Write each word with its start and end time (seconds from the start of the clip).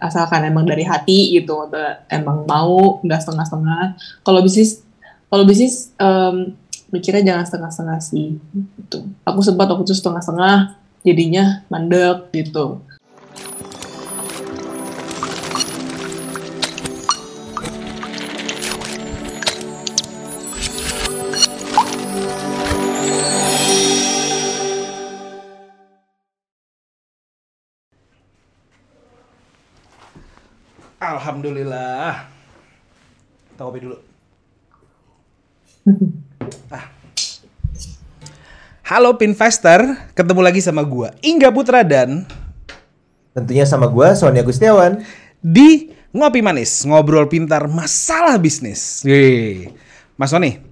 asalkan 0.00 0.46
emang 0.46 0.64
dari 0.64 0.86
hati 0.86 1.34
gitu 1.36 1.68
atau 1.68 2.00
emang 2.10 2.46
mau 2.46 2.98
nggak 3.02 3.20
setengah-setengah. 3.20 3.98
Kalau 4.22 4.40
bisnis 4.40 4.82
kalau 5.28 5.44
bisnis 5.44 5.90
um, 5.98 6.54
mikirnya 6.94 7.34
jangan 7.34 7.44
setengah-setengah 7.44 7.98
sih 7.98 8.38
gitu. 8.78 9.06
Aku 9.26 9.42
sempat 9.42 9.66
waktu 9.70 9.82
itu 9.82 9.94
setengah-setengah 9.98 10.78
jadinya 11.04 11.66
mandek 11.68 12.32
gitu 12.32 12.80
Alhamdulillah. 31.34 32.30
Kita 33.50 33.66
kopi 33.66 33.82
dulu. 33.82 33.98
ah. 36.78 36.86
Halo 38.86 39.18
Pinvestor, 39.18 39.82
ketemu 40.14 40.40
lagi 40.46 40.62
sama 40.62 40.86
gua 40.86 41.10
Ingga 41.26 41.50
Putra 41.50 41.82
dan 41.82 42.22
Tentunya 43.34 43.66
sama 43.66 43.90
gua 43.90 44.14
Sony 44.14 44.38
Agustiawan. 44.38 45.02
di 45.42 45.90
Ngopi 46.14 46.38
Manis, 46.38 46.86
ngobrol 46.86 47.26
pintar 47.26 47.66
masalah 47.66 48.38
bisnis. 48.38 49.02
Yeay. 49.02 49.74
Mas 50.14 50.30
Sony, 50.30 50.62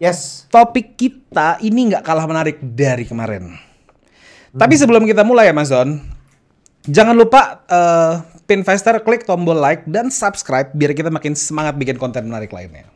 Yes. 0.00 0.48
topik 0.48 0.96
kita 0.96 1.60
ini 1.60 1.92
nggak 1.92 2.00
kalah 2.00 2.24
menarik 2.24 2.64
dari 2.64 3.04
kemarin. 3.04 3.52
Tapi 4.56 4.72
sebelum 4.72 5.04
kita 5.04 5.20
mulai 5.20 5.52
ya 5.52 5.54
Mas 5.54 5.68
Don, 5.68 6.00
jangan 6.88 7.12
lupa 7.12 7.60
eh, 7.68 8.35
Pinvestor 8.46 9.02
klik 9.02 9.26
tombol 9.26 9.58
like 9.58 9.82
dan 9.90 10.06
subscribe 10.06 10.70
biar 10.70 10.94
kita 10.94 11.10
makin 11.10 11.34
semangat 11.34 11.74
bikin 11.74 11.98
konten 11.98 12.30
menarik 12.30 12.54
lainnya. 12.54 12.86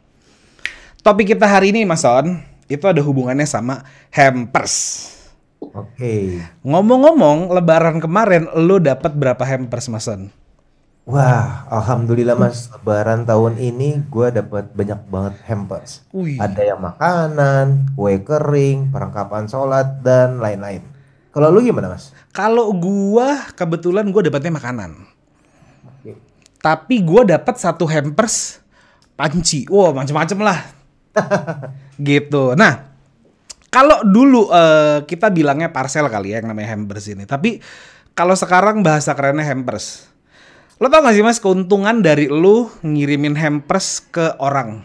Topik 1.03 1.35
kita 1.35 1.43
hari 1.51 1.75
ini 1.75 1.83
Mas 1.83 2.07
Don, 2.07 2.39
itu 2.71 2.85
ada 2.87 3.03
hubungannya 3.03 3.43
sama 3.51 3.83
hampers. 4.15 5.11
Oke. 5.59 6.39
Ngomong-ngomong, 6.63 7.51
lebaran 7.51 7.99
kemarin 7.99 8.47
lo 8.55 8.79
dapat 8.79 9.11
berapa 9.11 9.43
hampers 9.43 9.91
Mas 9.91 10.07
Don? 10.07 10.31
Wah, 11.11 11.67
alhamdulillah 11.67 12.39
Mas, 12.39 12.71
Lebaran 12.71 13.27
tahun 13.27 13.59
ini 13.59 14.07
gua 14.07 14.31
dapat 14.31 14.71
banyak 14.71 15.01
banget 15.11 15.35
hampers. 15.51 16.07
Wih. 16.15 16.39
Ada 16.39 16.63
yang 16.63 16.79
makanan, 16.79 17.99
kue 17.99 18.23
kering, 18.23 18.95
perlengkapan 18.95 19.51
sholat 19.51 19.99
dan 20.07 20.39
lain-lain. 20.39 20.87
Kalau 21.35 21.51
lu 21.51 21.67
gimana 21.67 21.91
Mas? 21.91 22.15
Kalau 22.31 22.71
gua 22.71 23.51
kebetulan 23.59 24.07
gua 24.15 24.23
dapatnya 24.23 24.55
makanan. 24.55 25.11
Tapi 26.61 27.01
gua 27.01 27.25
dapat 27.25 27.57
satu 27.57 27.89
hampers 27.89 28.61
panci. 29.17 29.65
Wow, 29.69 29.97
macem-macem 29.97 30.39
lah. 30.41 30.61
gitu. 32.01 32.57
Nah, 32.57 32.93
kalau 33.73 34.05
dulu 34.05 34.49
eh, 34.53 35.05
kita 35.05 35.29
bilangnya 35.29 35.73
parcel 35.73 36.09
kali 36.09 36.33
ya 36.33 36.45
yang 36.45 36.53
namanya 36.53 36.77
hampers 36.77 37.09
ini. 37.13 37.25
Tapi 37.25 37.61
kalau 38.13 38.37
sekarang 38.37 38.85
bahasa 38.85 39.17
kerennya 39.17 39.45
hampers. 39.45 40.09
Lo 40.81 40.89
tau 40.89 41.05
gak 41.05 41.13
sih 41.13 41.21
mas 41.21 41.37
keuntungan 41.37 42.01
dari 42.01 42.25
lu 42.25 42.73
ngirimin 42.81 43.37
hampers 43.37 44.01
ke 44.01 44.33
orang? 44.41 44.81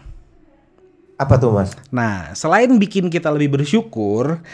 Apa 1.16 1.40
tuh 1.40 1.48
Mas? 1.56 1.72
Nah, 1.88 2.36
selain 2.36 2.68
bikin 2.76 3.08
kita 3.08 3.32
lebih 3.32 3.56
bersyukur, 3.56 4.44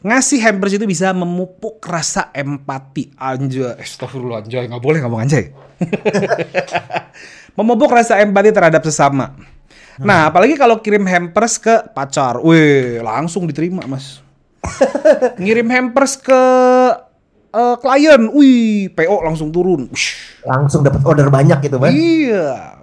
ngasih 0.00 0.40
hampers 0.40 0.72
itu 0.76 0.88
bisa 0.88 1.12
memupuk 1.12 1.80
rasa 1.84 2.32
empati. 2.32 3.12
Anjay, 3.20 3.76
astagfirullah 3.76 4.44
anjay, 4.44 4.64
nggak 4.68 4.82
boleh 4.82 4.98
ngomong 5.04 5.20
anjay. 5.20 5.52
memupuk 7.58 7.92
rasa 7.92 8.20
empati 8.24 8.50
terhadap 8.52 8.80
sesama. 8.84 9.36
Nah, 10.00 10.32
apalagi 10.32 10.56
kalau 10.56 10.80
kirim 10.80 11.04
hampers 11.04 11.60
ke 11.60 11.92
pacar, 11.92 12.40
wih, 12.40 13.04
langsung 13.04 13.44
diterima, 13.44 13.84
Mas. 13.84 14.24
Ngirim 15.42 15.68
hampers 15.68 16.16
ke 16.16 16.42
eh, 17.52 17.76
klien, 17.84 18.22
wih, 18.32 18.88
PO 18.96 19.16
langsung 19.20 19.52
turun. 19.52 19.92
Ush. 19.92 20.40
Langsung 20.48 20.80
dapat 20.80 21.04
order 21.04 21.28
banyak 21.28 21.60
gitu 21.60 21.76
Mas? 21.76 21.92
Iya. 21.92 22.79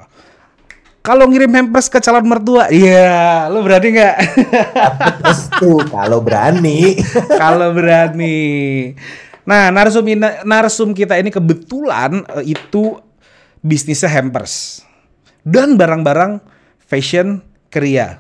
Kalau 1.07 1.23
ngirim 1.31 1.47
hampers 1.55 1.87
ke 1.87 2.03
calon 2.03 2.27
mertua, 2.27 2.67
iya, 2.67 3.47
lu 3.47 3.63
berani 3.63 3.95
nggak? 3.95 4.15
Tuh 5.55 5.79
kalau 5.87 6.19
berani. 6.19 6.99
Kalau 7.41 7.71
berani. 7.71 8.91
Nah, 9.47 9.71
narsum 9.71 10.03
narsum 10.43 10.91
kita 10.91 11.15
ini 11.15 11.31
kebetulan 11.31 12.27
eh, 12.35 12.51
itu 12.51 12.99
bisnisnya 13.63 14.11
hampers 14.11 14.83
dan 15.47 15.79
barang-barang 15.79 16.43
fashion 16.83 17.39
kria. 17.71 18.19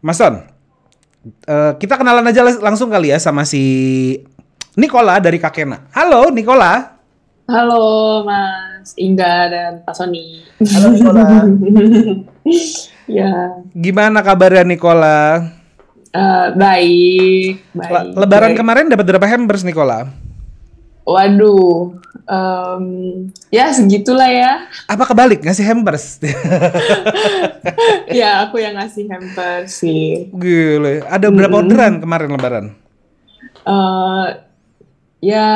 Mas 0.00 0.16
Son, 0.16 0.40
eh, 1.28 1.72
kita 1.76 2.00
kenalan 2.00 2.24
aja 2.24 2.40
langsung 2.56 2.88
kali 2.88 3.12
ya 3.12 3.20
sama 3.20 3.44
si 3.44 3.60
Nicola 4.80 5.20
dari 5.20 5.36
Kakena. 5.36 5.92
Halo 5.92 6.32
Nicola. 6.32 6.96
halo 7.44 8.24
Mas 8.24 8.73
Ingga 8.94 9.34
dan 9.48 9.72
Pak 9.80 9.94
Sony 9.94 10.42
Halo 10.60 10.86
Nicola. 10.92 11.24
ya 13.08 13.30
Gimana 13.70 14.18
kabarnya 14.20 14.62
Nicola? 14.62 15.18
eh, 16.10 16.46
baik 16.52 17.52
Le- 17.72 17.80
baik 17.80 18.04
Lebaran 18.14 18.50
Baik. 18.52 18.56
kemarin 18.56 18.84
dapat 18.86 19.04
berapa 19.06 19.26
hampers 19.26 19.62
Nicola? 19.62 20.06
waduh 21.04 21.92
em, 22.24 22.84
ya 23.48 23.68
segitulah 23.68 24.24
ya 24.24 24.64
Apa 24.86 25.04
kebalik 25.04 25.40
ngasih 25.40 25.62
hampers? 25.62 26.16
ya 28.08 28.42
aku 28.42 28.56
yang 28.56 28.74
ngasih 28.74 29.04
hampers 29.08 29.80
sih 29.80 30.28
Gile, 30.32 31.04
ada 31.04 31.26
berapa 31.28 31.54
orderan 31.54 32.00
kemarin 32.00 32.28
lebaran? 32.30 32.64
Eh, 33.64 34.26
ya 35.24 35.48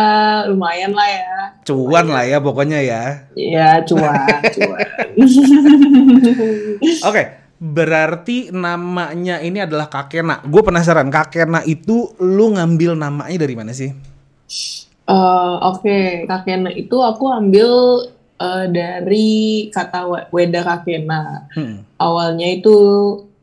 lumayan 0.48 0.96
lah 0.96 1.04
ya 1.06 1.32
Cuan 1.62 2.08
lah 2.08 2.24
ya 2.24 2.40
pokoknya 2.40 2.80
ya. 2.80 3.02
ya 3.36 3.84
cuan 3.84 4.40
cuan 4.48 4.80
Oke, 7.08 7.22
berarti 7.58 8.48
namanya 8.48 9.42
ini 9.42 9.60
adalah 9.60 9.90
Kakena. 9.90 10.40
Gue 10.46 10.62
penasaran, 10.62 11.10
Kakena 11.10 11.60
itu 11.62 12.14
lu 12.18 12.54
ngambil 12.54 12.96
namanya 12.96 13.36
dari 13.36 13.52
mana 13.52 13.72
sih? 13.74 13.90
Eh, 15.08 15.54
Oke, 15.64 16.24
kakena 16.24 16.68
itu 16.70 16.96
aku 16.96 17.28
ambil 17.28 18.04
eh, 18.36 18.66
dari 18.68 19.28
kata 19.68 20.00
we- 20.04 20.28
Weda 20.30 20.60
kakena. 20.62 21.48
Hmm. 21.52 21.84
Awalnya 21.96 22.60
itu 22.60 22.76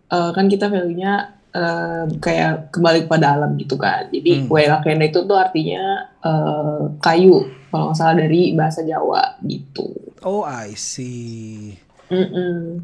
eh, 0.08 0.32
kan 0.32 0.46
kita 0.46 0.70
value-nya 0.70 1.35
eh, 1.56 2.04
kayak 2.20 2.76
kembali 2.76 3.08
kepada 3.08 3.40
alam 3.40 3.56
gitu 3.56 3.80
kan. 3.80 4.12
Jadi 4.12 4.44
Hmm. 4.44 4.52
Weda 4.52 4.84
kakena 4.84 5.08
itu 5.08 5.24
tuh 5.24 5.38
artinya 5.40 5.84
eh, 6.20 6.82
kayu, 7.00 7.48
kalau 7.72 7.90
nggak 7.90 7.98
salah 7.98 8.16
dari 8.20 8.52
bahasa 8.52 8.84
Jawa 8.84 9.40
gitu. 9.48 9.88
Oh, 10.26 10.44
I 10.44 10.76
see. 10.76 11.80
Mm-mm. 12.12 12.84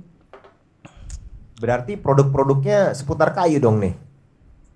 Berarti 1.62 1.94
produk-produknya 1.94 2.96
seputar 2.98 3.36
kayu 3.38 3.62
dong 3.62 3.78
nih. 3.84 3.94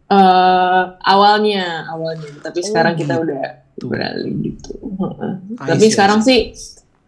Eh, 0.05 0.83
awalnya, 1.01 1.89
awalnya, 1.89 2.29
tapi 2.45 2.61
Oh, 2.61 2.65
sekarang 2.69 2.93
kita 2.93 3.17
gitu. 3.17 3.25
udah 3.25 3.43
beralih 3.89 4.33
gitu. 4.53 4.71
Heeh. 4.77 5.33
I 5.57 5.67
Tapi 5.73 5.85
see, 5.89 5.93
sekarang 5.97 6.19
sih, 6.21 6.53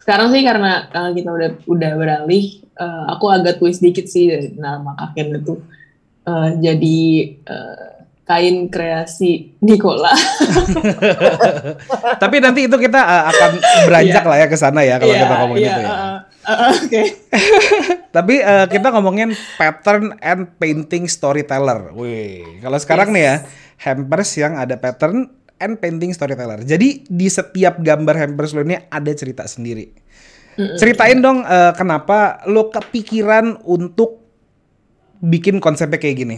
sekarang 0.02 0.34
sih 0.34 0.42
karena 0.42 0.90
uh, 0.90 1.12
kita 1.14 1.30
udah 1.30 1.50
udah 1.70 1.92
beralih, 1.94 2.66
uh, 2.82 3.14
aku 3.14 3.30
agak 3.30 3.62
twist 3.62 3.86
dikit 3.86 4.10
sih 4.10 4.34
dari 4.34 4.50
nama 4.58 4.98
kakek 4.98 5.46
itu 5.46 5.62
uh, 6.28 6.50
jadi 6.60 7.00
uh, 7.48 7.88
kain 8.28 8.68
kreasi 8.68 9.56
Nicola. 9.64 10.12
Tapi 12.22 12.36
nanti 12.44 12.68
itu 12.68 12.76
kita 12.76 13.00
uh, 13.00 13.24
akan 13.32 13.52
beranjak 13.88 14.24
Iya. 14.24 14.30
lah 14.30 14.38
ya 14.44 14.48
ke 14.52 14.58
sana 14.60 14.82
ya 14.84 14.96
kalau 15.00 15.16
Iya, 15.16 15.22
kita 15.24 15.36
ngomongin 15.40 15.64
iya, 15.64 15.72
itu 15.72 15.82
ya. 15.82 15.90
uh, 15.90 16.20
Oke. 16.76 17.02
Tapi 18.16 18.36
uh, 18.44 18.66
kita 18.68 18.88
ngomongin 18.92 19.32
pattern 19.56 20.20
and 20.20 20.52
painting 20.60 21.08
storyteller. 21.08 21.96
Wih, 21.96 22.60
kalau 22.60 22.76
sekarang 22.76 23.16
nih 23.16 23.24
ya, 23.24 23.36
hampers 23.80 24.36
yang 24.36 24.60
ada 24.60 24.76
pattern 24.76 25.32
and 25.64 25.80
painting 25.80 26.12
storyteller. 26.12 26.60
Jadi 26.68 27.08
di 27.08 27.28
setiap 27.32 27.80
gambar 27.80 28.28
hampers 28.28 28.52
lo 28.52 28.64
ini 28.64 28.76
ada 28.92 29.12
cerita 29.16 29.48
sendiri. 29.48 29.88
Ceritain 30.58 31.22
dong 31.22 31.46
uh, 31.46 31.70
kenapa 31.78 32.42
lo 32.50 32.74
kepikiran 32.74 33.62
untuk 33.62 34.27
bikin 35.22 35.58
konsepnya 35.62 35.98
kayak 36.02 36.18
gini. 36.18 36.38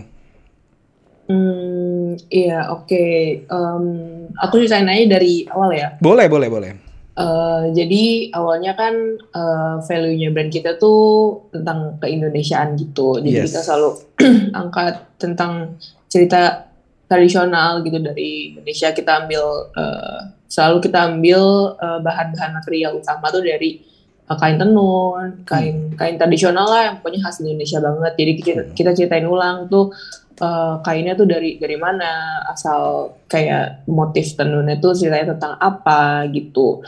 Hmm, 1.29 2.17
iya, 2.33 2.73
oke. 2.73 3.05
Em, 3.45 3.85
aku 4.33 4.53
ceritain 4.65 4.89
aja 4.89 5.19
dari 5.19 5.45
awal 5.45 5.77
ya. 5.77 5.93
Boleh, 6.01 6.25
boleh, 6.25 6.49
boleh. 6.49 6.71
Eh, 7.19 7.63
jadi 7.75 8.31
awalnya 8.31 8.73
kan 8.79 8.95
eh, 9.19 9.75
value-nya 9.83 10.31
brand 10.31 10.49
kita 10.49 10.79
tuh 10.79 11.37
tentang 11.51 11.99
keindonesiaan 11.99 12.79
gitu. 12.79 13.19
Jadi 13.19 13.43
Yes. 13.43 13.51
kita 13.51 13.59
selalu 13.61 13.89
angkat 14.63 15.19
tentang 15.19 15.75
cerita 16.09 16.71
tradisional 17.11 17.83
gitu 17.83 17.99
dari 17.99 18.55
Indonesia. 18.55 18.95
Kita 18.95 19.27
ambil 19.27 19.43
eh, 19.75 20.19
selalu 20.49 20.77
kita 20.81 21.13
ambil 21.13 21.77
uh, 21.77 22.01
bahan-bahan 22.01 22.57
material 22.57 22.97
utama 22.97 23.29
tuh 23.29 23.45
dari 23.45 23.77
uh, 23.77 23.89
kain 24.37 24.61
tenun, 24.61 25.41
kain 25.41 25.97
kain 25.97 26.15
tradisional 26.21 26.69
lah 26.69 26.81
yang 26.93 26.95
punya 27.01 27.17
khas 27.25 27.41
Indonesia 27.41 27.81
banget. 27.81 28.13
Jadi 28.13 28.31
kita, 28.37 28.61
kita 28.77 28.91
ceritain 28.93 29.25
ulang 29.25 29.65
tuh 29.65 29.89
uh, 30.37 30.77
kainnya 30.85 31.17
tuh 31.17 31.25
dari 31.25 31.57
dari 31.57 31.77
mana, 31.81 32.45
asal 32.45 33.13
kayak 33.25 33.89
motif 33.89 34.37
tenunnya 34.37 34.77
tuh 34.77 34.93
ceritanya 34.93 35.33
tentang 35.33 35.53
apa 35.57 36.29
gitu. 36.29 36.85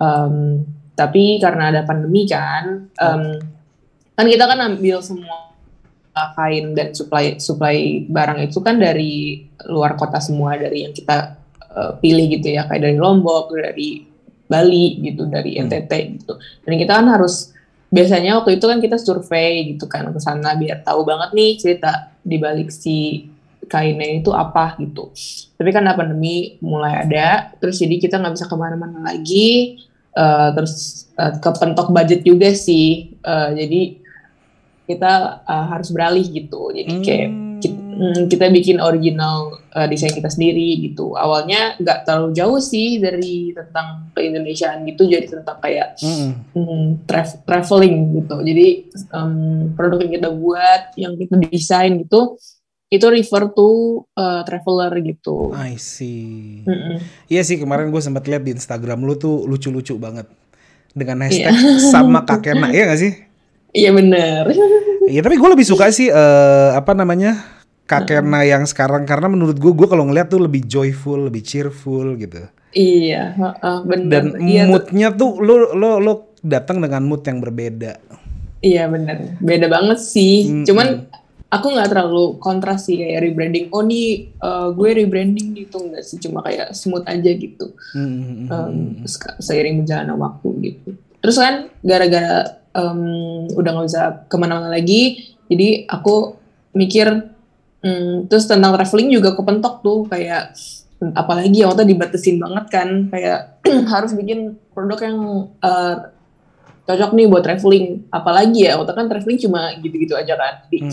Um, 0.00 0.64
tapi 0.96 1.36
karena 1.40 1.68
ada 1.68 1.80
pandemi 1.84 2.24
kan, 2.24 2.88
um, 2.96 3.24
kan 4.16 4.26
kita 4.28 4.44
kan 4.48 4.60
ambil 4.64 5.04
semua 5.04 5.52
kain 6.36 6.76
dan 6.76 6.92
supply 6.92 7.38
supply 7.40 8.04
barang 8.04 8.44
itu 8.44 8.58
kan 8.60 8.76
dari 8.76 9.46
luar 9.70 9.96
kota 9.96 10.20
semua 10.20 10.58
dari 10.58 10.84
yang 10.84 10.92
kita 10.92 11.38
uh, 11.72 11.92
pilih 12.02 12.26
gitu 12.28 12.52
ya 12.52 12.66
kayak 12.68 12.82
dari 12.84 12.96
Lombok 12.98 13.54
dari 13.54 14.09
Bali 14.50 14.98
gitu 14.98 15.30
dari 15.30 15.54
hmm. 15.54 15.70
NTT 15.70 15.92
gitu. 16.18 16.34
Dan 16.66 16.74
kita 16.74 16.98
kan 16.98 17.06
harus 17.06 17.54
biasanya 17.86 18.42
waktu 18.42 18.58
itu 18.58 18.66
kan 18.66 18.78
kita 18.82 18.98
survei 18.98 19.74
gitu 19.74 19.86
kan 19.86 20.10
ke 20.10 20.18
sana 20.18 20.58
biar 20.58 20.82
tahu 20.82 21.06
banget 21.06 21.30
nih 21.34 21.50
cerita 21.58 22.10
di 22.22 22.38
balik 22.38 22.70
si 22.74 23.30
kainnya 23.70 24.18
itu 24.18 24.34
apa 24.34 24.74
gitu. 24.82 25.14
Tapi 25.54 25.70
kan 25.70 25.86
pandemi 25.94 26.58
mulai 26.58 27.06
ada 27.06 27.54
terus 27.62 27.78
jadi 27.78 28.02
kita 28.02 28.18
nggak 28.18 28.34
bisa 28.34 28.50
ke 28.50 28.56
mana-mana 28.58 28.98
lagi. 29.06 29.78
Uh, 30.10 30.50
terus 30.58 31.06
uh, 31.14 31.38
kepentok 31.38 31.94
budget 31.94 32.26
juga 32.26 32.50
sih. 32.50 33.14
Uh, 33.22 33.54
jadi 33.54 34.02
kita 34.90 35.46
uh, 35.46 35.66
harus 35.70 35.94
beralih 35.94 36.26
gitu. 36.26 36.74
Jadi 36.74 36.92
kayak 37.06 37.30
kita, 37.30 37.49
hmm, 37.96 38.20
kita 38.30 38.50
bikin 38.52 38.78
original 38.78 39.58
uh, 39.74 39.86
desain 39.90 40.14
kita 40.14 40.30
sendiri 40.30 40.78
gitu. 40.90 41.18
Awalnya 41.18 41.78
nggak 41.80 42.06
terlalu 42.06 42.30
jauh 42.36 42.60
sih 42.62 43.02
dari 43.02 43.50
tentang 43.50 44.12
keindonesiaan 44.14 44.86
gitu, 44.86 45.06
jadi 45.08 45.26
tentang 45.26 45.58
kayak 45.58 45.98
mm. 45.98 46.30
um, 46.54 46.98
tra 47.08 47.26
traveling 47.46 48.22
gitu. 48.22 48.36
Jadi 48.42 48.66
um, 49.10 49.72
produk 49.74 49.98
yang 50.06 50.12
kita 50.20 50.28
buat, 50.30 50.82
yang 50.94 51.12
kita 51.18 51.34
desain 51.50 51.98
gitu, 51.98 52.38
itu 52.90 53.06
refer 53.06 53.54
to 53.54 54.02
uh, 54.18 54.42
traveler 54.42 54.90
gitu. 54.98 55.54
I 55.54 55.78
see. 55.78 56.66
Mm 56.66 56.74
-mm. 56.74 56.96
Iya 57.30 57.42
sih 57.46 57.56
kemarin 57.62 57.94
gue 57.94 58.02
sempat 58.02 58.26
lihat 58.26 58.42
di 58.42 58.50
Instagram 58.50 59.06
lu 59.06 59.14
tuh 59.14 59.46
lucu-lucu 59.46 59.94
banget 59.94 60.26
dengan 60.90 61.22
hashtag 61.22 61.54
yeah. 61.54 61.78
sama 61.94 62.26
kakena 62.26 62.74
ya 62.74 62.90
gak 62.90 62.98
sih? 62.98 63.14
Iya 63.70 63.94
bener. 63.94 64.50
Iya 65.06 65.22
tapi 65.22 65.38
gue 65.38 65.50
lebih 65.54 65.62
suka 65.62 65.94
sih 65.94 66.10
uh, 66.10 66.74
apa 66.74 66.90
namanya 66.98 67.59
Kakena 67.90 68.46
yang 68.46 68.62
sekarang 68.70 69.02
karena 69.02 69.26
menurut 69.26 69.58
gue 69.58 69.72
gue 69.74 69.88
kalau 69.90 70.06
ngeliat 70.06 70.30
tuh 70.30 70.46
lebih 70.46 70.62
joyful, 70.70 71.26
lebih 71.26 71.42
cheerful 71.42 72.14
gitu. 72.14 72.46
Iya, 72.70 73.34
uh, 73.34 73.82
benar. 73.82 74.30
Dan 74.30 74.46
iya, 74.46 74.62
moodnya 74.70 75.10
tuh 75.10 75.42
lo 75.42 75.74
lo 75.74 75.98
lo 75.98 76.12
datang 76.38 76.78
dengan 76.78 77.02
mood 77.02 77.26
yang 77.26 77.42
berbeda. 77.42 77.98
Iya 78.62 78.86
benar, 78.86 79.40
beda 79.42 79.66
banget 79.66 79.98
sih. 79.98 80.46
Hmm, 80.46 80.64
Cuman 80.68 81.10
aku 81.50 81.66
nggak 81.74 81.90
terlalu 81.90 82.38
kontras 82.38 82.86
sih 82.86 82.94
kayak 82.94 83.26
rebranding. 83.26 83.66
Oh 83.74 83.82
nih 83.82 84.38
uh, 84.38 84.70
gue 84.70 85.02
rebranding 85.02 85.58
gitu 85.58 85.82
nggak 85.82 86.06
sih, 86.06 86.22
cuma 86.22 86.46
kayak 86.46 86.70
smooth 86.70 87.02
aja 87.10 87.30
gitu. 87.34 87.74
Hmm, 87.90 88.46
um, 88.46 89.02
seiring 89.42 89.82
berjalannya 89.82 90.14
waktu 90.14 90.48
gitu. 90.62 90.88
Terus 91.20 91.36
kan 91.42 91.66
gara-gara 91.82 92.62
um, 92.70 93.50
udah 93.50 93.70
nggak 93.74 93.86
bisa 93.90 94.02
ke 94.30 94.36
mana-mana 94.38 94.70
lagi, 94.70 95.34
jadi 95.50 95.90
aku 95.90 96.38
mikir 96.70 97.34
Hmm, 97.80 98.28
terus 98.28 98.44
tentang 98.44 98.76
traveling 98.76 99.08
juga 99.08 99.32
kepentok 99.32 99.80
tuh 99.80 100.04
kayak 100.04 100.52
apalagi 101.16 101.64
yang 101.64 101.72
waktu 101.72 101.88
dibatesin 101.88 102.36
banget 102.36 102.64
kan 102.68 103.08
kayak 103.08 103.64
harus 103.92 104.12
bikin 104.12 104.60
produk 104.76 105.00
yang 105.00 105.18
uh, 105.64 106.12
cocok 106.84 107.10
nih 107.16 107.26
buat 107.32 107.40
traveling. 107.40 108.04
Apalagi 108.12 108.68
ya 108.68 108.76
waktu 108.76 108.92
kan 108.92 109.08
traveling 109.08 109.40
cuma 109.40 109.72
gitu-gitu 109.80 110.12
aja 110.12 110.36
kan 110.36 110.68
hmm. 110.68 110.92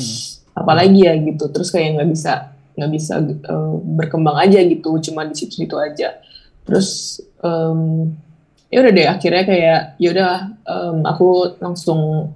apalagi 0.56 1.00
ya 1.04 1.13
gitu 1.19 1.51
terus 1.51 1.69
kayak 1.69 2.00
nggak 2.00 2.10
bisa 2.10 2.56
nggak 2.80 2.92
bisa 2.95 3.13
uh, 3.51 3.75
berkembang 3.84 4.38
aja 4.39 4.63
gitu 4.63 4.95
cuma 5.12 5.28
di 5.28 5.36
situ-situ 5.36 5.75
aja. 5.75 6.24
Terus 6.63 7.19
um, 7.44 8.16
ya 8.72 8.80
udah 8.80 8.94
deh 8.95 9.07
akhirnya 9.12 9.44
kayak 9.44 9.80
ya 10.00 10.10
udah 10.16 10.34
um, 10.63 10.98
aku 11.04 11.60
langsung 11.60 12.31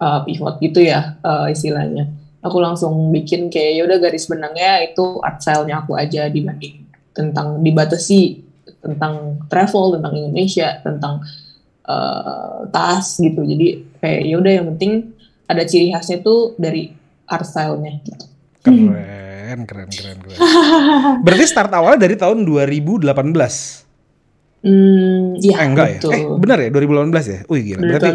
uh, 0.00 0.20
pivot 0.24 0.56
gitu 0.64 0.80
ya 0.84 1.20
uh, 1.20 1.52
istilahnya 1.52 2.19
aku 2.40 2.56
langsung 2.60 3.12
bikin 3.12 3.52
kayak 3.52 3.72
ya 3.76 3.82
udah 3.84 3.98
garis 4.00 4.24
benangnya 4.28 4.80
itu 4.84 5.20
art 5.20 5.44
style-nya 5.44 5.84
aku 5.84 5.92
aja 5.96 6.28
dibanding 6.32 6.88
tentang 7.12 7.60
dibatasi 7.60 8.40
tentang 8.80 9.44
travel 9.52 10.00
tentang 10.00 10.12
Indonesia 10.16 10.80
tentang 10.80 11.20
uh, 11.84 12.64
tas 12.72 13.20
gitu 13.20 13.44
jadi 13.44 13.84
kayak 14.00 14.20
ya 14.24 14.36
udah 14.40 14.52
yang 14.52 14.66
penting 14.74 14.92
ada 15.44 15.62
ciri 15.68 15.92
khasnya 15.92 16.24
tuh 16.24 16.56
dari 16.56 16.88
art 17.28 17.44
style-nya 17.44 18.00
gitu. 18.00 18.24
keren 18.64 19.60
keren 19.68 19.88
keren 19.92 20.18
keren 20.24 20.38
berarti 21.24 21.44
start 21.44 21.72
awalnya 21.76 22.08
dari 22.08 22.16
tahun 22.16 22.44
2018 22.48 23.90
Hmm, 24.60 25.40
iya, 25.40 25.56
eh, 25.56 25.66
enggak 25.72 25.86
betul. 25.96 26.12
ya? 26.12 26.20
Eh, 26.20 26.36
benar 26.36 26.58
ya 26.60 26.68
2018 26.68 27.32
ya? 27.32 27.38
Wih 27.48 27.60
gila. 27.64 27.80
Berarti 27.80 28.10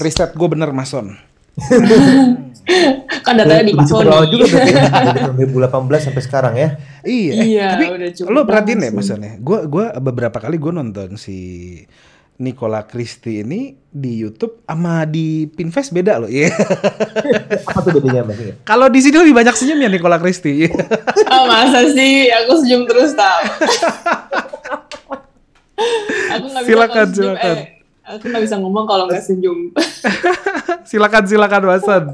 riset 0.00 0.30
gue 0.32 0.48
bener 0.48 0.72
Mason. 0.72 1.12
kan 3.26 3.34
datanya 3.34 3.64
di 3.66 3.74
Pak 3.74 3.86
Sony. 3.90 4.08
juga 4.30 4.44
berarti 4.48 4.72
ya, 4.72 4.84
dari 5.12 5.20
2018 5.50 6.06
sampai 6.08 6.22
sekarang 6.22 6.54
ya. 6.56 6.68
Iya. 7.02 7.32
iya 7.42 7.66
tapi 7.76 7.84
lo 8.30 8.46
perhatiin 8.46 8.78
deh 8.82 8.92
maksudnya. 8.94 9.32
Gue 9.42 9.66
gua 9.66 9.92
beberapa 9.98 10.38
kali 10.38 10.56
gue 10.56 10.72
nonton 10.72 11.18
si 11.18 11.38
Nicola 12.42 12.88
Christie 12.88 13.44
ini 13.44 13.76
di 13.86 14.18
YouTube 14.18 14.64
sama 14.64 15.04
di 15.04 15.46
Pinfest 15.50 15.92
beda 15.92 16.24
loh. 16.24 16.30
Iya. 16.30 16.48
Yeah. 16.48 17.66
Apa 17.68 17.86
tuh 17.92 18.00
bedanya 18.00 18.32
Mbak? 18.32 18.64
Kalau 18.64 18.86
di 18.88 19.00
sini 19.04 19.16
lebih 19.20 19.36
banyak 19.36 19.54
senyum 19.54 19.78
ya 19.82 19.90
Nicola 19.92 20.16
Christie. 20.16 20.72
oh 21.28 21.44
masa 21.46 21.86
sih? 21.92 22.32
Aku 22.32 22.62
senyum 22.64 22.88
terus 22.88 23.12
tau. 23.12 23.40
aku 26.32 26.46
gak 26.48 26.62
bisa 26.64 26.70
silakan, 26.70 27.06
silakan. 27.12 27.56
Eh, 27.58 27.81
aku 28.06 28.24
nggak 28.28 28.44
bisa 28.44 28.56
ngomong 28.58 28.84
kalau 28.84 29.04
nggak 29.06 29.22
senyum. 29.22 29.70
silakan, 30.90 31.24
silakan, 31.26 31.62
Wasan. 31.70 32.04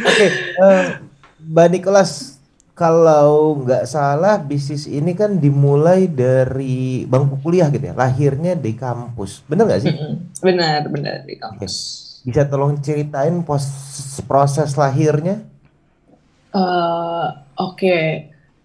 Oke, 0.00 0.06
okay, 0.06 0.28
uh, 0.56 0.64
eh, 0.64 0.86
Mbak 1.44 1.68
Nicholas, 1.72 2.40
kalau 2.72 3.60
nggak 3.60 3.84
salah 3.84 4.40
bisnis 4.40 4.88
ini 4.88 5.12
kan 5.12 5.36
dimulai 5.36 6.08
dari 6.08 7.04
bangku 7.04 7.40
kuliah 7.44 7.68
gitu 7.68 7.92
ya, 7.92 7.94
lahirnya 7.96 8.56
di 8.56 8.72
kampus, 8.72 9.44
benar 9.44 9.68
nggak 9.68 9.82
sih? 9.84 9.92
Benar, 10.40 10.88
benar 10.88 11.28
di 11.28 11.36
kampus. 11.36 11.74
Okay. 12.24 12.32
Bisa 12.32 12.42
tolong 12.48 12.80
ceritain 12.80 13.44
pos 13.44 13.64
proses 14.24 14.76
lahirnya? 14.76 15.44
Uh, 16.50 17.28
Oke, 17.60 17.76
okay. 17.76 18.04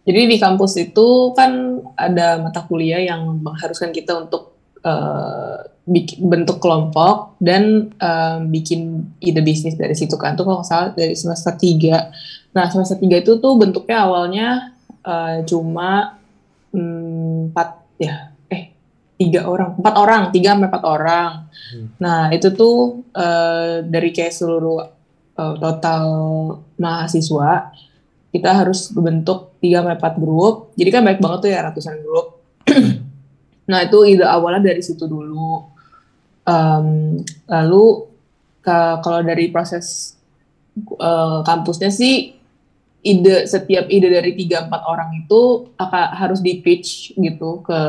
jadi 0.07 0.31
di 0.31 0.37
kampus 0.39 0.79
itu 0.79 1.35
kan 1.35 1.83
ada 1.99 2.39
mata 2.39 2.63
kuliah 2.63 3.03
yang 3.03 3.27
mengharuskan 3.43 3.91
kita 3.91 4.15
untuk 4.15 4.54
uh, 4.85 5.65
bikin 5.85 6.25
bentuk 6.25 6.57
kelompok 6.57 7.37
dan 7.37 7.93
um, 7.97 8.39
bikin 8.49 9.05
ide 9.21 9.41
bisnis 9.41 9.77
dari 9.77 9.93
situ 9.93 10.17
kan. 10.17 10.37
Tuh 10.37 10.45
kalau 10.45 10.65
salah 10.65 10.93
dari 10.93 11.17
semester 11.17 11.53
3 11.53 12.55
nah 12.55 12.71
semester 12.71 12.95
3 12.95 13.19
itu 13.19 13.35
tuh 13.43 13.53
bentuknya 13.59 13.97
awalnya 14.07 14.47
uh, 15.03 15.43
cuma 15.43 16.15
mm, 16.71 17.51
empat 17.51 17.69
um, 17.75 18.01
ya 18.01 18.15
eh 18.49 18.73
tiga 19.17 19.45
orang. 19.45 19.77
Empat 19.77 19.95
orang 19.97 20.21
tiga 20.33 20.57
sampai 20.57 20.69
empat 20.69 20.85
orang. 20.85 21.31
Hmm. 21.65 21.87
nah 21.97 22.29
itu 22.29 22.53
tuh 22.53 23.01
uh, 23.17 23.81
dari 23.81 24.13
kayak 24.13 24.37
seluruh 24.37 24.85
uh, 25.33 25.55
total 25.57 26.05
mahasiswa 26.77 27.73
kita 28.29 28.51
harus 28.51 28.93
bentuk 28.93 29.57
tiga 29.61 29.81
sampai 29.81 29.97
empat 29.97 30.15
grup. 30.17 30.73
Jadi 30.77 30.89
kan 30.93 31.01
baik 31.05 31.21
banget 31.21 31.39
tuh 31.45 31.49
ya 31.49 31.59
ratusan 31.65 31.97
grup 32.05 32.41
nah 33.65 33.81
itu 33.81 33.97
ide 34.05 34.25
awalnya 34.25 34.73
dari 34.73 34.81
situ 34.81 35.05
dulu. 35.09 35.73
Um, 36.45 37.19
lalu 37.49 38.05
kalau 38.65 39.21
dari 39.25 39.49
proses 39.49 40.17
uh, 40.97 41.41
kampusnya 41.45 41.89
sih 41.93 42.37
ide 43.05 43.45
setiap 43.45 43.85
ide 43.89 44.09
dari 44.09 44.33
tiga 44.33 44.65
empat 44.65 44.81
orang 44.89 45.13
itu 45.25 45.69
akan 45.77 46.05
harus 46.17 46.41
di 46.41 46.57
pitch 46.61 47.13
gitu 47.13 47.61
ke 47.61 47.81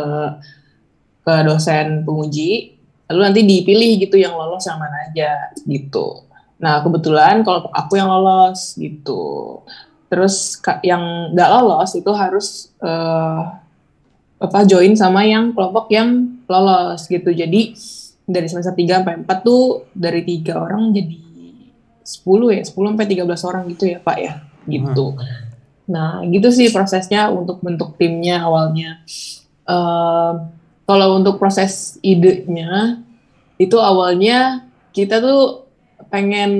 ke 1.24 1.34
dosen 1.48 2.04
penguji. 2.04 2.76
Lalu 3.08 3.20
nanti 3.22 3.40
dipilih 3.46 3.90
gitu 4.02 4.16
yang 4.20 4.36
lolos 4.36 4.66
yang 4.68 4.76
mana 4.76 5.08
aja 5.08 5.56
gitu. 5.64 6.26
Nah 6.60 6.84
kebetulan 6.84 7.40
kalau 7.44 7.72
aku 7.72 7.96
yang 7.96 8.12
lolos 8.12 8.76
gitu. 8.76 9.60
Terus 10.06 10.60
yang 10.86 11.32
nggak 11.34 11.50
lolos 11.50 11.96
itu 11.98 12.10
harus 12.12 12.70
uh, 12.84 13.65
apa 14.36 14.68
join 14.68 14.92
sama 14.92 15.24
yang 15.24 15.56
kelompok 15.56 15.88
yang 15.88 16.40
lolos 16.44 17.08
gitu 17.08 17.32
jadi 17.32 17.72
dari 18.26 18.46
semester 18.50 18.74
3 18.74 19.00
sampai 19.00 19.14
4 19.22 19.46
tuh 19.46 19.86
dari 19.94 20.26
tiga 20.26 20.58
orang 20.58 20.90
jadi 20.90 21.26
10 22.06 22.54
ya, 22.54 22.62
10 22.62 22.70
sampai 22.70 23.06
13 23.10 23.48
orang 23.50 23.62
gitu 23.74 23.84
ya, 23.90 23.98
Pak 23.98 24.18
ya. 24.22 24.34
Gitu. 24.66 25.06
Hmm. 25.14 25.42
Nah, 25.90 26.22
gitu 26.26 26.54
sih 26.54 26.70
prosesnya 26.70 27.30
untuk 27.34 27.58
bentuk 27.62 27.98
timnya 27.98 28.46
awalnya. 28.46 29.02
Uh, 29.66 30.46
kalau 30.86 31.18
untuk 31.18 31.42
proses 31.42 31.98
idenya 31.98 33.02
itu 33.58 33.74
awalnya 33.82 34.70
kita 34.94 35.18
tuh 35.18 35.66
pengen 36.06 36.52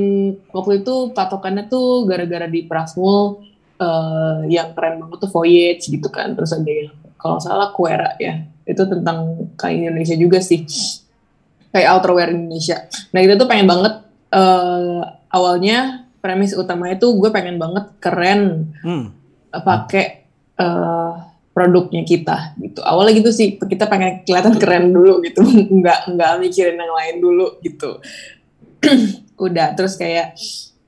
waktu 0.51 0.83
itu 0.83 1.15
patokannya 1.15 1.71
tuh 1.71 2.03
gara-gara 2.11 2.51
di 2.51 2.67
Prasmul 2.67 3.47
uh, 3.79 4.43
yang 4.51 4.75
keren 4.75 4.99
banget 4.99 5.19
tuh 5.23 5.31
Voyage 5.31 5.87
gitu 5.87 6.11
kan 6.11 6.35
terus 6.35 6.51
ada 6.51 6.67
yang 6.67 6.91
kalau 7.27 7.41
salah 7.43 7.75
Kuera 7.75 8.15
ya. 8.23 8.47
Itu 8.63 8.87
tentang 8.87 9.51
kain 9.59 9.87
Indonesia 9.87 10.15
juga 10.15 10.39
sih. 10.39 10.63
Kayak 11.75 11.99
outerwear 11.99 12.31
Indonesia. 12.31 12.87
Nah 13.11 13.21
itu 13.21 13.35
tuh 13.35 13.47
pengen 13.51 13.67
banget 13.67 13.95
uh, 14.33 15.03
awalnya 15.29 16.07
premis 16.23 16.57
utamanya 16.57 16.99
tuh 16.99 17.15
gue 17.19 17.31
pengen 17.31 17.61
banget 17.61 17.87
keren 18.03 18.75
hmm. 18.83 19.07
pakai 19.53 20.27
uh, 20.59 21.27
produknya 21.57 22.03
kita 22.05 22.57
gitu. 22.61 22.85
Awalnya 22.85 23.25
gitu 23.25 23.31
sih 23.33 23.57
kita 23.57 23.89
pengen 23.89 24.27
kelihatan 24.29 24.61
keren 24.61 24.93
dulu 24.93 25.25
gitu. 25.25 25.41
Nggak 25.81 26.13
nggak 26.13 26.33
mikirin 26.43 26.77
yang 26.77 26.93
lain 26.93 27.17
dulu 27.23 27.47
gitu. 27.65 28.01
Udah 29.47 29.73
terus 29.77 29.97
kayak 29.97 30.37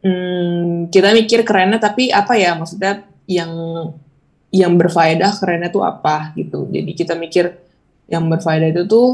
hmm, 0.04 0.92
kita 0.92 1.12
mikir 1.14 1.40
kerennya 1.45 1.80
tapi 1.80 2.12
apa 2.12 2.37
ya 2.37 2.52
maksudnya 2.57 3.04
yang 3.28 3.52
yang 4.48 4.80
berfaedah 4.80 5.36
kerennya 5.36 5.68
tuh 5.68 5.84
apa 5.84 6.32
gitu 6.36 6.68
jadi 6.72 6.90
kita 6.96 7.14
mikir 7.16 7.52
yang 8.08 8.24
berfaedah 8.32 8.72
itu 8.72 8.82
tuh 8.88 9.08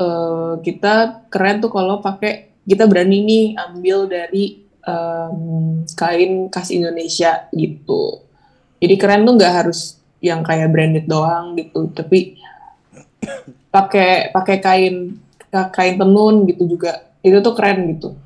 uh, 0.00 0.56
kita 0.64 1.26
keren 1.28 1.60
tuh 1.60 1.68
kalau 1.68 2.00
pakai 2.00 2.52
kita 2.64 2.88
berani 2.88 3.24
nih 3.24 3.46
ambil 3.60 4.08
dari 4.08 4.64
um, 4.84 5.84
kain 5.92 6.48
khas 6.48 6.72
Indonesia 6.72 7.48
gitu 7.52 8.24
jadi 8.80 8.94
keren 8.96 9.28
tuh 9.28 9.36
nggak 9.36 9.54
harus 9.64 10.00
yang 10.24 10.40
kayak 10.40 10.72
branded 10.72 11.04
doang 11.08 11.56
gitu 11.56 11.92
tapi 11.92 12.40
pakai 13.74 14.32
pakai 14.32 14.56
kain 14.60 14.96
kain 15.50 15.96
tenun 16.00 16.48
gitu 16.48 16.64
juga 16.64 17.04
itu 17.20 17.36
tuh 17.44 17.52
keren 17.52 17.96
gitu 17.96 18.16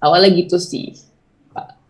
awalnya 0.00 0.32
gitu 0.32 0.56
sih. 0.56 0.96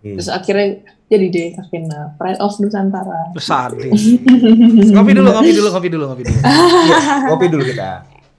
Hmm. 0.00 0.16
terus 0.16 0.32
akhirnya 0.32 0.80
jadi 1.11 1.26
deh 1.26 1.49
Kakena 1.59 2.14
Pride 2.14 2.38
of 2.38 2.55
Nusantara 2.62 3.35
sadis 3.43 4.23
ngopi 4.95 5.12
dulu 5.12 5.29
ngopi 5.35 5.50
dulu 5.50 5.69
ngopi 5.75 5.88
dulu 5.90 6.05
ngopi 6.07 6.23
dulu 6.23 6.38
ya, 6.87 6.99
ngopi 7.26 7.47
dulu 7.50 7.62
kita 7.67 7.90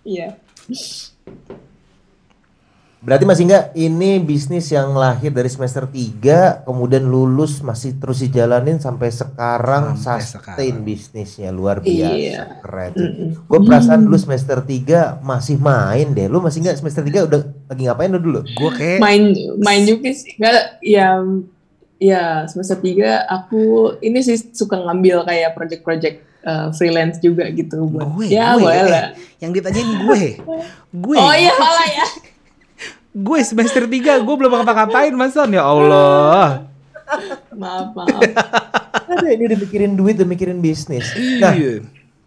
iya 0.07 0.27
Berarti 3.01 3.25
masih 3.25 3.49
enggak 3.49 3.73
ini 3.73 4.21
bisnis 4.21 4.69
yang 4.69 4.93
lahir 4.93 5.33
dari 5.33 5.49
semester 5.49 5.89
3 5.89 6.69
kemudian 6.69 7.01
lulus 7.01 7.65
masih 7.65 7.97
terus 7.97 8.21
dijalanin 8.21 8.77
sampai 8.77 9.09
sekarang 9.09 9.97
sampai 9.97 10.21
sustain 10.21 10.45
sekarang. 10.45 10.85
bisnisnya 10.85 11.49
luar 11.49 11.81
biasa 11.81 12.13
iya. 12.13 12.61
keren. 12.61 12.93
Mm 12.93 13.09
-hmm. 13.09 13.29
Gue 13.49 13.59
perasaan 13.65 14.05
dulu 14.05 14.17
semester 14.21 14.61
3 14.61 15.17
masih 15.25 15.57
main 15.57 16.13
deh. 16.13 16.29
Lu 16.29 16.45
masih 16.45 16.61
enggak 16.61 16.77
semester 16.77 17.01
3 17.01 17.25
udah 17.25 17.41
lagi 17.73 17.81
ngapain 17.89 18.13
lu 18.13 18.21
dulu? 18.21 18.39
Gue 18.45 18.69
kayak 18.69 19.01
main 19.01 19.33
main 19.57 19.81
juga 19.81 20.09
sih. 20.13 20.37
Enggak 20.37 20.77
ya 20.85 21.25
ya 22.01 22.49
semester 22.49 22.81
3 22.81 23.29
aku 23.29 23.95
ini 24.01 24.25
sih 24.25 24.41
suka 24.57 24.81
ngambil 24.81 25.21
kayak 25.29 25.53
project-project 25.53 26.17
uh, 26.41 26.73
freelance 26.73 27.21
juga 27.21 27.45
gitu 27.53 27.85
buat. 27.85 28.09
Gue, 28.17 28.33
ya 28.33 28.57
gue, 28.57 28.65
boleh 28.65 28.89
lah. 28.89 29.05
Yang 29.37 29.51
ditanyain 29.61 29.89
gue. 30.09 30.23
gue. 30.89 31.17
Oh 31.21 31.33
iya 31.37 31.53
malah 31.61 31.89
ya 31.93 32.07
gue 33.11 33.39
semester 33.43 33.83
3 33.85 34.23
gue 34.23 34.35
belum 34.39 34.51
ngapa-ngapain 34.51 35.11
Mas 35.11 35.35
Son 35.35 35.51
ya 35.51 35.67
Allah. 35.67 36.65
maaf, 37.51 37.91
maaf. 37.91 38.23
Ada 39.11 39.35
ini 39.35 39.43
udah 39.51 39.59
mikirin 39.59 39.93
duit, 39.99 40.15
udah 40.15 40.29
mikirin 40.31 40.63
bisnis. 40.63 41.11
Nah, 41.43 41.51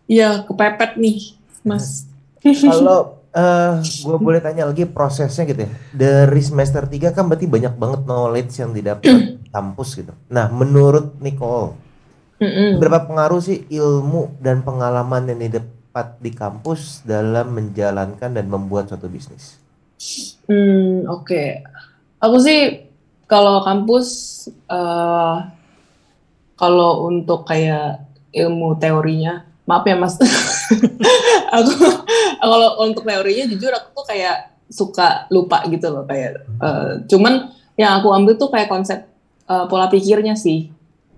iya, 0.04 0.45
kepepet 0.45 1.00
nih, 1.00 1.33
Mas. 1.64 2.04
Kalau 2.45 3.24
uh, 3.35 3.83
gue 3.83 4.19
boleh 4.19 4.41
tanya 4.41 4.71
lagi 4.71 4.87
prosesnya 4.87 5.45
gitu 5.45 5.67
ya. 5.67 5.71
Dari 5.93 6.41
semester 6.41 6.87
3 6.87 7.12
kan 7.12 7.26
berarti 7.26 7.50
banyak 7.50 7.75
banget 7.75 8.00
knowledge 8.07 8.55
yang 8.57 8.71
didapat 8.71 9.43
kampus 9.55 9.88
gitu. 9.99 10.14
Nah, 10.31 10.49
menurut 10.49 11.19
Nicole, 11.19 11.75
berapa 12.79 13.05
pengaruh 13.05 13.43
sih 13.43 13.67
ilmu 13.69 14.38
dan 14.38 14.62
pengalaman 14.62 15.31
yang 15.35 15.41
didapat 15.50 16.19
di 16.23 16.31
kampus 16.35 17.03
dalam 17.07 17.55
menjalankan 17.55 18.31
dan 18.35 18.47
membuat 18.47 18.91
suatu 18.91 19.11
bisnis? 19.11 19.59
Hmm, 20.47 21.07
oke. 21.07 21.25
Okay. 21.26 21.49
Aku 22.25 22.41
sih 22.41 22.88
kalau 23.29 23.61
kampus 23.64 24.09
uh, 24.69 25.45
kalau 26.55 27.11
untuk 27.11 27.45
kayak 27.45 28.05
ilmu 28.35 28.79
teorinya, 28.81 29.45
maaf 29.64 29.85
ya 29.85 29.97
Mas. 29.97 30.16
aku 31.56 31.73
kalau 32.40 32.71
untuk 32.85 33.04
teorinya 33.04 33.44
jujur 33.49 33.73
aku 33.73 33.88
tuh 34.02 34.06
kayak 34.09 34.56
suka 34.68 35.28
lupa 35.28 35.61
gitu 35.68 35.92
loh 35.92 36.09
kayak 36.09 36.44
uh, 36.61 37.04
cuman 37.04 37.52
yang 37.76 38.00
aku 38.00 38.09
ambil 38.12 38.35
tuh 38.40 38.49
kayak 38.49 38.71
konsep 38.71 39.04
uh, 39.49 39.64
pola 39.68 39.88
pikirnya 39.88 40.37
sih. 40.37 40.73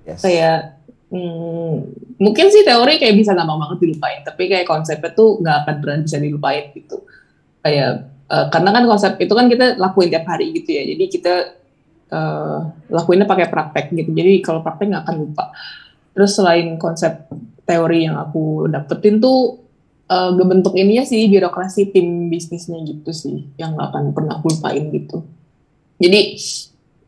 Yes. 0.06 0.22
Kayak 0.22 0.78
hmm, 1.10 1.74
mungkin 2.22 2.46
sih 2.48 2.62
teori 2.62 3.02
kayak 3.02 3.14
bisa 3.18 3.34
gampang 3.34 3.58
banget 3.58 3.78
dilupain, 3.82 4.20
tapi 4.22 4.46
kayak 4.46 4.66
konsepnya 4.66 5.10
tuh 5.12 5.42
nggak 5.42 5.56
akan 5.66 5.74
pernah 5.82 5.96
bisa 6.06 6.16
dilupain 6.22 6.64
gitu. 6.72 7.02
Kayak 7.60 8.16
uh, 8.30 8.46
karena 8.50 8.70
kan 8.74 8.84
konsep 8.86 9.12
itu 9.22 9.32
kan 9.32 9.46
kita 9.46 9.78
lakuin 9.78 10.10
tiap 10.10 10.26
hari 10.26 10.50
gitu 10.54 10.70
ya 10.74 10.82
jadi 10.94 11.04
kita 11.06 11.34
uh, 12.10 12.58
lakuinnya 12.90 13.26
pakai 13.26 13.46
praktek 13.50 13.94
gitu 13.94 14.10
jadi 14.12 14.42
kalau 14.42 14.60
praktek 14.62 14.90
nggak 14.90 15.04
akan 15.06 15.16
lupa 15.22 15.44
terus 16.16 16.32
selain 16.34 16.74
konsep 16.80 17.28
teori 17.66 18.06
yang 18.06 18.16
aku 18.16 18.70
dapetin 18.70 19.18
tuh 19.18 19.66
uh, 20.06 20.30
ngebentuk 20.32 20.73
ininya 20.78 21.02
sih 21.02 21.26
birokrasi 21.26 21.90
tim 21.90 22.30
bisnisnya 22.30 22.78
gitu 22.87 23.11
sih 23.11 23.50
yang 23.58 23.75
gak 23.75 23.90
akan 23.92 24.14
pernah 24.14 24.38
aku 24.38 24.54
lupain 24.54 24.87
gitu 24.94 25.26
jadi 25.99 26.38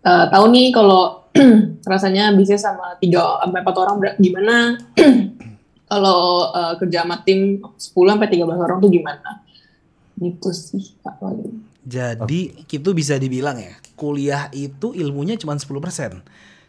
uh, 0.04 0.26
tahu 0.28 0.44
nih 0.50 0.74
kalau 0.74 1.30
rasanya 1.90 2.34
bisnis 2.34 2.66
sama 2.66 2.98
tiga 2.98 3.38
sampai 3.40 3.62
empat 3.62 3.76
orang 3.78 3.96
gimana 4.18 4.76
kalau 5.90 6.52
uh, 6.52 6.74
kerja 6.76 7.06
sama 7.06 7.22
tim 7.24 7.62
10 7.62 7.78
sampai 7.80 8.28
13 8.28 8.44
orang 8.44 8.78
tuh 8.82 8.90
gimana 8.92 9.46
gitu 10.18 10.50
sih 10.50 10.98
Kak 11.00 11.22
Wali. 11.22 11.46
Jadi 11.88 12.52
okay. 12.52 12.76
itu 12.76 12.90
bisa 12.92 13.16
dibilang 13.16 13.56
ya, 13.56 13.72
kuliah 13.96 14.52
itu 14.52 14.92
ilmunya 14.92 15.40
cuma 15.40 15.56
10%. 15.56 15.64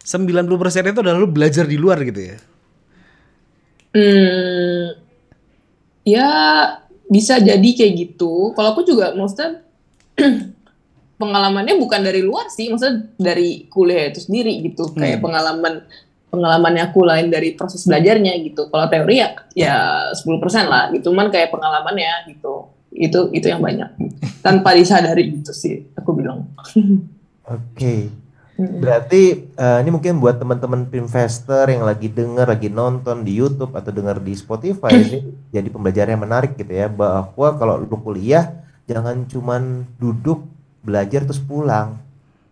itu 0.00 1.00
adalah 1.04 1.18
lu 1.20 1.28
belajar 1.28 1.68
di 1.68 1.76
luar 1.76 2.00
gitu 2.00 2.32
ya. 2.32 2.36
Hmm, 3.90 4.94
ya 6.06 6.28
bisa 7.10 7.42
jadi 7.42 7.68
kayak 7.74 7.92
gitu. 7.98 8.54
Kalau 8.54 8.68
aku 8.74 8.86
juga 8.86 9.12
maksudnya 9.14 9.66
pengalamannya 11.20 11.74
bukan 11.78 12.00
dari 12.00 12.22
luar 12.22 12.46
sih, 12.48 12.70
maksudnya 12.70 13.10
dari 13.18 13.66
kuliah 13.66 14.10
itu 14.10 14.22
sendiri 14.22 14.62
gitu. 14.66 14.90
Hmm. 14.90 14.98
Kayak 14.98 15.18
pengalaman 15.22 15.74
pengalamannya 16.30 16.82
aku 16.94 17.02
lain 17.02 17.26
dari 17.34 17.58
proses 17.58 17.82
belajarnya 17.82 18.38
gitu. 18.46 18.70
Kalau 18.70 18.86
teori 18.86 19.16
ya 19.18 19.34
ya 19.58 19.76
10% 20.14 20.70
lah 20.70 20.94
gitu, 20.94 21.10
cuman 21.10 21.30
kayak 21.30 21.50
pengalamannya 21.50 22.30
gitu 22.30 22.70
itu 22.90 23.30
itu 23.30 23.46
yang 23.46 23.62
banyak 23.62 23.86
tanpa 24.42 24.74
disadari 24.74 25.30
gitu 25.30 25.54
sih 25.54 25.86
aku 25.94 26.10
bilang 26.10 26.50
oke 27.46 27.62
okay. 27.78 28.10
Berarti 28.60 29.52
uh, 29.56 29.78
ini 29.80 29.90
mungkin 29.94 30.20
buat 30.20 30.36
teman-teman 30.36 30.88
investor 30.92 31.64
yang 31.70 31.86
lagi 31.86 32.12
dengar 32.12 32.50
lagi 32.50 32.68
nonton 32.68 33.24
di 33.24 33.32
YouTube 33.36 33.72
atau 33.72 33.88
dengar 33.94 34.20
di 34.20 34.36
Spotify 34.36 34.92
ini 34.92 35.18
jadi 35.54 35.68
pembelajaran 35.72 36.16
yang 36.18 36.24
menarik 36.24 36.52
gitu 36.58 36.72
ya 36.72 36.86
bahwa 36.90 37.48
kalau 37.56 37.80
lu 37.80 37.96
kuliah 38.00 38.60
jangan 38.84 39.24
cuman 39.24 39.88
duduk 39.96 40.44
belajar 40.84 41.24
terus 41.24 41.40
pulang 41.40 42.00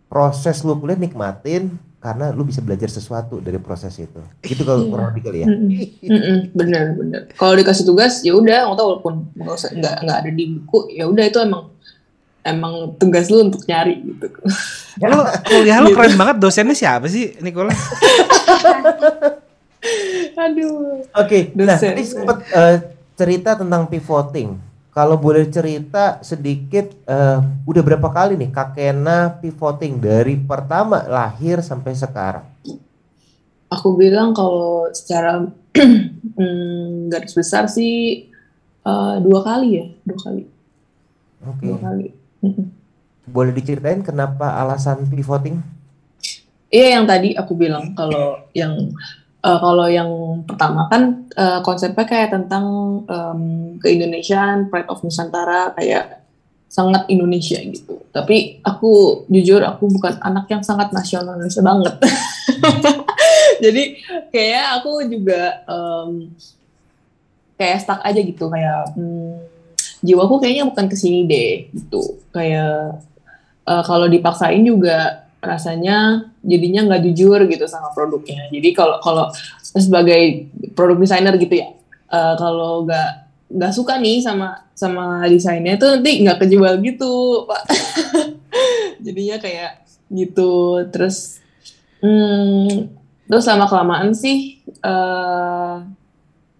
proses 0.09 0.65
lu 0.65 0.77
kuliah 0.81 0.97
nikmatin 0.97 1.77
karena 1.99 2.31
lu 2.31 2.47
bisa 2.47 2.63
belajar 2.63 2.87
sesuatu 2.87 3.43
dari 3.43 3.59
proses 3.59 3.91
itu. 3.99 4.23
Gitu 4.39 4.63
kalau 4.63 4.87
iya. 4.87 4.91
kurang 4.95 5.07
lebih 5.11 5.23
kali 5.27 5.39
ya. 5.43 5.47
bener 6.55 6.95
bener. 6.95 7.21
Kalau 7.35 7.59
dikasih 7.59 7.85
tugas 7.91 8.23
ya 8.23 8.39
udah, 8.39 8.71
walaupun 8.71 9.35
nggak 9.35 10.07
nggak 10.07 10.19
ada 10.23 10.31
di 10.31 10.45
buku, 10.47 10.95
ya 10.95 11.11
udah 11.11 11.25
itu 11.27 11.39
emang 11.43 11.75
emang 12.47 12.95
tugas 12.97 13.29
lu 13.29 13.47
untuk 13.47 13.63
nyari 13.67 14.03
gitu. 14.03 14.27
Ya, 14.99 15.07
lu 15.13 15.23
kuliah 15.47 15.79
lu 15.83 15.95
keren 15.95 16.15
banget 16.19 16.37
dosennya 16.43 16.75
siapa 16.75 17.07
sih 17.07 17.39
Nikola? 17.39 17.73
Aduh. 20.39 21.07
Oke, 21.15 21.55
okay, 21.55 21.55
nah 21.55 21.79
tadi 21.79 22.03
sempat 22.03 22.43
uh, 22.51 22.77
cerita 23.19 23.59
tentang 23.59 23.87
pivoting. 23.87 24.59
Kalau 24.91 25.15
boleh 25.15 25.47
cerita 25.47 26.19
sedikit, 26.27 26.91
uh, 27.07 27.39
udah 27.63 27.83
berapa 27.87 28.09
kali 28.11 28.35
nih 28.35 28.51
Kakena 28.51 29.39
pivoting 29.39 30.03
dari 30.03 30.35
pertama 30.35 31.07
lahir 31.07 31.63
sampai 31.63 31.95
sekarang? 31.95 32.43
Aku 33.71 33.95
bilang 33.95 34.35
kalau 34.35 34.91
secara 34.91 35.47
hmm, 36.39 37.15
garis 37.15 37.31
besar 37.31 37.71
sih 37.71 38.27
uh, 38.83 39.23
dua 39.23 39.47
kali 39.47 39.69
ya, 39.79 39.87
dua 40.03 40.19
kali. 40.19 40.43
Oke. 41.47 41.63
Okay. 41.63 41.67
Dua 41.71 41.79
kali. 41.79 42.18
Boleh 43.29 43.53
diceritain 43.53 44.01
kenapa 44.01 44.57
alasan 44.59 45.05
pivoting? 45.09 45.61
Iya 46.69 47.01
yang 47.01 47.05
tadi 47.09 47.33
aku 47.33 47.57
bilang 47.57 47.97
kalau 47.97 48.45
yang 48.53 48.93
uh, 49.41 49.59
kalau 49.61 49.89
yang 49.89 50.11
pertama 50.45 50.85
kan 50.93 51.25
uh, 51.33 51.61
konsepnya 51.65 52.05
kayak 52.05 52.33
tentang 52.33 52.65
um, 53.09 53.43
keindonesiaan, 53.81 54.69
pride 54.69 54.89
of 54.93 55.01
Nusantara, 55.01 55.73
kayak 55.77 56.29
sangat 56.69 57.09
Indonesia 57.09 57.57
gitu. 57.57 58.05
Tapi 58.13 58.61
aku 58.61 59.25
jujur 59.33 59.65
aku 59.65 59.89
bukan 59.89 60.21
anak 60.21 60.45
yang 60.53 60.61
sangat 60.61 60.93
nasionalis 60.93 61.57
banget. 61.65 61.97
Jadi 63.65 63.99
kayak 64.29 64.81
aku 64.81 65.09
juga 65.09 65.65
um, 65.65 66.29
kayak 67.57 67.81
stuck 67.83 68.05
aja 68.05 68.21
gitu 68.21 68.47
kayak 68.53 68.93
hmm, 68.95 69.58
jiwaku 70.05 70.43
kayaknya 70.43 70.65
bukan 70.69 70.87
ke 70.87 70.97
sini 70.97 71.27
deh 71.27 71.53
gitu. 71.75 72.19
Kayak 72.35 73.03
uh, 73.67 73.83
kalau 73.85 74.07
dipaksain 74.07 74.63
juga 74.63 75.29
rasanya 75.39 76.29
jadinya 76.43 76.91
nggak 76.91 77.03
jujur 77.11 77.47
gitu 77.47 77.65
sama 77.71 77.95
produknya. 77.95 78.51
Jadi 78.51 78.69
kalau 78.75 78.99
kalau 78.99 79.31
sebagai 79.63 80.51
produk 80.75 80.99
desainer 80.99 81.35
gitu 81.39 81.63
ya, 81.63 81.69
uh, 82.11 82.35
kalau 82.35 82.87
nggak 82.87 83.29
nggak 83.49 83.73
suka 83.73 83.97
nih 83.97 84.21
sama 84.21 84.61
sama 84.77 85.25
desainnya 85.25 85.81
itu 85.81 85.87
nanti 85.89 86.11
nggak 86.21 86.39
kejual 86.45 86.75
gitu 86.85 87.45
pak 87.49 87.65
jadinya 89.05 89.41
kayak 89.41 89.89
gitu 90.13 90.85
terus 90.93 91.41
hmm, 92.05 92.93
terus 93.25 93.45
sama 93.49 93.65
kelamaan 93.65 94.13
sih 94.13 94.61
uh, 94.85 95.81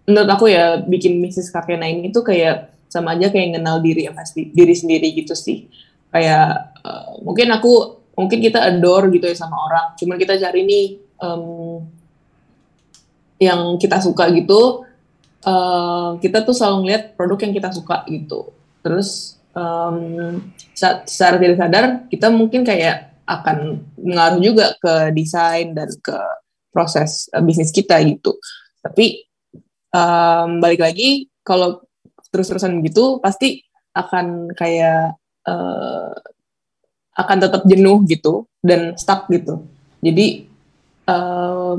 menurut 0.09 0.29
aku 0.33 0.49
ya 0.49 0.81
bikin 0.81 1.21
bisnis 1.21 1.53
kakek 1.53 1.77
ini 1.77 2.09
tuh 2.09 2.25
kayak 2.25 2.73
sama 2.89 3.13
aja 3.13 3.29
kayak 3.29 3.61
kenal 3.61 3.77
diri 3.79 4.09
pasti 4.11 4.49
diri 4.49 4.73
sendiri 4.73 5.13
gitu 5.13 5.37
sih 5.37 5.69
kayak 6.09 6.73
uh, 6.81 7.21
mungkin 7.21 7.53
aku 7.53 8.01
mungkin 8.17 8.41
kita 8.41 8.65
adore 8.65 9.13
gitu 9.13 9.29
ya 9.29 9.37
sama 9.37 9.55
orang 9.55 9.93
cuman 9.95 10.17
kita 10.17 10.35
cari 10.41 10.65
nih 10.65 10.85
um, 11.21 11.85
yang 13.39 13.77
kita 13.79 14.03
suka 14.03 14.27
gitu 14.33 14.89
uh, 15.45 16.19
kita 16.19 16.43
tuh 16.43 16.55
selalu 16.55 16.77
ngeliat 16.87 17.03
produk 17.15 17.39
yang 17.47 17.53
kita 17.55 17.69
suka 17.71 18.03
gitu. 18.09 18.51
Terus 18.83 19.39
um, 19.55 20.39
secara 20.75 21.39
tidak 21.39 21.57
sadar 21.59 21.85
kita 22.07 22.27
mungkin 22.31 22.63
kayak 22.67 23.15
akan 23.29 23.85
mengaruh 24.01 24.41
juga 24.41 24.73
ke 24.81 25.13
desain 25.13 25.77
dan 25.77 25.89
ke 26.01 26.17
proses 26.73 27.29
uh, 27.31 27.43
bisnis 27.43 27.71
kita 27.71 27.99
gitu. 28.03 28.35
Tapi 28.81 29.23
um, 29.93 30.59
balik 30.63 30.81
lagi 30.81 31.29
kalau 31.45 31.83
terus-terusan 32.29 32.79
begitu 32.81 33.17
pasti 33.19 33.65
akan 33.93 34.53
kayak 34.53 35.17
uh, 35.49 36.13
akan 37.19 37.37
tetap 37.41 37.61
jenuh 37.67 38.05
gitu 38.07 38.47
dan 38.63 38.95
stuck 38.95 39.27
gitu. 39.27 39.65
Jadi 39.99 40.47
uh, 41.09 41.75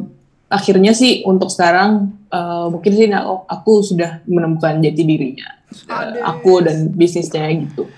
akhirnya 0.53 0.93
sih 0.93 1.25
untuk 1.25 1.49
sekarang 1.49 2.13
uh, 2.29 2.69
mungkin 2.69 2.93
sih 2.93 3.09
aku, 3.09 3.35
aku 3.49 3.73
sudah 3.81 4.21
menemukan 4.29 4.83
jati 4.83 5.03
dirinya 5.07 5.49
uh, 5.89 6.27
aku 6.27 6.61
dan 6.61 6.93
bisnisnya 6.93 7.49
gitu. 7.57 7.89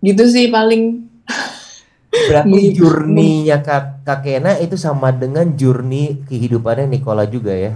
Gitu 0.00 0.22
sih 0.30 0.48
paling. 0.48 1.12
Berarti 2.12 2.62
journey-nya 2.78 3.60
kak 3.60 4.04
kakena 4.08 4.56
itu 4.60 4.80
sama 4.80 5.12
dengan 5.12 5.52
journey 5.52 6.24
kehidupannya 6.28 6.88
Nicola 6.88 7.28
juga 7.28 7.52
ya? 7.52 7.72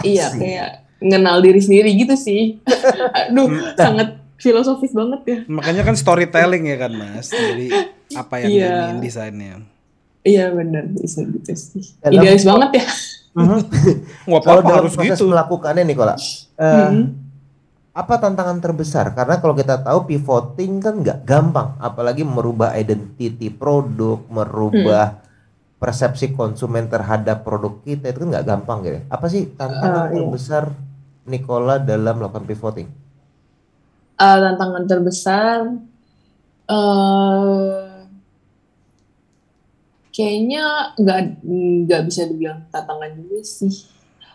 Iya 0.00 0.30
kayak 0.30 0.87
mengenal 0.98 1.42
diri 1.42 1.60
sendiri 1.62 1.90
gitu 1.94 2.14
sih 2.18 2.62
aduh 3.18 3.48
nah. 3.48 3.74
sangat 3.76 4.08
filosofis 4.38 4.94
banget 4.94 5.20
ya 5.26 5.38
makanya 5.50 5.82
kan 5.82 5.94
storytelling 5.98 6.70
ya 6.70 6.76
kan 6.78 6.92
mas 6.94 7.30
jadi 7.30 7.90
apa 8.14 8.34
yang 8.42 8.50
yeah. 8.50 8.80
ingin 8.90 8.98
desainnya 9.02 9.54
iya 10.22 10.50
benar 10.54 10.86
bisa 10.90 11.22
gitu 11.26 11.52
sih 11.54 11.94
idealis 12.06 12.46
banget 12.46 12.82
ya 12.82 12.86
Mm-hmm. 13.38 14.40
kalau 14.42 14.60
dalam 14.66 14.82
harus 14.82 14.98
proses 14.98 15.14
gitu. 15.14 15.30
melakukannya 15.30 15.86
nih 15.86 15.94
uh, 15.94 16.08
mm-hmm. 16.08 17.04
apa 17.94 18.14
tantangan 18.18 18.58
terbesar? 18.58 19.14
Karena 19.14 19.38
kalau 19.38 19.54
kita 19.54 19.78
tahu 19.78 20.10
pivoting 20.10 20.82
kan 20.82 20.94
nggak 20.98 21.18
gampang, 21.22 21.78
apalagi 21.78 22.26
merubah 22.26 22.74
identity 22.74 23.50
produk, 23.54 24.22
merubah 24.26 25.18
mm. 25.18 25.78
persepsi 25.78 26.34
konsumen 26.34 26.90
terhadap 26.90 27.46
produk 27.46 27.78
kita 27.86 28.10
itu 28.10 28.26
kan 28.26 28.28
nggak 28.38 28.46
gampang 28.46 28.78
gitu. 28.82 28.98
Apa 29.06 29.26
sih 29.30 29.50
tantangan 29.54 30.10
uh, 30.10 30.14
terbesar 30.14 30.64
iya. 30.72 30.87
Nicola 31.28 31.76
dalam 31.76 32.18
melakukan 32.18 32.48
pivoting? 32.48 32.88
Uh, 34.18 34.38
tantangan 34.42 34.84
terbesar 34.90 35.78
uh, 36.66 38.02
kayaknya 40.10 40.90
nggak 40.98 41.20
nggak 41.86 42.02
bisa 42.10 42.26
dibilang 42.26 42.66
tantangan 42.74 43.14
juga 43.14 43.40
sih. 43.46 43.86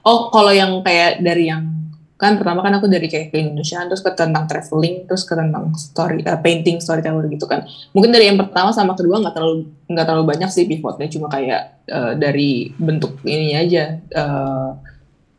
Oh, 0.08 0.32
kalau 0.32 0.56
yang 0.56 0.79
kayak 0.84 1.19
dari 1.19 1.51
yang 1.51 1.84
kan 2.23 2.39
pertama 2.39 2.63
kan 2.63 2.71
aku 2.79 2.88
dari 2.88 3.12
kayak 3.12 3.36
ke 3.36 3.38
Indonesia 3.41 3.84
terus 3.84 3.99
ke 3.99 4.08
tentang 4.15 4.47
traveling 4.47 5.03
terus 5.03 5.27
ke 5.27 5.36
tentang 5.36 5.75
story 5.75 6.23
uh, 6.23 6.39
painting 6.39 6.79
storyteller 6.79 7.27
gitu 7.27 7.43
kan 7.51 7.67
mungkin 7.91 8.15
dari 8.15 8.32
yang 8.32 8.39
pertama 8.39 8.71
sama 8.71 8.95
kedua 8.95 9.19
nggak 9.19 9.36
terlalu 9.36 9.67
nggak 9.91 10.06
terlalu 10.08 10.25
banyak 10.32 10.47
sih 10.47 10.63
pivotnya 10.63 11.12
cuma 11.12 11.27
kayak 11.27 11.84
uh, 11.91 12.15
dari 12.15 12.71
bentuk 12.79 13.19
ini 13.27 13.60
aja 13.60 13.99
uh, 14.15 14.79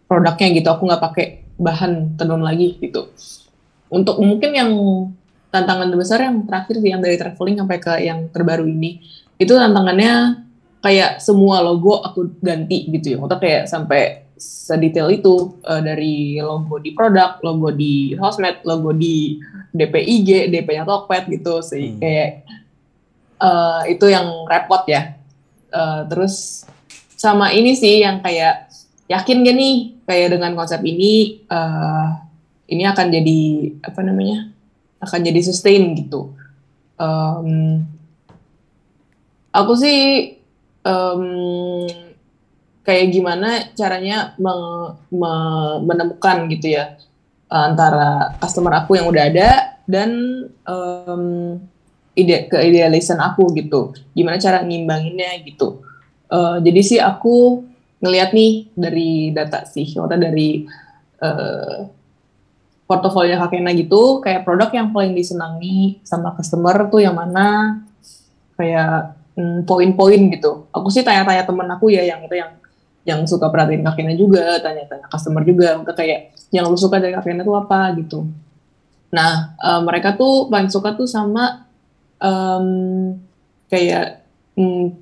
produknya 0.04 0.60
gitu 0.60 0.68
aku 0.68 0.82
nggak 0.84 1.02
pakai 1.08 1.26
bahan 1.58 2.18
tenun 2.18 2.42
lagi 2.42 2.78
gitu 2.82 3.10
untuk 3.92 4.18
mungkin 4.18 4.50
yang 4.54 4.70
tantangan 5.54 5.86
terbesar 5.86 6.18
yang 6.26 6.42
terakhir 6.50 6.82
sih 6.82 6.90
yang 6.90 6.98
dari 6.98 7.14
traveling 7.14 7.56
sampai 7.62 7.78
ke 7.78 7.94
yang 8.02 8.26
terbaru 8.34 8.66
ini 8.66 8.98
itu 9.38 9.54
tantangannya 9.54 10.44
kayak 10.84 11.22
semua 11.22 11.64
logo 11.64 12.04
aku 12.04 12.36
ganti 12.44 12.84
gitu 12.92 13.14
ya. 13.14 13.16
Maksudnya 13.16 13.40
kayak 13.40 13.62
sampai 13.70 14.02
sedetail 14.36 15.08
itu 15.08 15.56
uh, 15.64 15.80
dari 15.80 16.36
logo 16.44 16.76
di 16.76 16.92
produk, 16.92 17.40
logo 17.40 17.72
di 17.72 18.12
sosmed, 18.18 18.60
logo 18.68 18.92
di 18.92 19.40
DPIG, 19.72 20.52
DP-nya 20.52 20.84
Tokped 20.84 21.32
gitu 21.32 21.64
sih. 21.64 21.96
Hmm. 21.96 22.00
Kayak 22.04 22.30
uh, 23.40 23.82
itu 23.88 24.06
yang 24.12 24.28
repot 24.44 24.84
ya. 24.84 25.16
Uh, 25.72 26.04
terus 26.06 26.66
sama 27.16 27.50
ini 27.56 27.72
sih 27.72 28.04
yang 28.04 28.20
kayak 28.20 28.68
yakin 29.08 29.44
gak 29.44 29.56
nih 29.56 29.76
kayak 30.08 30.36
dengan 30.36 30.52
konsep 30.56 30.80
ini 30.84 31.44
uh, 31.48 32.20
ini 32.68 32.84
akan 32.88 33.06
jadi 33.12 33.40
apa 33.84 34.00
namanya 34.00 34.48
akan 35.04 35.20
jadi 35.20 35.40
sustain 35.44 35.92
gitu. 35.96 36.32
Um, 36.96 37.84
aku 39.52 39.72
sih 39.76 40.00
um, 40.86 41.24
kayak 42.84 43.12
gimana 43.12 43.72
caranya 43.72 44.36
meng, 44.36 44.96
me, 45.12 45.32
menemukan 45.82 46.48
gitu 46.52 46.76
ya 46.76 47.00
antara 47.48 48.34
customer 48.42 48.82
aku 48.82 48.98
yang 48.98 49.06
udah 49.08 49.24
ada 49.30 49.78
dan 49.86 50.10
um, 50.66 51.56
ide 52.14 52.50
keidealisan 52.50 53.18
aku 53.20 53.52
gitu 53.54 53.94
gimana 54.14 54.42
cara 54.42 54.62
ngimbanginnya 54.62 55.38
gitu 55.44 55.82
uh, 56.30 56.58
jadi 56.58 56.80
sih 56.82 56.98
aku 57.00 57.62
ngelihat 58.04 58.36
nih 58.36 58.68
dari 58.76 59.32
data 59.32 59.64
sih 59.64 59.96
atau 59.96 60.12
dari 60.12 60.68
uh, 61.24 61.88
portofolio 62.84 63.40
kakeknya 63.40 63.72
gitu 63.80 64.20
kayak 64.20 64.44
produk 64.44 64.68
yang 64.76 64.92
paling 64.92 65.16
disenangi 65.16 66.04
sama 66.04 66.36
customer 66.36 66.92
tuh 66.92 67.00
yang 67.00 67.16
mana 67.16 67.80
kayak 68.60 69.16
hmm, 69.40 69.64
poin-poin 69.64 70.20
gitu. 70.36 70.68
Aku 70.68 70.92
sih 70.92 71.00
tanya-tanya 71.00 71.48
temen 71.48 71.64
aku 71.72 71.88
ya 71.88 72.04
yang 72.04 72.20
itu 72.20 72.36
yang 72.36 72.52
yang 73.04 73.20
suka 73.28 73.52
perhatiin 73.52 73.84
kakeknya 73.84 74.16
juga, 74.16 74.60
tanya-tanya 74.64 75.08
customer 75.12 75.44
juga, 75.44 75.76
untuk 75.76 75.92
kayak 75.92 76.32
yang 76.48 76.64
lu 76.68 76.76
suka 76.76 76.96
dari 76.96 77.12
kakeknya 77.12 77.44
tuh 77.44 77.56
apa 77.56 77.92
gitu. 78.00 78.24
Nah, 79.12 79.52
uh, 79.60 79.80
mereka 79.84 80.16
tuh 80.16 80.48
paling 80.48 80.72
suka 80.72 80.96
tuh 80.96 81.04
sama 81.04 81.68
um, 82.16 83.12
kayak 83.68 84.24
um, 84.56 84.96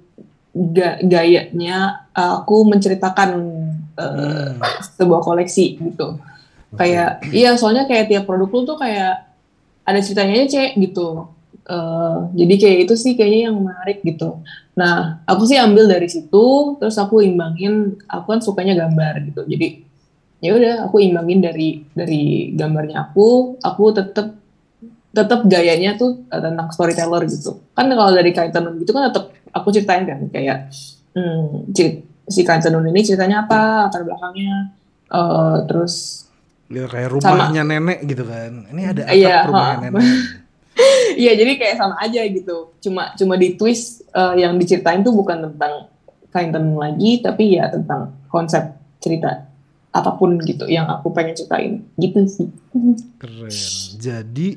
ga 0.53 1.01
gayanya 1.01 2.09
uh, 2.13 2.45
aku 2.45 2.69
menceritakan 2.69 3.31
uh, 3.97 4.53
hmm. 4.53 4.61
sebuah 5.01 5.21
koleksi 5.25 5.81
gitu. 5.81 6.21
Kayak 6.73 7.25
iya 7.33 7.57
soalnya 7.57 7.85
kayak 7.85 8.09
tiap 8.09 8.25
produk 8.25 8.49
lu 8.49 8.61
tuh 8.65 8.79
kayak 8.81 9.29
ada 9.85 9.99
ceritanya 10.01 10.49
cek 10.49 10.77
gitu 10.81 11.29
Uh, 11.63 12.27
jadi 12.35 12.55
kayak 12.59 12.79
itu 12.91 12.95
sih 12.99 13.13
kayaknya 13.15 13.47
yang 13.51 13.57
menarik 13.63 14.03
gitu. 14.03 14.43
Nah, 14.75 15.23
aku 15.31 15.47
sih 15.47 15.55
ambil 15.55 15.87
dari 15.87 16.11
situ, 16.11 16.75
terus 16.83 16.99
aku 16.99 17.23
imbangin, 17.23 18.03
aku 18.11 18.35
kan 18.35 18.41
sukanya 18.43 18.75
gambar 18.75 19.23
gitu. 19.31 19.47
Jadi 19.47 19.87
ya 20.43 20.59
udah, 20.59 20.91
aku 20.91 20.99
imbangin 20.99 21.39
dari 21.39 21.87
dari 21.95 22.51
gambarnya 22.59 23.07
aku, 23.07 23.63
aku 23.63 23.85
tetap 23.95 24.35
tetap 25.15 25.47
gayanya 25.47 25.95
tuh 25.95 26.27
uh, 26.35 26.43
tentang 26.43 26.67
storyteller 26.75 27.31
gitu. 27.31 27.63
Kan 27.79 27.87
kalau 27.95 28.11
dari 28.11 28.35
kaitan 28.35 28.67
gitu 28.83 28.91
kan 28.91 29.15
tetap 29.15 29.31
aku 29.53 29.69
ceritain 29.71 30.09
kan 30.09 30.21
kayak 30.33 30.73
hmm, 31.17 31.73
cerit, 31.77 32.05
si 32.27 32.43
kaitan 32.43 32.77
ini 32.81 33.01
ceritanya 33.05 33.45
apa, 33.47 33.89
latar 33.89 34.03
belakangnya, 34.03 34.73
uh, 35.13 35.63
terus 35.69 36.25
ya 36.73 36.89
kayak 36.89 37.13
rumahnya 37.13 37.63
sama, 37.63 37.71
nenek 37.71 37.99
gitu 38.09 38.25
kan. 38.25 38.53
Ini 38.73 38.83
ada 38.89 39.03
atap 39.07 39.17
iya, 39.17 39.37
rumahnya 39.47 39.79
nenek. 39.89 40.07
Iya 41.13 41.37
jadi 41.37 41.61
kayak 41.61 41.77
sama 41.77 42.01
aja 42.01 42.25
gitu. 42.25 42.73
Cuma 42.81 43.13
cuma 43.21 43.37
di 43.37 43.61
twist 43.61 44.09
uh, 44.17 44.33
yang 44.33 44.57
diceritain 44.57 45.05
tuh 45.05 45.13
bukan 45.13 45.53
tentang 45.53 45.93
kain 46.33 46.49
tenun 46.49 46.81
lagi, 46.81 47.21
tapi 47.21 47.61
ya 47.61 47.69
tentang 47.69 48.17
konsep 48.33 48.73
cerita 48.97 49.53
apa 49.93 50.17
pun 50.17 50.41
gitu 50.41 50.65
yang 50.65 50.89
aku 50.89 51.13
pengen 51.13 51.37
ceritain 51.37 51.85
gitu 52.01 52.25
sih. 52.25 52.49
Keren. 53.21 53.53
Jadi 54.01 54.57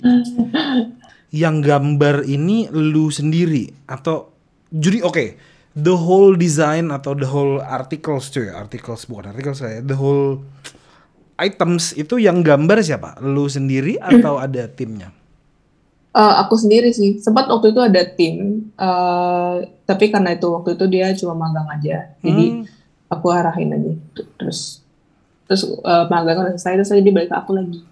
yang 1.36 1.60
gambar 1.60 2.24
ini 2.24 2.72
lu 2.72 3.12
sendiri 3.12 3.68
atau 3.84 4.35
jadi 4.76 5.00
oke 5.02 5.26
the 5.76 5.96
whole 5.96 6.36
design 6.36 6.92
atau 6.92 7.16
the 7.16 7.28
whole 7.28 7.64
articles 7.64 8.28
cuy 8.32 8.52
articles 8.52 9.08
bukan 9.08 9.32
articles 9.32 9.64
saya 9.64 9.80
the 9.80 9.96
whole 9.96 10.44
items 11.36 11.92
itu 11.96 12.16
yang 12.16 12.40
gambar 12.40 12.80
siapa? 12.80 13.20
Lu 13.20 13.48
sendiri 13.52 14.00
atau 14.00 14.40
ada 14.46 14.72
timnya? 14.72 15.12
Uh, 16.16 16.40
aku 16.40 16.56
sendiri 16.56 16.96
sih. 16.96 17.20
Sempat 17.20 17.52
waktu 17.52 17.76
itu 17.76 17.82
ada 17.84 18.02
tim 18.08 18.36
uh, 18.80 19.60
tapi 19.84 20.08
karena 20.08 20.32
itu 20.32 20.48
waktu 20.48 20.80
itu 20.80 20.86
dia 20.88 21.12
cuma 21.20 21.36
magang 21.36 21.68
aja. 21.68 22.16
Jadi 22.24 22.46
Hmm. 22.56 22.64
aku 23.12 23.28
arahin 23.36 23.76
aja. 23.76 23.92
Terus 24.40 24.80
terus 25.46 25.68
uh, 25.84 26.08
magang 26.08 26.56
selesai 26.56 26.88
terus 26.88 27.04
dia 27.04 27.14
balik 27.14 27.30
ke 27.30 27.38
aku 27.38 27.52
lagi 27.54 27.84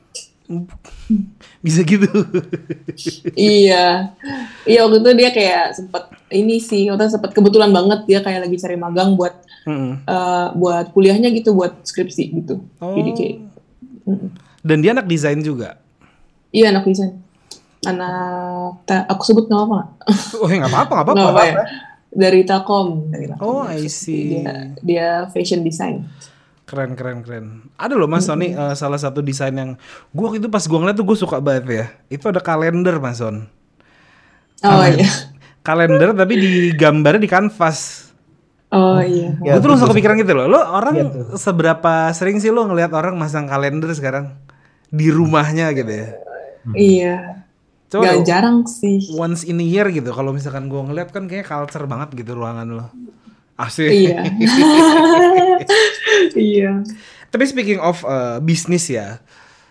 bisa 1.65 1.81
gitu 1.81 2.07
iya 3.33 4.11
iya 4.63 4.79
waktu 4.83 4.99
itu 4.99 5.09
dia 5.15 5.29
kayak 5.29 5.63
sempat 5.73 6.03
ini 6.29 6.59
sih 6.59 6.87
waktu 6.87 7.09
sempat 7.09 7.31
kebetulan 7.31 7.69
banget 7.69 8.03
dia 8.03 8.19
kayak 8.19 8.43
lagi 8.43 8.57
cari 8.57 8.75
magang 8.75 9.15
buat 9.15 9.33
Mm-mm. 9.63 10.03
uh, 10.03 10.47
buat 10.53 10.91
kuliahnya 10.91 11.31
gitu 11.31 11.53
buat 11.53 11.79
skripsi 11.81 12.23
gitu 12.33 12.59
Oh. 12.77 12.91
jadi 12.93 13.11
kayak 13.13 13.35
mm, 14.03 14.27
dan 14.61 14.77
dia 14.79 14.91
anak 14.91 15.07
desain 15.07 15.39
juga 15.39 15.79
iya 16.49 16.69
anak 16.69 16.83
desain 16.83 17.15
anak 17.83 18.83
ta- 18.83 19.07
aku 19.07 19.23
sebut 19.23 19.47
nggak 19.47 19.61
apa 19.61 19.73
nggak 19.73 19.89
oh 20.35 20.47
ya 20.47 20.55
nggak 20.59 20.71
apa-apa 20.71 20.91
Nggak 20.93 21.15
apa-apa 21.25 21.43
ya? 21.45 21.55
dari 22.13 22.41
Telkom 22.43 22.87
dari 23.09 23.25
Telkom. 23.25 23.43
Oh, 23.43 23.63
I 23.65 23.87
see. 23.87 24.39
dia 24.39 24.53
dia 24.79 25.07
fashion 25.29 25.63
design 25.63 26.03
Keren 26.63 26.95
keren 26.95 27.19
keren. 27.27 27.45
Ada 27.75 27.93
loh 27.99 28.07
Mas 28.07 28.23
Sony 28.27 28.55
eh, 28.55 28.75
salah 28.79 28.95
satu 28.95 29.19
desain 29.19 29.51
yang 29.51 29.75
gua 30.15 30.31
itu 30.39 30.47
pas 30.47 30.63
gua 30.63 30.79
ngeliat 30.79 30.95
tuh 30.95 31.05
gue 31.09 31.17
suka 31.19 31.37
banget 31.43 31.65
ya. 31.69 31.85
Itu 32.07 32.31
ada 32.31 32.39
kalender 32.39 32.95
Mas 33.03 33.19
Son. 33.19 33.51
oh 34.63 34.85
iya 34.87 35.09
Kalender 35.63 36.11
tapi 36.15 36.33
digambarnya 36.43 37.21
di 37.23 37.29
kanvas. 37.31 38.11
oh 38.73 38.99
iya 39.03 39.29
Ya, 39.45 39.51
gue 39.51 39.61
tuh 39.61 39.69
langsung 39.71 39.89
kepikiran 39.91 40.17
gitu 40.21 40.33
loh. 40.37 40.45
Lo 40.51 40.59
orang 40.59 40.95
tuh. 41.13 41.25
seberapa 41.37 42.09
sering 42.17 42.37
sih 42.43 42.49
lo 42.53 42.65
ngelihat 42.67 42.91
orang 42.95 43.15
masang 43.19 43.45
kalender 43.51 43.89
sekarang 43.93 44.25
di 44.91 45.07
rumahnya 45.13 45.73
gitu 45.77 45.91
ya? 45.91 46.07
iya 46.75 47.09
Coba 47.91 48.03
nggak 48.03 48.17
lo, 48.17 48.23
jarang 48.29 48.57
sih 48.67 48.97
once 49.07 49.41
in 49.51 49.59
a 49.63 49.67
year 49.67 49.87
gitu. 49.93 50.09
Kalau 50.17 50.31
misalkan 50.37 50.65
gua 50.71 50.81
ngeliat 50.87 51.09
kan 51.15 51.23
kayaknya 51.29 51.47
culture 51.51 51.85
banget 51.91 52.09
gitu 52.19 52.31
ruangan 52.39 52.67
lo. 52.77 52.85
Asik. 53.55 53.89
iya 53.89 54.23
iya 56.35 56.71
Tapi 57.27 57.43
speaking 57.43 57.77
of 57.77 58.01
eh, 58.03 58.37
bisnis 58.39 58.85
ya, 58.87 59.17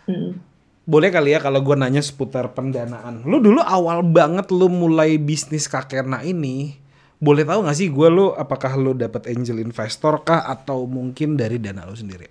Mm. 0.03 0.35
boleh 0.83 1.15
kali 1.15 1.31
ya 1.31 1.39
kalau 1.39 1.63
gue 1.63 1.79
nanya 1.79 2.03
seputar 2.03 2.51
pendanaan. 2.51 3.23
Lu 3.23 3.39
dulu 3.39 3.63
awal 3.63 4.03
banget 4.03 4.51
lu 4.51 4.67
mulai 4.67 5.15
bisnis 5.15 5.71
kakena 5.71 6.27
ini, 6.27 6.75
boleh 7.17 7.47
tahu 7.47 7.63
nggak 7.63 7.79
sih 7.79 7.87
gue 7.87 8.09
lu 8.11 8.35
apakah 8.35 8.75
lu 8.75 8.91
dapat 8.93 9.31
angel 9.31 9.63
investor 9.63 10.19
kah 10.21 10.43
atau 10.43 10.91
mungkin 10.91 11.39
dari 11.39 11.63
dana 11.63 11.87
lu 11.87 11.95
sendiri? 11.95 12.27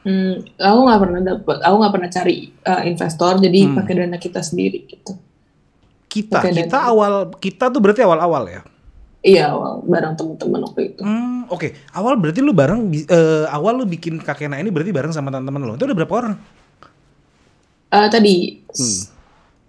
Hmm, 0.00 0.48
aku 0.56 0.78
nggak 0.80 1.00
pernah 1.00 1.20
dapet, 1.22 1.56
aku 1.60 1.74
nggak 1.76 1.92
pernah 1.92 2.10
cari 2.10 2.36
uh, 2.62 2.82
investor, 2.84 3.32
jadi 3.36 3.60
Hmm. 3.62 3.76
pakai 3.76 3.94
dana 4.00 4.16
kita 4.16 4.40
sendiri 4.40 4.78
gitu. 4.84 5.12
Kita, 6.08 6.40
Oke, 6.40 6.56
kita 6.56 6.78
dana. 6.78 6.88
awal, 6.88 7.12
kita 7.36 7.68
tuh 7.68 7.84
berarti 7.84 8.00
awal-awal 8.00 8.48
ya? 8.48 8.62
Iya, 9.24 9.56
awal 9.56 9.80
bareng 9.88 10.14
teman-teman 10.20 10.60
waktu 10.68 10.80
itu. 10.92 11.00
Hmm, 11.00 11.48
oke. 11.48 11.72
Awal 11.96 12.20
berarti 12.20 12.44
lu 12.44 12.52
bareng, 12.52 12.92
eh, 12.92 13.48
awal 13.48 13.80
lu 13.80 13.88
bikin 13.88 14.20
kakena 14.20 14.60
ini 14.60 14.68
berarti 14.68 14.92
bareng 14.92 15.16
sama 15.16 15.32
teman-teman 15.32 15.64
lu. 15.64 15.72
Itu 15.80 15.88
udah 15.88 15.96
berapa 15.96 16.12
orang? 16.14 16.34
Eh, 17.88 18.08
tadi 18.12 18.34
Hmm. 18.68 19.00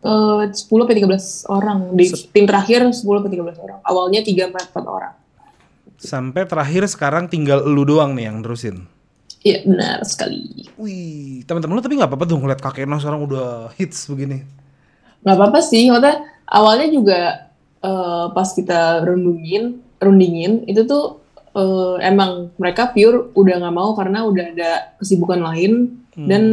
eh, 0.03 0.43
10 0.51 0.83
sampai 0.83 0.95
13 0.99 1.25
orang 1.47 1.95
di 1.95 2.05
tim 2.29 2.43
terakhir 2.43 2.83
10 2.91 3.23
sampai 3.23 3.31
13 3.31 3.57
orang. 3.57 3.79
Awalnya 3.81 4.21
3 4.21 4.51
sampai 4.51 4.61
4 4.67 4.85
orang. 4.85 5.13
Sampai 5.95 6.41
terakhir 6.43 6.83
sekarang 6.91 7.31
tinggal 7.31 7.63
lu 7.63 7.87
doang 7.87 8.11
nih 8.11 8.27
yang 8.27 8.43
terusin. 8.43 8.85
Iya, 9.39 9.63
benar 9.63 10.01
sekali. 10.03 10.67
Wih, 10.75 11.45
teman-teman 11.47 11.77
lu 11.77 11.81
tapi 11.81 11.95
nggak 11.95 12.11
apa-apa 12.11 12.25
tuh 12.27 12.37
ngeliat 12.41 12.59
kakena 12.59 12.99
sekarang 12.99 13.23
udah 13.23 13.71
hits 13.77 14.09
begini. 14.11 14.43
nggak 15.23 15.37
apa-apa 15.41 15.57
sih, 15.57 15.89
maksudnya 15.89 16.21
awalnya 16.45 16.85
juga 16.85 17.44
eh, 17.85 18.25
pas 18.33 18.49
kita 18.49 19.05
rundingin, 19.05 19.85
rundingin 20.01 20.65
itu 20.65 20.81
tuh 20.89 21.21
eh, 21.53 21.95
emang 22.01 22.49
mereka 22.57 22.89
pure 22.89 23.29
udah 23.37 23.55
nggak 23.61 23.75
mau 23.75 23.93
karena 23.93 24.25
udah 24.25 24.45
ada 24.57 24.71
kesibukan 24.97 25.45
lain 25.45 26.01
dan 26.15 26.43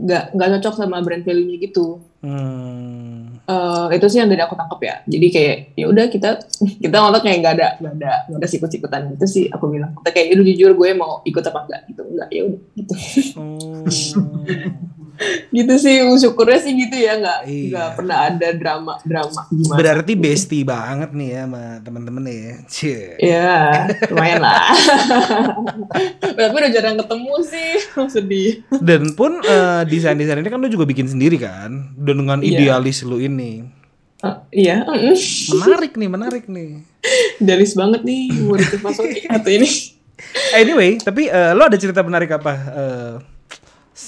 nggak 0.00 0.32
nggak 0.32 0.48
cocok 0.58 0.74
sama 0.74 1.04
brand 1.04 1.22
value-nya 1.22 1.56
gitu. 1.60 2.00
Hmm. 2.20 3.40
Eh, 3.50 3.86
itu 3.98 4.06
sih 4.06 4.18
yang 4.22 4.30
dari 4.30 4.42
aku 4.44 4.54
tangkap 4.54 4.80
ya. 4.80 4.94
Jadi 5.10 5.26
kayak 5.32 5.56
ya 5.74 5.86
udah 5.90 6.06
kita 6.06 6.30
kita 6.84 6.96
ngotot 6.96 7.22
kayak 7.26 7.38
nggak 7.42 7.54
ada 7.58 7.68
nggak 7.82 7.94
ada 7.98 8.12
nggak 8.30 8.40
ada 8.40 8.48
sikut-sikutan 8.48 9.00
gitu 9.16 9.26
sih 9.26 9.44
aku 9.50 9.66
bilang. 9.72 9.92
Kita 10.00 10.10
kayak 10.14 10.26
itu 10.38 10.42
jujur 10.54 10.72
gue 10.78 10.88
mau 10.94 11.20
ikut 11.26 11.42
apa 11.42 11.58
enggak 11.66 11.80
gitu. 11.90 12.02
Enggak 12.06 12.28
ya 12.30 12.42
udah 12.46 12.60
gitu. 12.78 12.94
Oh. 13.36 13.84
gitu 15.50 15.74
sih 15.76 15.94
syukurnya 16.16 16.58
sih 16.58 16.72
gitu 16.74 16.96
ya 16.96 17.12
nggak 17.14 17.38
Iya. 17.42 17.68
nggak 17.68 17.88
pernah 17.94 18.18
ada 18.24 18.48
drama 18.52 18.92
drama 19.02 19.40
gimana. 19.46 19.76
Berarti 19.76 20.12
bestie 20.14 20.62
banget 20.62 21.10
nih 21.10 21.28
ya 21.30 21.42
sama 21.44 21.62
temen-temen 21.80 22.24
ya. 22.24 22.52
Cie. 22.66 23.00
Ya, 23.18 23.56
lumayan 24.06 24.40
lah. 24.40 24.60
Tapi 26.20 26.54
udah 26.54 26.70
jarang 26.70 26.96
ketemu 26.96 27.34
sih, 27.42 27.70
sedih. 28.14 28.50
Dan 28.78 29.12
pun 29.12 29.40
eh, 29.40 29.82
desain-desain 29.84 30.38
ini 30.38 30.48
kan 30.48 30.56
lu 30.56 30.68
juga 30.68 30.84
bikin 30.84 31.06
sendiri 31.06 31.36
kan? 31.36 31.92
Dan 31.94 32.20
dengan 32.20 32.40
Iya. 32.40 32.56
idealis 32.56 33.02
lu 33.02 33.18
ini. 33.18 33.64
Eh, 34.20 34.36
iya. 34.58 34.84
Menarik 35.50 35.96
nih, 35.96 36.08
menarik 36.08 36.44
nih. 36.46 36.84
idealis 37.38 37.72
banget 37.72 38.00
nih 38.02 38.28
murid 38.40 38.68
masuk 38.84 39.04
satu 39.08 39.48
ini. 39.48 39.68
Anyway, 40.52 40.96
tapi 40.96 41.26
eh, 41.26 41.52
lu 41.52 41.62
ada 41.62 41.74
cerita 41.74 42.00
menarik 42.00 42.28
apa? 42.30 42.52
Eh, 42.52 43.12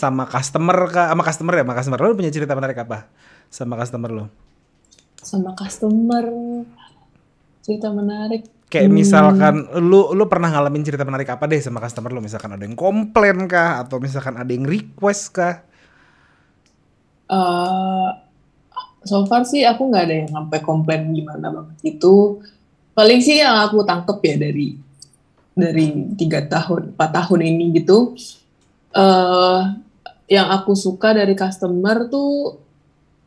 sama 0.01 0.25
customer 0.33 0.79
kah? 0.95 1.07
Sama 1.13 1.23
customer 1.29 1.53
ya, 1.59 1.63
sama 1.65 1.75
customer. 1.79 1.99
Lu 2.05 2.17
punya 2.19 2.33
cerita 2.37 2.53
menarik 2.59 2.79
apa? 2.85 2.99
Sama 3.57 3.75
customer 3.81 4.11
lu? 4.19 4.25
Sama 5.29 5.51
customer, 5.61 6.25
cerita 7.65 7.89
menarik. 7.95 8.43
Kayak 8.73 8.89
Hmm. 8.89 8.97
misalkan 9.01 9.69
lu 9.85 10.17
lu 10.17 10.25
pernah 10.33 10.49
ngalamin 10.49 10.81
cerita 10.81 11.05
menarik 11.05 11.29
apa 11.29 11.45
deh 11.45 11.61
sama 11.61 11.79
customer 11.85 12.09
lu? 12.09 12.25
Misalkan 12.25 12.57
ada 12.57 12.65
yang 12.65 12.73
komplain 12.73 13.45
kah 13.45 13.85
atau 13.85 14.01
misalkan 14.01 14.35
ada 14.41 14.49
yang 14.49 14.65
request 14.65 15.25
kah? 15.37 15.55
eh 17.31 18.09
so 19.11 19.17
far 19.31 19.43
sih 19.53 19.63
aku 19.67 19.83
nggak 19.91 20.05
ada 20.07 20.15
yang 20.25 20.31
sampai 20.37 20.59
komplain 20.69 21.03
gimana 21.19 21.47
banget 21.57 21.79
itu. 21.99 22.41
Paling 22.97 23.21
sih 23.27 23.41
yang 23.45 23.57
aku 23.67 23.79
tangkep 23.89 24.19
ya 24.29 24.37
dari 24.45 24.67
dari 25.57 25.87
tiga 26.21 26.41
tahun, 26.49 26.97
empat 26.97 27.11
tahun 27.19 27.41
ini 27.51 27.65
gitu. 27.83 27.99
eh 28.93 29.61
yang 30.33 30.49
aku 30.49 30.73
suka 30.73 31.13
dari 31.13 31.37
customer 31.37 32.09
tuh 32.09 32.57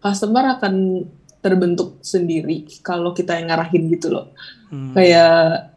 customer 0.01 0.57
akan 0.57 1.05
terbentuk 1.45 2.01
sendiri 2.01 2.65
kalau 2.81 3.13
kita 3.13 3.37
yang 3.37 3.53
ngarahin 3.53 3.85
gitu 3.93 4.09
loh. 4.09 4.33
Hmm. 4.73 4.97
Kayak 4.97 5.69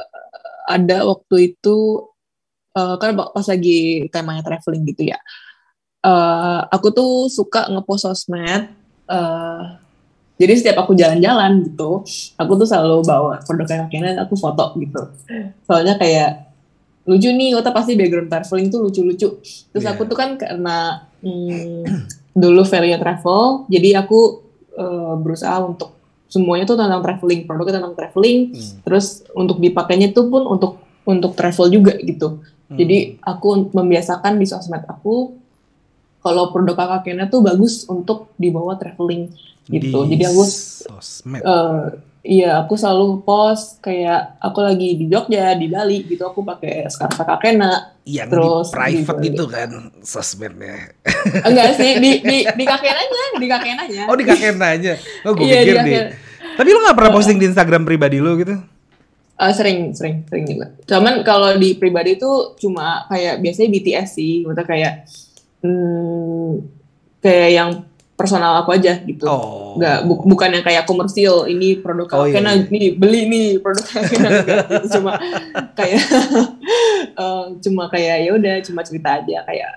eh, 0.00 0.52
ada 0.72 1.04
waktu 1.04 1.52
itu 1.52 2.08
eh, 2.72 2.96
kan 2.96 3.12
pas 3.12 3.44
lagi 3.44 4.08
temanya 4.08 4.40
traveling 4.40 4.88
gitu 4.88 5.12
ya. 5.12 5.20
Eh, 6.00 6.60
aku 6.72 6.88
tuh 6.96 7.28
suka 7.28 7.68
ngepost 7.68 8.08
sosmed. 8.08 8.72
eh, 9.12 9.62
jadi 10.40 10.52
setiap 10.58 10.88
aku 10.88 10.96
jalan-jalan 10.98 11.68
gitu, 11.68 12.02
aku 12.34 12.52
tuh 12.58 12.66
selalu 12.66 13.04
bawa 13.06 13.38
produk 13.46 13.86
dan 13.86 14.18
aku 14.18 14.34
foto 14.34 14.74
gitu. 14.80 14.98
Soalnya 15.68 15.94
kayak 16.00 16.51
lucu 17.02 17.28
nih, 17.28 17.52
Wata 17.52 17.70
pasti 17.70 17.94
background 17.94 18.28
traveling 18.28 18.66
tuh 18.68 18.80
lucu-lucu. 18.82 19.28
Terus 19.42 19.84
Iya. 19.84 19.92
aku 19.92 20.06
tuh 20.06 20.14
kan 20.14 20.38
karena 20.38 21.02
hmm, 21.18 21.82
dulu 22.42 22.62
value 22.62 22.96
travel, 22.96 23.66
jadi 23.66 24.02
aku 24.02 24.20
eh, 24.72 25.14
berusaha 25.18 25.58
untuk 25.60 25.90
semuanya 26.26 26.64
tuh 26.64 26.80
tentang 26.80 27.02
traveling, 27.02 27.44
produknya 27.44 27.76
tentang 27.76 27.92
traveling. 27.92 28.54
Hmm. 28.54 28.72
Terus 28.82 29.06
untuk 29.32 29.58
dipakainya 29.58 30.10
tuh 30.10 30.30
pun 30.30 30.46
untuk 30.46 30.80
untuk 31.04 31.34
travel 31.34 31.68
juga 31.68 31.92
gitu. 31.98 32.40
Hmm. 32.70 32.78
Jadi 32.78 33.20
aku 33.20 33.68
membiasakan 33.68 34.38
di 34.38 34.46
sosmed 34.46 34.86
aku 34.86 35.36
kalau 36.22 36.48
produk 36.48 36.78
kakaknya 36.78 37.26
tuh 37.26 37.42
bagus 37.42 37.84
untuk 37.84 38.30
dibawa 38.38 38.78
traveling 38.78 39.28
gitu. 39.66 40.06
Di 40.06 40.14
Jadi 40.14 40.24
aku 40.24 40.42
sosmed. 40.46 41.42
eh, 41.42 41.82
iya 42.22 42.62
aku 42.62 42.78
selalu 42.78 43.22
post 43.22 43.82
kayak 43.82 44.38
aku 44.38 44.62
lagi 44.62 44.94
di 44.94 45.06
Jogja, 45.06 45.54
di 45.54 45.66
Bali 45.66 46.06
gitu 46.06 46.22
aku 46.22 46.42
pakai 46.42 46.86
scarf 46.86 47.18
kakeknya. 47.18 47.92
yang 48.02 48.26
terus 48.26 48.70
di 48.70 48.74
private 48.74 49.20
di- 49.22 49.30
itu 49.30 49.44
kan 49.46 49.70
sosmednya. 50.02 50.90
Enggak 51.46 51.78
sih 51.78 51.98
di 51.98 52.18
di 52.18 52.36
di 52.42 52.64
kakeknya, 52.64 53.38
di 53.38 53.46
kakeknya. 53.46 54.04
Oh 54.06 54.14
di 54.14 54.24
kakek 54.24 54.54
nanya. 54.54 54.94
Oh 55.22 55.34
gue 55.34 55.46
Iya, 55.46 55.62
pikir 55.62 55.76
di. 55.82 55.92
Tapi 56.52 56.68
lu 56.68 56.78
nggak 56.82 56.96
pernah 56.98 57.12
posting 57.12 57.38
di 57.38 57.46
Instagram 57.46 57.82
pribadi 57.82 58.18
lu 58.18 58.34
gitu? 58.36 58.58
Uh, 59.32 59.50
sering, 59.50 59.90
sering, 59.90 60.22
sering 60.26 60.44
juga. 60.46 60.70
Cuman 60.86 61.22
kalau 61.22 61.54
di 61.56 61.74
pribadi 61.74 62.14
itu 62.14 62.30
cuma 62.58 63.06
kayak 63.06 63.42
biasanya 63.42 63.68
BTS 63.70 64.08
sih, 64.14 64.32
maksudnya 64.44 64.66
kayak 64.66 64.92
hmm, 65.62 66.50
kayak 67.18 67.50
yang 67.50 67.70
personal 68.22 68.54
aku 68.56 68.70
aja 68.70 69.02
gitu. 69.02 69.26
Oh. 69.26 69.74
Nggak, 69.74 69.98
bu- 70.04 70.22
bukan 70.24 70.48
yang 70.52 70.62
kayak 70.62 70.86
komersil, 70.86 71.44
ini 71.44 71.74
produk 71.76 72.06
Oh, 72.14 72.24
iya, 72.24 72.38
Kena, 72.38 72.54
iya. 72.54 72.64
nih 72.64 72.86
beli 72.94 73.20
nih 73.26 73.46
produk 73.58 73.82
Kena, 73.82 74.06
enggak 74.06 74.30
gitu. 74.38 74.54
Cuma 74.94 75.12
kayak 75.74 76.00
eh, 77.18 77.44
cuma 77.60 77.82
kayak 77.88 78.16
ya 78.20 78.30
udah 78.32 78.54
cuma 78.62 78.80
cerita 78.80 79.18
aja 79.18 79.42
kayak 79.42 79.72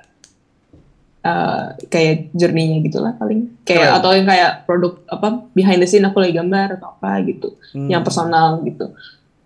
eh, 1.22 1.64
kayak 1.88 2.14
journey-nya 2.32 2.78
gitu 2.82 2.98
lah 3.00 3.14
paling. 3.16 3.50
Kayak 3.64 3.82
Keren. 3.84 3.98
atau 3.98 4.10
yang 4.14 4.28
kayak 4.28 4.52
produk 4.64 4.94
apa 5.08 5.28
behind 5.52 5.80
the 5.80 5.90
scene 5.90 6.06
aku 6.06 6.20
lagi 6.20 6.34
gambar 6.34 6.78
atau 6.78 6.94
apa 6.94 7.18
gitu 7.24 7.58
Hmm. 7.74 7.90
yang 7.90 8.02
personal 8.02 8.62
gitu. 8.62 8.94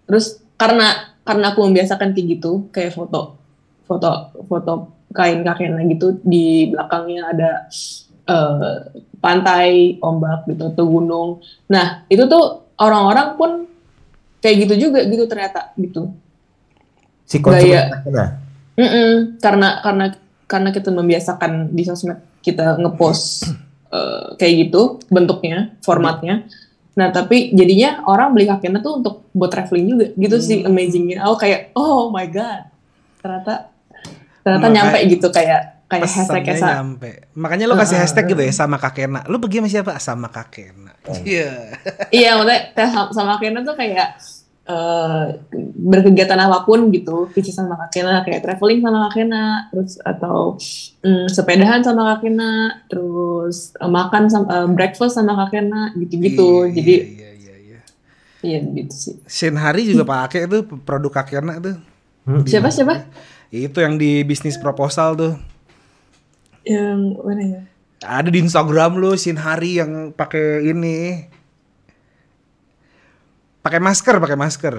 Terus 0.04 0.26
karena 0.54 0.92
karena 1.24 1.54
aku 1.54 1.64
membiasakan 1.64 2.12
kayak 2.12 2.28
gitu, 2.36 2.68
kayak 2.70 2.92
foto 2.92 3.38
foto 3.86 4.12
foto 4.46 4.74
kain 5.10 5.42
kakeknya 5.42 5.82
gitu 5.90 6.22
di 6.22 6.70
belakangnya 6.70 7.22
ada 7.28 7.52
eh, 8.30 8.78
pantai, 9.18 9.98
ombak 10.00 10.48
gitu 10.48 10.70
atau 10.70 10.86
gunung. 10.86 11.30
Nah 11.68 12.06
itu 12.08 12.24
tuh 12.26 12.70
orang-orang 12.78 13.28
pun 13.36 13.50
kayak 14.39 14.56
gitu 14.63 14.88
juga 14.88 15.04
gitu 15.04 15.26
ternyata 15.26 15.74
gitu. 15.76 16.13
Si 17.26 17.38
Gaya. 17.38 18.06
nah, 18.08 18.30
Mm-mm, 18.74 19.38
karena 19.38 19.84
karena 19.84 20.06
karena 20.48 20.70
kita 20.72 20.89
membiasakan 20.89 21.70
di 21.70 21.84
sosmed 21.84 22.18
kita 22.39 22.80
ngepost 22.80 23.52
eh, 23.92 24.26
kayak 24.36 24.54
gitu 24.65 25.04
bentuknya, 25.10 25.76
formatnya. 25.84 26.48
Nah 26.96 27.12
tapi 27.12 27.52
jadinya 27.52 28.02
orang 28.04 28.34
beli 28.34 28.46
kakeknya 28.46 28.80
tuh 28.80 29.00
untuk 29.00 29.15
buat 29.32 29.52
traveling 29.52 29.88
juga 29.88 30.06
gitu 30.15 30.36
sih 30.39 30.63
Hmm. 30.63 30.72
amazingnya. 30.72 31.28
Oh 31.28 31.36
kayak 31.36 31.76
oh 31.76 32.08
my 32.10 32.26
god 32.28 32.65
ternyata 33.20 33.68
ternyata 34.42 34.63
Makanya- 34.63 34.76
nyampe 34.96 35.00
gitu 35.12 35.28
kayak 35.30 35.79
kayak 35.89 36.06
hashtag 36.06 36.45
Pesannya 36.45 36.56
sa- 36.56 36.73
nyampe. 36.78 37.12
Makanya 37.34 37.65
lo 37.65 37.73
kasih 37.73 37.97
Ah, 37.97 38.02
hashtag 38.06 38.25
gitu 38.30 38.41
ya 38.41 38.54
sama 38.54 38.78
kakena. 38.78 39.25
Lo 39.25 39.41
pergi 39.41 39.58
sama 39.58 39.69
siapa? 39.69 39.91
Sama 39.97 40.28
kakena. 40.30 40.93
Iya. 41.25 41.73
Iya 42.10 42.30
maksudnya 42.38 42.60
sama, 42.78 43.10
sama 43.10 43.30
kakeknya 43.36 43.62
tuh 43.65 43.73
kayak 43.73 44.10
eh, 44.63 45.23
berkegiatan 45.82 46.38
apa 46.38 46.62
pun 46.62 46.93
gitu, 46.93 47.25
pisah 47.34 47.56
sama 47.56 47.73
kakeknya 47.75 48.21
kayak 48.21 48.45
traveling 48.45 48.80
sama 48.80 49.10
kakeknya, 49.10 49.43
terus 49.67 49.97
atau 49.99 50.38
mm, 51.02 51.25
sepedahan 51.28 51.82
sama 51.82 52.13
kakeknya, 52.13 52.52
terus 52.86 53.73
eh, 53.73 53.89
makan 53.89 54.30
sama 54.30 54.45
eh, 54.47 54.67
breakfast 54.69 55.17
sama 55.17 55.34
kakeknya 55.36 55.97
gitu-gitu. 55.97 56.69
Iya, 56.69 56.73
Jadi 56.78 56.93
iya, 56.93 57.32
iya, 57.34 57.56
iya. 57.58 57.80
iya 58.45 58.60
gitu 58.62 58.93
sih. 58.93 59.15
Shin 59.25 59.58
Hari 59.58 59.89
juga 59.89 60.06
pakai 60.06 60.45
tuh 60.45 60.62
produk 60.80 61.17
kakena 61.17 61.58
tuh. 61.58 61.82
Hmm. 62.30 62.45
Siapa 62.45 62.69
siapa? 62.69 63.10
Itu 63.49 63.82
yang 63.82 63.97
di 63.97 64.21
bisnis 64.21 64.54
proposal 64.56 65.17
tuh. 65.17 65.34
Yang 66.63 67.00
mana 67.19 67.43
ya? 67.43 67.62
Ada 68.00 68.30
di 68.32 68.39
Instagram 68.39 68.95
lo 68.95 69.12
Shin 69.13 69.36
Hari 69.36 69.80
yang 69.80 69.91
pakai 70.12 70.63
ini. 70.65 71.28
Pakai 73.60 73.80
masker, 73.84 74.15
pakai 74.17 74.38
masker. 74.39 74.76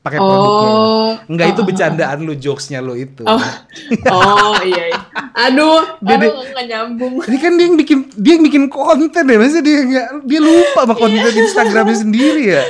Pakai 0.00 0.22
produknya. 0.22 0.70
Oh, 0.70 1.12
Enggak 1.26 1.46
itu 1.52 1.60
oh, 1.60 1.66
bercandaan 1.66 2.18
lu, 2.22 2.32
jokesnya 2.38 2.78
lu 2.78 2.94
itu. 2.94 3.26
Oh, 3.26 3.36
oh 4.14 4.54
iya, 4.62 4.94
iya. 4.94 5.00
Aduh, 5.34 5.82
Dia- 5.98 6.16
aduh 6.16 6.32
nggak 6.46 6.66
nyambung. 6.70 7.14
Ini 7.26 7.36
kan 7.42 7.52
dia 7.58 7.66
yang 7.66 7.76
bikin 7.76 7.98
dia 8.14 8.32
yang 8.38 8.44
bikin 8.46 8.64
konten 8.70 9.24
ya, 9.26 9.36
masa 9.36 9.58
dia 9.58 9.82
nggak 9.82 10.08
dia 10.24 10.40
lupa 10.40 10.80
sama 10.86 10.94
konten 10.94 11.18
Instagramnya 11.26 11.96
sendiri 11.98 12.42
ya. 12.54 12.62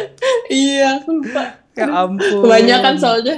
iya, 0.49 0.97
aku 0.99 1.21
lupa. 1.21 1.61
Ya 1.77 1.87
ampun. 1.93 2.41
Kebanyakan 2.41 2.95
soalnya. 2.97 3.37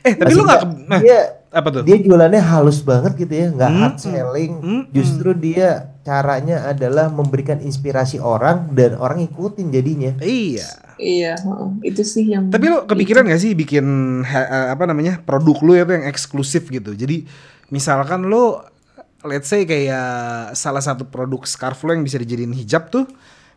Eh 0.00 0.12
tapi 0.16 0.32
lu 0.32 0.42
nggak 0.42 0.60
ke- 0.64 0.68
nah, 0.88 1.00
apa 1.48 1.68
tuh? 1.70 1.82
dia 1.82 1.96
jualannya 1.96 2.38
halus 2.38 2.80
banget 2.80 3.12
gitu 3.16 3.32
ya, 3.32 3.46
nggak 3.50 3.70
Hmm, 3.70 3.80
hard 3.80 3.96
selling. 3.96 4.52
hmm, 4.58 4.82
Justru 4.90 5.30
dia 5.32 5.68
caranya 6.00 6.66
adalah 6.66 7.06
memberikan 7.06 7.58
inspirasi 7.58 8.16
orang 8.16 8.70
dan 8.72 8.94
orang 8.94 9.22
ikutin 9.22 9.68
jadinya. 9.68 10.12
Iya. 10.18 10.66
Iya, 10.96 11.36
heeh. 11.36 11.68
itu 11.84 12.02
sih 12.02 12.24
yang. 12.26 12.48
Tapi 12.48 12.66
lo 12.66 12.84
kepikiran 12.84 13.26
gak 13.26 13.36
sih 13.36 13.52
bikin 13.52 13.84
eh, 14.22 14.72
apa 14.72 14.84
namanya 14.84 15.20
produk 15.20 15.60
lu 15.60 15.72
itu 15.74 15.92
yang 15.92 16.04
eksklusif 16.04 16.66
gitu. 16.66 16.92
Jadi 16.92 17.28
misalkan 17.68 18.24
lo 18.24 18.64
let's 19.20 19.46
say 19.46 19.62
kayak 19.62 20.08
salah 20.52 20.80
satu 20.80 21.04
produk 21.04 21.44
scarf 21.44 21.82
lo 21.82 21.92
yang 21.92 22.00
bisa 22.00 22.16
dijadiin 22.16 22.54
hijab 22.54 22.88
tuh 22.88 23.04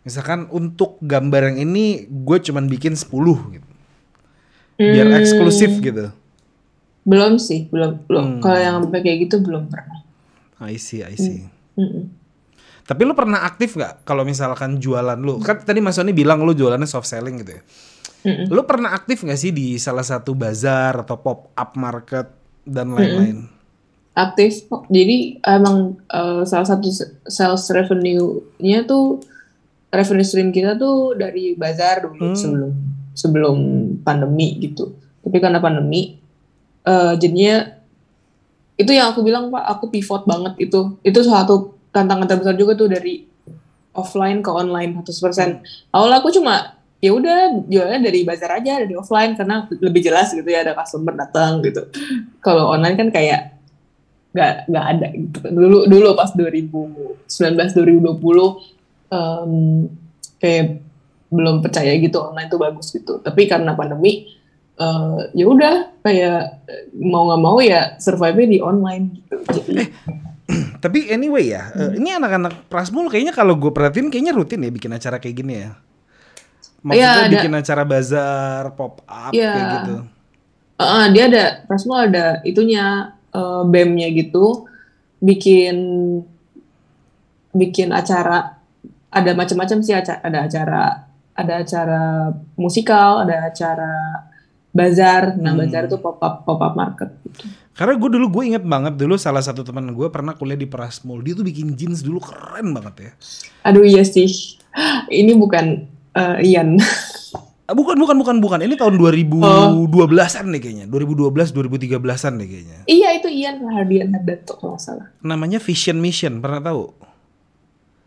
misalkan 0.02 0.50
untuk 0.50 1.00
gambar 1.00 1.54
yang 1.54 1.64
ini 1.64 1.86
gue 2.06 2.38
cuman 2.42 2.68
bikin 2.68 2.94
10 2.94 3.08
gitu. 3.54 3.68
Biar 4.76 5.08
Hmm, 5.08 5.20
eksklusif 5.20 5.80
gitu. 5.80 6.12
Belum 7.10 7.42
sih, 7.42 7.66
belum. 7.74 8.06
belum. 8.06 8.26
Hmm. 8.38 8.42
Kalau 8.46 8.60
yang 8.62 8.76
sampai 8.86 9.02
kayak 9.02 9.18
gitu 9.26 9.42
belum 9.42 9.66
pernah. 9.66 10.06
I 10.62 10.78
see, 10.78 11.02
I 11.02 11.18
see. 11.18 11.42
Mm-mm. 11.74 12.06
Tapi 12.84 13.02
lu 13.02 13.14
pernah 13.14 13.42
aktif 13.42 13.74
nggak 13.74 14.04
kalau 14.04 14.22
misalkan 14.22 14.78
jualan 14.78 15.18
lu? 15.18 15.42
Kan 15.42 15.62
tadi 15.62 15.80
Mas 15.80 15.98
Sony 15.98 16.12
bilang 16.12 16.44
lu 16.44 16.54
jualannya 16.54 16.86
soft 16.86 17.08
selling 17.08 17.42
gitu 17.42 17.58
ya. 17.58 17.62
Mm-mm. 18.28 18.46
Lu 18.52 18.62
pernah 18.68 18.92
aktif 18.92 19.24
nggak 19.24 19.40
sih 19.40 19.50
di 19.50 19.80
salah 19.80 20.04
satu 20.04 20.36
bazar 20.36 21.02
atau 21.02 21.18
pop 21.18 21.50
up 21.56 21.72
market 21.74 22.28
dan 22.62 22.92
lain-lain? 22.92 23.48
Aktif 24.12 24.68
kok. 24.68 24.84
Jadi 24.92 25.40
emang 25.40 25.96
eh, 26.04 26.44
salah 26.44 26.68
satu 26.68 26.92
sales 27.26 27.64
revenue-nya 27.72 28.84
tuh 28.84 29.24
revenue 29.90 30.28
stream 30.28 30.52
kita 30.52 30.76
tuh 30.76 31.16
dari 31.16 31.56
bazar 31.56 32.04
dulu 32.04 32.20
Hmm. 32.20 32.36
sebelum 32.36 32.72
sebelum 33.16 33.58
pandemi 34.04 34.60
gitu. 34.60 34.92
Tapi 35.24 35.38
karena 35.40 35.64
pandemi 35.64 36.19
eh, 36.90 37.14
jadinya 37.22 37.80
itu 38.80 38.92
yang 38.96 39.12
aku 39.12 39.22
bilang 39.22 39.52
Pak, 39.52 39.64
aku 39.78 39.86
pivot 39.92 40.24
banget 40.24 40.56
itu. 40.72 40.96
Itu 41.04 41.20
suatu 41.22 41.76
tantangan 41.92 42.26
terbesar 42.26 42.56
juga 42.56 42.80
tuh 42.80 42.88
dari 42.88 43.28
offline 43.92 44.40
ke 44.40 44.48
online 44.48 44.96
100%. 45.04 45.92
Awal 45.92 46.12
aku 46.16 46.32
cuma 46.32 46.80
ya 47.00 47.16
udah 47.16 47.64
jualnya 47.68 48.00
dari 48.12 48.28
bazar 48.28 48.60
aja 48.60 48.84
dari 48.84 48.92
offline 48.96 49.36
karena 49.36 49.68
lebih 49.72 50.04
jelas 50.04 50.36
gitu 50.36 50.48
ya 50.48 50.64
ada 50.64 50.80
customer 50.80 51.12
datang 51.16 51.60
gitu. 51.60 51.92
Kalau 52.40 52.72
online 52.72 52.96
kan 52.96 53.10
kayak 53.12 53.60
nggak 54.32 54.54
nggak 54.72 54.86
ada 54.96 55.08
gitu. 55.12 55.40
Dulu 55.52 55.80
dulu 55.92 56.10
pas 56.16 56.32
2019 56.32 57.28
2020 57.28 59.12
em, 59.12 59.52
kayak 60.40 60.66
belum 61.30 61.62
percaya 61.62 61.94
gitu 62.00 62.18
online 62.24 62.48
tuh 62.48 62.60
bagus 62.64 62.96
gitu. 62.96 63.20
Tapi 63.20 63.44
karena 63.44 63.76
pandemi 63.76 64.39
eh, 64.80 65.20
ya 65.36 65.46
udah 65.46 65.74
kayak 66.02 66.40
eh, 66.66 66.84
mau 66.98 67.28
nggak 67.28 67.42
mau 67.44 67.58
ya 67.60 68.00
survive 68.00 68.48
di 68.48 68.60
online 68.64 69.06
gitu. 69.20 69.36
Jadi 69.60 69.84
Tapi 70.84 71.12
anyway 71.14 71.54
ya, 71.54 71.70
eh, 71.76 72.00
ini 72.00 72.10
anak-anak 72.16 72.72
Prasmul 72.72 73.12
kayaknya 73.12 73.36
kalau 73.36 73.54
gue 73.54 73.70
perhatiin 73.70 74.10
kayaknya 74.10 74.34
rutin 74.34 74.66
ya 74.66 74.72
bikin 74.72 74.90
acara 74.96 75.22
kayak 75.22 75.36
gini 75.38 75.54
ya. 75.62 75.72
Maksudnya 76.80 76.96
Iya, 77.06 77.12
ada. 77.28 77.34
bikin 77.36 77.54
acara 77.54 77.84
bazar, 77.84 78.64
pop 78.74 79.04
up 79.04 79.30
Iya. 79.36 79.52
kayak 79.54 79.68
gitu. 79.78 79.96
Ah, 80.80 81.06
dia 81.12 81.28
ada 81.28 81.44
Prasmo 81.68 81.94
ada 81.94 82.40
itunya 82.42 83.12
eh, 83.30 83.64
BEM-nya 83.68 84.08
gitu 84.16 84.66
bikin 85.20 85.76
bikin 87.52 87.92
acara 87.92 88.56
ada 89.12 89.32
macam-macam 89.36 89.78
sih 89.84 89.94
acara, 89.94 90.22
ada 90.24 90.40
acara 90.48 90.82
ada 91.36 91.54
acara 91.60 92.02
musikal, 92.56 93.22
ada 93.28 93.52
acara 93.52 93.94
bazar. 94.70 95.36
Nah, 95.36 95.52
Hmm. 95.52 95.62
bazar 95.62 95.82
itu 95.86 95.98
pop 95.98 96.18
up 96.18 96.44
pop 96.44 96.60
up 96.60 96.74
market 96.74 97.10
gitu. 97.24 97.50
Karena 97.74 97.96
gue 97.96 98.10
dulu 98.12 98.26
gue 98.30 98.44
inget 98.50 98.64
banget 98.64 98.94
dulu 98.96 99.16
salah 99.16 99.40
satu 99.40 99.64
teman 99.64 99.88
gue 99.90 100.08
pernah 100.08 100.34
kuliah 100.34 100.56
di 100.56 100.68
Prasmul. 100.68 101.24
Dia 101.24 101.34
tuh 101.34 101.44
bikin 101.44 101.74
jeans 101.74 102.02
dulu 102.02 102.20
keren 102.20 102.72
banget 102.72 102.96
ya. 103.00 103.12
Aduh 103.64 103.84
iya 103.84 104.04
sih. 104.04 104.28
Ini 105.10 105.32
bukan 105.34 105.88
eh, 106.14 106.38
Ian. 106.46 106.76
Ah, 107.70 107.78
Bukan, 107.78 108.02
bukan, 108.02 108.18
bukan, 108.18 108.36
bukan. 108.42 108.66
Ini 108.66 108.74
tahun 108.74 108.98
2012-an 108.98 110.50
deh 110.50 110.58
kayaknya. 110.58 110.86
2012, 110.90 111.54
2013-an 111.54 112.42
deh 112.42 112.48
kayaknya. 112.50 112.78
iya 112.90 113.14
itu 113.14 113.30
Ian 113.30 113.62
Hardian 113.62 114.10
Hardanto 114.10 114.58
kalau 114.58 114.82
salah. 114.82 115.14
Namanya 115.22 115.62
Vision 115.62 116.02
Mission, 116.02 116.42
pernah 116.42 116.66
tahu? 116.66 116.90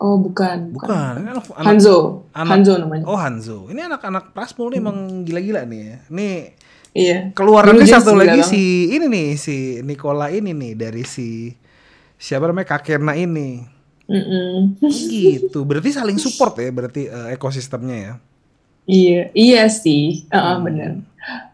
Oh 0.02 0.18
bukan. 0.18 0.74
Bukan. 0.74 0.90
Ini 1.16 1.30
anak, 1.30 1.46
anak- 1.46 1.62
Hanzo. 1.62 2.26
anak- 2.34 2.50
Hanzo 2.50 2.72
namanya. 2.76 3.04
Oh 3.06 3.14
Hanzo. 3.14 3.70
Ini 3.70 3.86
anak-anak 3.86 4.34
Prasmul 4.34 4.74
nih 4.74 4.82
emang 4.82 4.98
gila-gila 5.22 5.62
nih 5.62 5.80
ya. 5.80 5.96
Nih 6.10 6.36
Iya. 6.92 7.18
keluarannya 7.32 7.78
Dulu 7.78 7.88
dia 7.88 7.96
satu 7.96 8.12
lagi 8.12 8.42
si 8.42 8.62
ini 8.90 9.06
nih 9.06 9.28
si 9.34 9.56
Nicola 9.80 10.28
ini 10.28 10.50
nih 10.50 10.72
dari 10.74 11.06
si 11.06 11.54
siapa 12.18 12.44
namanya 12.44 12.68
Kakena 12.68 13.14
ini. 13.14 13.62
Mm-mm. 14.04 14.76
Gitu. 14.82 15.62
Berarti 15.62 15.88
saling 15.88 16.18
support 16.18 16.58
ya 16.58 16.68
berarti 16.68 17.06
eh, 17.06 17.32
ekosistemnya 17.32 17.96
ya. 17.96 18.14
Iya, 18.82 19.30
iya 19.32 19.62
sih, 19.70 20.26
Heeh, 20.26 20.42
Hmm. 20.52 20.66
bener. 20.66 20.90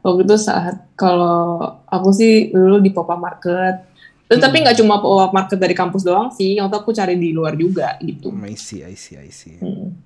Waktu 0.00 0.24
itu 0.24 0.36
saat 0.40 0.88
kalau 0.96 1.60
aku 1.84 2.08
sih 2.10 2.48
dulu 2.48 2.80
di 2.80 2.88
pop 2.88 3.04
up 3.04 3.20
market, 3.20 3.84
Terus, 4.28 4.40
tapi 4.44 4.60
Hmm. 4.60 4.64
nggak 4.68 4.76
cuma 4.84 5.00
pop 5.00 5.24
up 5.24 5.32
market 5.32 5.56
dari 5.56 5.72
kampus 5.72 6.04
doang 6.04 6.28
sih, 6.28 6.60
waktu 6.60 6.76
aku 6.76 6.92
cari 6.92 7.16
di 7.16 7.32
luar 7.32 7.56
juga 7.56 7.96
gitu. 8.04 8.28
I 8.44 8.54
see, 8.60 8.84
I 8.84 8.92
see, 8.92 9.16
I 9.16 9.32
see. 9.32 9.56
Hmm. 9.56 9.96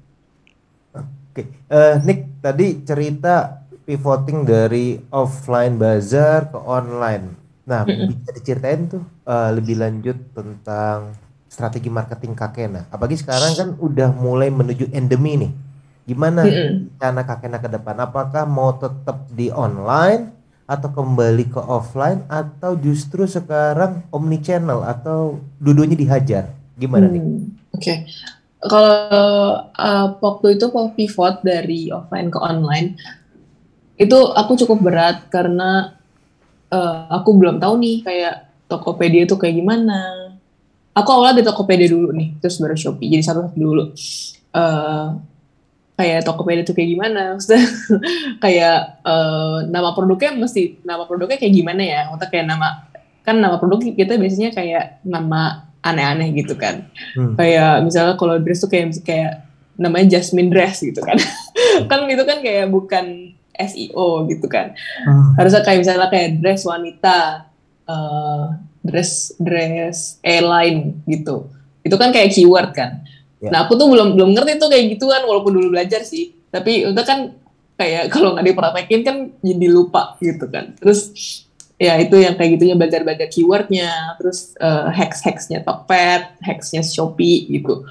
Oke, 0.95 1.43
eh, 1.67 1.97
Nick 2.07 2.39
tadi 2.39 2.87
cerita 2.87 3.65
pivoting 3.83 4.47
dari 4.47 4.95
offline 5.11 5.75
bazar 5.75 6.55
ke 6.55 6.59
online. 6.61 7.35
Nah, 7.67 7.83
bisa 7.87 8.31
diceritain 8.35 8.91
tuh 8.91 9.03
uh, 9.23 9.55
lebih 9.55 9.79
lanjut 9.79 10.19
tentang 10.35 11.15
strategi 11.47 11.87
marketing 11.87 12.35
Kakena. 12.35 12.91
Apalagi 12.91 13.23
sekarang 13.23 13.53
kan 13.55 13.69
udah 13.79 14.11
mulai 14.11 14.51
menuju 14.51 14.91
endemi 14.91 15.39
nih. 15.39 15.53
Gimana 16.03 16.43
rencana 16.43 17.23
Kakena 17.23 17.63
ke 17.63 17.71
depan? 17.71 17.95
Apakah 18.03 18.51
mau 18.51 18.75
tetap 18.75 19.31
di 19.31 19.47
online 19.55 20.42
atau 20.73 20.89
kembali 20.89 21.53
ke 21.53 21.61
offline 21.61 22.25
atau 22.33 22.73
justru 22.81 23.29
sekarang 23.29 24.09
omni 24.09 24.41
channel 24.41 24.81
atau 24.81 25.37
dudunya 25.61 25.93
dihajar? 25.93 26.57
Gimana 26.81 27.13
nih? 27.13 27.21
Hmm, 27.21 27.53
Oke. 27.77 28.09
Kalau 28.63 28.95
uh, 29.69 30.07
waktu 30.23 30.57
itu 30.57 30.71
kalau 30.73 30.95
pivot 30.97 31.45
dari 31.45 31.93
offline 31.93 32.33
ke 32.33 32.39
online 32.41 32.95
itu 34.01 34.17
aku 34.17 34.57
cukup 34.65 34.79
berat 34.81 35.29
karena 35.29 35.99
uh, 36.73 37.11
aku 37.13 37.37
belum 37.37 37.61
tahu 37.61 37.75
nih 37.77 37.97
kayak 38.01 38.35
Tokopedia 38.71 39.29
itu 39.29 39.37
kayak 39.37 39.61
gimana. 39.61 40.33
Aku 40.97 41.09
awalnya 41.13 41.45
di 41.45 41.45
Tokopedia 41.45 41.93
dulu 41.93 42.17
nih, 42.17 42.41
terus 42.41 42.57
baru 42.57 42.73
Shopee. 42.73 43.13
Jadi 43.13 43.21
satu-satu 43.21 43.57
dulu. 43.57 43.93
Uh, 44.53 45.21
kayak 45.97 46.25
Tokopedia 46.25 46.65
itu 46.65 46.73
kayak 46.73 46.91
gimana? 46.97 47.23
Maksudnya 47.37 47.65
kayak 48.45 48.77
uh, 49.05 49.67
nama 49.69 49.93
produknya 49.93 50.35
mesti 50.37 50.83
nama 50.83 51.05
produknya 51.05 51.39
kayak 51.39 51.55
gimana 51.55 51.83
ya? 51.83 52.01
Maksudnya 52.11 52.31
kayak 52.33 52.47
nama 52.49 52.69
kan 53.23 53.39
nama 53.39 53.57
produk 53.59 53.79
kita 53.95 54.19
biasanya 54.19 54.51
kayak 54.51 54.99
nama 55.07 55.71
aneh-aneh 55.83 56.35
gitu 56.35 56.59
kan. 56.59 56.91
Hmm. 57.15 57.35
Kayak 57.39 57.87
misalnya 57.87 58.15
kalau 58.19 58.39
dress 58.39 58.63
tuh 58.63 58.71
kayak 58.71 58.99
kayak 59.03 59.47
namanya 59.79 60.19
Jasmine 60.19 60.51
dress 60.51 60.83
gitu 60.83 61.03
kan. 61.03 61.19
kan 61.91 62.07
itu 62.11 62.23
kan 62.27 62.39
kayak 62.43 62.71
bukan 62.71 63.35
SEO 63.55 64.27
gitu 64.27 64.47
kan. 64.51 64.75
Hmm. 65.07 65.39
Harusnya 65.39 65.63
kayak 65.63 65.79
misalnya 65.87 66.09
kayak 66.11 66.43
dress 66.43 66.63
wanita, 66.67 67.19
uh, 67.87 68.59
dress 68.83 69.35
dress 69.39 70.19
airline 70.23 71.03
gitu. 71.07 71.51
Itu 71.83 71.95
kan 71.99 72.11
kayak 72.11 72.35
keyword 72.35 72.75
kan. 72.75 73.07
Yeah. 73.43 73.51
Nah 73.51 73.59
aku 73.67 73.75
tuh 73.75 73.91
belum 73.91 74.15
belum 74.15 74.39
ngerti 74.39 74.63
tuh 74.63 74.71
kayak 74.71 74.95
gituan 74.95 75.27
walaupun 75.27 75.59
dulu 75.59 75.75
belajar 75.75 76.07
sih. 76.07 76.31
Tapi 76.55 76.87
itu 76.87 77.03
kan 77.03 77.35
kayak 77.75 78.15
kalau 78.15 78.39
nggak 78.39 78.47
dipraktekin 78.47 79.01
kan 79.03 79.17
jadi 79.43 79.67
lupa 79.67 80.15
gitu 80.23 80.47
kan. 80.47 80.79
Terus 80.79 81.11
ya 81.83 81.99
itu 81.99 82.15
yang 82.15 82.39
kayak 82.39 82.55
gitunya 82.55 82.79
belajar-belajar 82.79 83.27
keywordnya, 83.27 84.15
terus 84.23 84.55
uh, 84.63 84.87
hacks-hacksnya 84.95 85.67
Tokped, 85.67 86.39
hacksnya 86.39 86.87
Shopee 86.87 87.51
gitu. 87.51 87.83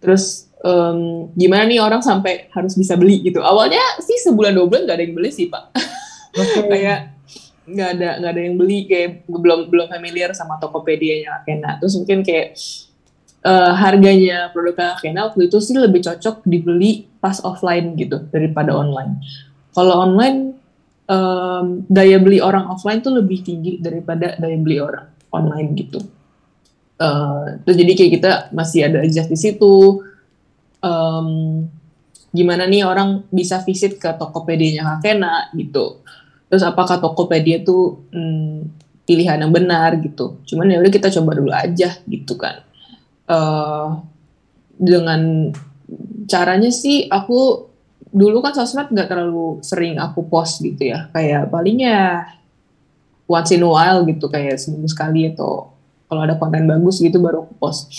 Terus 0.00 0.48
um, 0.64 1.28
gimana 1.36 1.68
nih 1.68 1.84
orang 1.84 2.00
sampai 2.00 2.48
harus 2.56 2.72
bisa 2.72 2.96
beli 2.96 3.20
gitu. 3.20 3.44
Awalnya 3.44 4.00
sih 4.00 4.16
sebulan 4.24 4.56
dua 4.56 4.64
bulan 4.64 4.88
nggak 4.88 4.96
ada 4.96 5.04
yang 5.04 5.14
beli 5.14 5.30
sih 5.34 5.52
pak. 5.52 5.76
Okay. 6.32 6.64
kayak 6.72 6.98
nggak 7.66 7.88
ada 7.98 8.10
nggak 8.22 8.32
ada 8.32 8.42
yang 8.46 8.54
beli 8.56 8.78
kayak 8.86 9.26
belum 9.28 9.68
belum 9.68 9.86
familiar 9.92 10.32
sama 10.32 10.56
Tokopedia-nya 10.56 11.44
Kena. 11.44 11.76
Terus 11.76 12.00
mungkin 12.00 12.24
kayak 12.24 12.56
uh, 13.46 13.72
harganya 13.78 14.50
produk 14.50 14.98
Kena 14.98 15.30
waktu 15.30 15.46
itu 15.46 15.62
sih 15.62 15.78
lebih 15.78 16.02
cocok 16.02 16.42
dibeli 16.42 17.06
pas 17.22 17.38
offline 17.46 17.94
gitu 17.94 18.26
daripada 18.34 18.74
online. 18.74 19.22
Kalau 19.70 20.02
online 20.02 20.58
um, 21.06 21.86
daya 21.86 22.18
beli 22.18 22.42
orang 22.42 22.66
offline 22.66 23.00
tuh 23.00 23.14
lebih 23.14 23.46
tinggi 23.46 23.78
daripada 23.78 24.34
daya 24.36 24.58
beli 24.58 24.82
orang 24.82 25.06
online 25.30 25.70
gitu. 25.78 26.02
Uh, 26.96 27.60
terus 27.62 27.76
jadi 27.76 27.92
kayak 27.92 28.12
kita 28.18 28.30
masih 28.50 28.88
ada 28.90 29.06
adjust 29.06 29.30
di 29.30 29.38
situ. 29.38 30.02
Um, 30.82 31.64
gimana 32.36 32.68
nih 32.68 32.84
orang 32.84 33.24
bisa 33.32 33.64
visit 33.64 33.96
ke 33.96 34.12
Tokopedia-nya 34.12 34.84
Kakena 34.96 35.48
gitu. 35.56 36.04
Terus 36.52 36.62
apakah 36.62 37.00
Tokopedia 37.00 37.64
tuh 37.64 38.06
hmm, 38.12 38.70
pilihan 39.06 39.40
yang 39.40 39.52
benar 39.54 39.96
gitu. 40.02 40.40
Cuman 40.44 40.68
ya 40.68 40.82
udah 40.82 40.92
kita 40.92 41.08
coba 41.20 41.30
dulu 41.38 41.52
aja 41.54 41.96
gitu 42.04 42.34
kan. 42.36 42.65
Uh, 43.26 44.00
dengan 44.76 45.50
caranya 46.30 46.70
sih 46.70 47.10
aku 47.10 47.70
dulu 48.12 48.38
kan 48.38 48.54
sosmed 48.54 48.92
nggak 48.92 49.08
terlalu 49.10 49.60
sering 49.66 49.98
aku 49.98 50.26
post 50.26 50.62
gitu 50.62 50.94
ya. 50.94 51.10
Kayak 51.10 51.50
palingnya 51.50 52.30
once 53.26 53.50
in 53.54 53.66
a 53.66 53.68
while 53.68 54.06
gitu 54.06 54.30
kayak 54.30 54.56
seminggu 54.56 54.86
sekali 54.86 55.26
atau 55.30 55.74
kalau 56.06 56.22
ada 56.22 56.38
konten 56.38 56.70
bagus 56.70 57.02
gitu 57.02 57.18
baru 57.18 57.46
aku 57.46 57.54
post. 57.58 57.90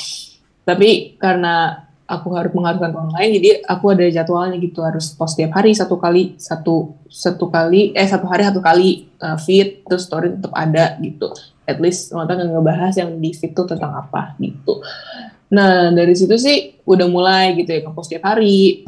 Tapi 0.63 1.19
karena 1.19 1.87
aku 2.07 2.31
harus 2.33 2.55
mengharuskan 2.55 2.95
online 2.95 3.31
jadi 3.37 3.49
aku 3.67 3.85
ada 3.91 4.07
jadwalnya 4.07 4.55
gitu 4.63 4.79
harus 4.79 5.11
post 5.11 5.35
tiap 5.35 5.51
hari 5.51 5.75
satu 5.75 5.99
kali 5.99 6.39
satu 6.39 6.95
satu 7.11 7.51
kali 7.51 7.91
eh 7.91 8.07
satu 8.07 8.25
hari 8.31 8.47
satu 8.47 8.63
kali 8.63 9.11
uh, 9.19 9.35
feed 9.35 9.83
terus 9.83 10.07
story 10.07 10.31
tetap 10.31 10.55
ada 10.55 10.95
gitu 11.03 11.35
at 11.67 11.83
least 11.83 12.15
nggak 12.15 12.47
ngebahas 12.47 12.95
yang 12.95 13.19
di 13.19 13.35
tuh 13.35 13.67
tentang 13.67 13.91
apa 13.91 14.39
gitu. 14.39 14.79
Nah 15.51 15.91
dari 15.91 16.15
situ 16.15 16.39
sih 16.39 16.79
udah 16.87 17.07
mulai 17.11 17.59
gitu 17.59 17.67
ya 17.75 17.83
ngepost 17.83 18.09
tiap 18.15 18.23
hari. 18.23 18.87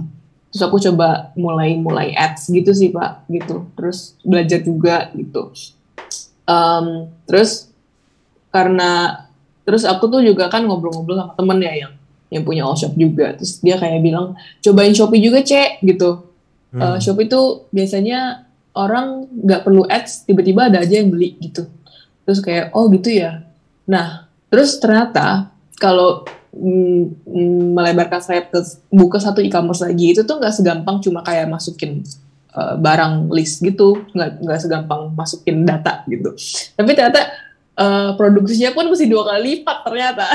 Terus 0.49 0.63
aku 0.65 0.81
coba 0.81 1.29
mulai 1.37 1.77
mulai 1.77 2.15
ads 2.15 2.49
gitu 2.49 2.71
sih 2.71 2.89
pak 2.95 3.27
gitu. 3.27 3.67
Terus 3.75 4.15
belajar 4.23 4.63
juga 4.63 5.11
gitu. 5.13 5.51
Um, 6.47 7.11
terus 7.27 7.69
karena 8.49 9.27
terus 9.67 9.85
aku 9.85 10.09
tuh 10.09 10.25
juga 10.25 10.49
kan 10.49 10.65
ngobrol-ngobrol 10.65 11.19
sama 11.19 11.33
temen 11.37 11.59
ya 11.61 11.73
yang 11.85 11.93
yang 12.31 12.43
punya 12.47 12.63
all 12.63 12.79
shop 12.79 12.95
juga. 12.95 13.35
Terus 13.35 13.59
dia 13.59 13.75
kayak 13.75 13.99
bilang 14.01 14.39
cobain 14.63 14.95
shopee 14.95 15.21
juga 15.21 15.43
cek 15.43 15.83
gitu. 15.83 16.31
Hmm. 16.73 16.81
uh, 16.81 16.97
shopee 16.97 17.27
tuh 17.27 17.67
biasanya 17.75 18.47
orang 18.73 19.27
nggak 19.27 19.67
perlu 19.67 19.83
ads 19.89 20.23
tiba-tiba 20.23 20.69
ada 20.71 20.85
aja 20.85 21.01
yang 21.01 21.09
beli 21.09 21.33
gitu 21.41 21.65
terus 22.29 22.45
kayak 22.45 22.69
oh 22.77 22.85
gitu 22.93 23.09
ya? 23.09 23.41
Nah 23.89 24.29
terus 24.53 24.77
ternyata 24.77 25.49
kalau 25.81 26.29
mm, 26.53 27.25
melebarkan 27.73 28.21
sayap 28.21 28.53
ke 28.53 28.61
buka 28.93 29.17
satu 29.17 29.41
e-commerce 29.41 29.81
lagi 29.81 30.13
itu 30.13 30.21
tuh 30.21 30.37
nggak 30.37 30.53
segampang 30.53 31.01
cuma 31.01 31.25
kayak 31.25 31.49
masukin 31.49 32.05
uh, 32.53 32.77
barang 32.77 33.33
list 33.33 33.65
gitu 33.65 34.05
nggak 34.13 34.45
nggak 34.45 34.59
segampang 34.61 35.09
masukin 35.17 35.65
data 35.65 36.05
gitu. 36.05 36.37
Tapi 36.77 36.93
ternyata 36.93 37.33
uh, 37.81 38.13
produksinya 38.13 38.77
pun 38.77 38.93
mesti 38.93 39.09
dua 39.09 39.25
kali 39.25 39.65
lipat 39.65 39.77
ternyata. 39.89 40.25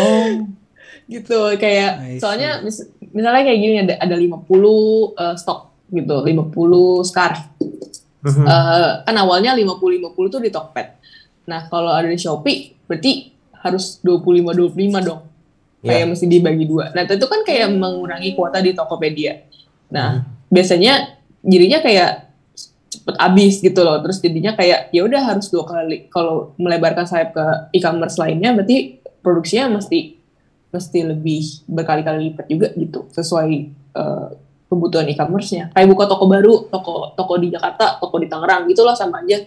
Oh. 0.00 0.32
Gitu 1.06 1.38
kayak 1.62 2.18
soalnya 2.18 2.66
mis 2.66 2.82
misalnya 3.14 3.46
kayak 3.46 3.60
gini 3.62 3.76
ada 3.86 3.94
ada 4.02 4.18
50 4.18 4.42
uh, 4.42 5.38
stok 5.38 5.70
gitu 5.94 6.16
50 6.18 7.06
scarf 7.06 7.46
uh, 8.26 9.06
kan 9.06 9.14
awalnya 9.14 9.54
50 9.54 10.02
50 10.02 10.34
tuh 10.34 10.40
di 10.42 10.50
Tokped 10.50 10.88
nah 11.46 11.70
kalau 11.70 11.94
ada 11.94 12.10
di 12.10 12.18
Shopee 12.18 12.74
berarti 12.90 13.36
harus 13.66 13.98
25 14.00 14.54
25 14.54 15.02
dong. 15.02 15.20
Yeah. 15.82 16.02
Kayak 16.02 16.06
mesti 16.14 16.26
dibagi 16.26 16.64
dua. 16.66 16.90
Nah, 16.94 17.02
itu 17.04 17.26
kan 17.26 17.40
kayak 17.42 17.68
mengurangi 17.74 18.34
kuota 18.34 18.58
di 18.62 18.72
Tokopedia. 18.72 19.46
Nah, 19.92 20.22
hmm. 20.22 20.50
biasanya 20.50 21.18
jadinya 21.42 21.78
kayak 21.82 22.10
cepet 22.90 23.16
habis 23.18 23.54
gitu 23.62 23.80
loh. 23.82 24.02
Terus 24.02 24.18
jadinya 24.22 24.54
kayak 24.54 24.90
ya 24.90 25.02
udah 25.06 25.22
harus 25.22 25.46
dua 25.50 25.66
kali. 25.66 26.10
Kalau 26.10 26.56
melebarkan 26.58 27.06
sayap 27.06 27.34
ke 27.34 27.44
e-commerce 27.76 28.18
lainnya 28.18 28.54
berarti 28.56 28.98
produksinya 29.22 29.78
mesti 29.78 30.18
mesti 30.74 30.98
lebih 31.06 31.42
berkali-kali 31.70 32.34
lipat 32.34 32.46
juga 32.50 32.68
gitu 32.74 33.06
sesuai 33.14 33.50
uh, 33.96 34.28
kebutuhan 34.66 35.06
e-commerce-nya. 35.10 35.70
Kayak 35.74 35.88
buka 35.94 36.04
toko 36.10 36.24
baru, 36.26 36.54
toko 36.70 36.94
toko 37.14 37.34
di 37.38 37.54
Jakarta, 37.54 38.02
toko 38.02 38.18
di 38.18 38.26
Tangerang 38.26 38.66
gitulah 38.66 38.98
sama 38.98 39.22
aja 39.22 39.46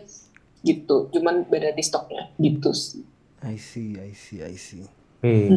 gitu. 0.64 1.12
Cuman 1.12 1.48
beda 1.48 1.76
di 1.76 1.84
stoknya 1.84 2.32
gitu 2.40 2.72
sih. 2.72 3.04
I 3.40 3.56
see, 3.56 3.96
I 3.96 4.12
see, 4.12 4.44
I 4.44 4.56
see. 4.60 4.84
Oke. 4.84 5.24
Okay. 5.24 5.48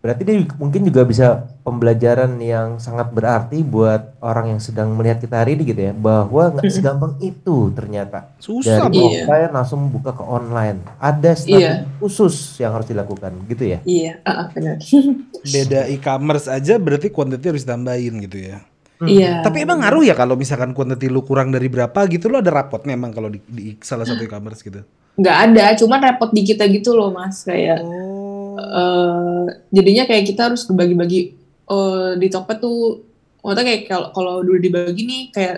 Berarti 0.00 0.24
dia 0.24 0.40
mungkin 0.56 0.80
juga 0.88 1.04
bisa 1.04 1.44
pembelajaran 1.60 2.40
yang 2.40 2.80
sangat 2.80 3.12
berarti 3.12 3.60
buat 3.60 4.16
orang 4.24 4.56
yang 4.56 4.60
sedang 4.62 4.96
melihat 4.96 5.20
kita 5.20 5.44
hari 5.44 5.60
ini 5.60 5.68
gitu 5.68 5.76
ya, 5.76 5.92
bahwa 5.92 6.56
nggak 6.56 6.72
segampang 6.72 7.20
itu 7.20 7.68
ternyata. 7.76 8.32
Susah 8.40 8.88
Dari 8.88 8.96
iya. 8.96 9.28
offline 9.28 9.52
langsung 9.52 9.92
buka 9.92 10.16
ke 10.16 10.24
online. 10.24 10.80
Ada 10.96 11.36
strategi 11.44 11.84
iya. 11.84 12.00
khusus 12.00 12.56
yang 12.56 12.72
harus 12.72 12.88
dilakukan, 12.88 13.44
gitu 13.44 13.76
ya? 13.76 13.84
Iya, 13.84 14.24
uh, 14.24 14.48
benar. 14.56 14.80
Beda 15.44 15.80
e-commerce 15.92 16.48
aja 16.48 16.80
berarti 16.80 17.12
quantity 17.12 17.52
harus 17.52 17.68
tambahin 17.68 18.24
gitu 18.24 18.40
ya. 18.40 18.64
Hmm. 19.00 19.08
Iya. 19.08 19.40
Tapi 19.40 19.64
emang 19.64 19.80
ngaruh 19.80 20.04
ya 20.04 20.12
kalau 20.12 20.36
misalkan 20.36 20.76
quantity 20.76 21.08
lu 21.08 21.24
kurang 21.24 21.48
dari 21.48 21.72
berapa 21.72 22.04
gitu 22.06 22.28
lo 22.28 22.44
ada 22.44 22.52
rapotnya 22.52 22.92
emang 22.92 23.16
kalau 23.16 23.32
di, 23.32 23.40
di 23.48 23.72
salah 23.80 24.04
satu 24.04 24.20
e-commerce 24.20 24.60
gitu 24.60 24.84
nggak 25.20 25.36
ada 25.52 25.64
cuman 25.76 26.00
repot 26.00 26.30
di 26.32 26.42
kita 26.46 26.64
gitu 26.70 26.96
loh 26.96 27.12
mas 27.12 27.44
kayak 27.44 27.84
oh. 27.84 28.56
uh, 28.56 29.44
jadinya 29.68 30.08
kayak 30.08 30.24
kita 30.24 30.48
harus 30.48 30.64
bagi-bagi 30.64 31.36
uh, 31.68 32.16
di 32.16 32.32
Tokped 32.32 32.58
tuh 32.62 33.04
maksudnya 33.44 33.64
kayak 33.68 33.82
kalau 33.88 34.08
kalau 34.16 34.34
dulu 34.40 34.56
dibagi 34.56 35.02
nih 35.04 35.22
kayak 35.28 35.56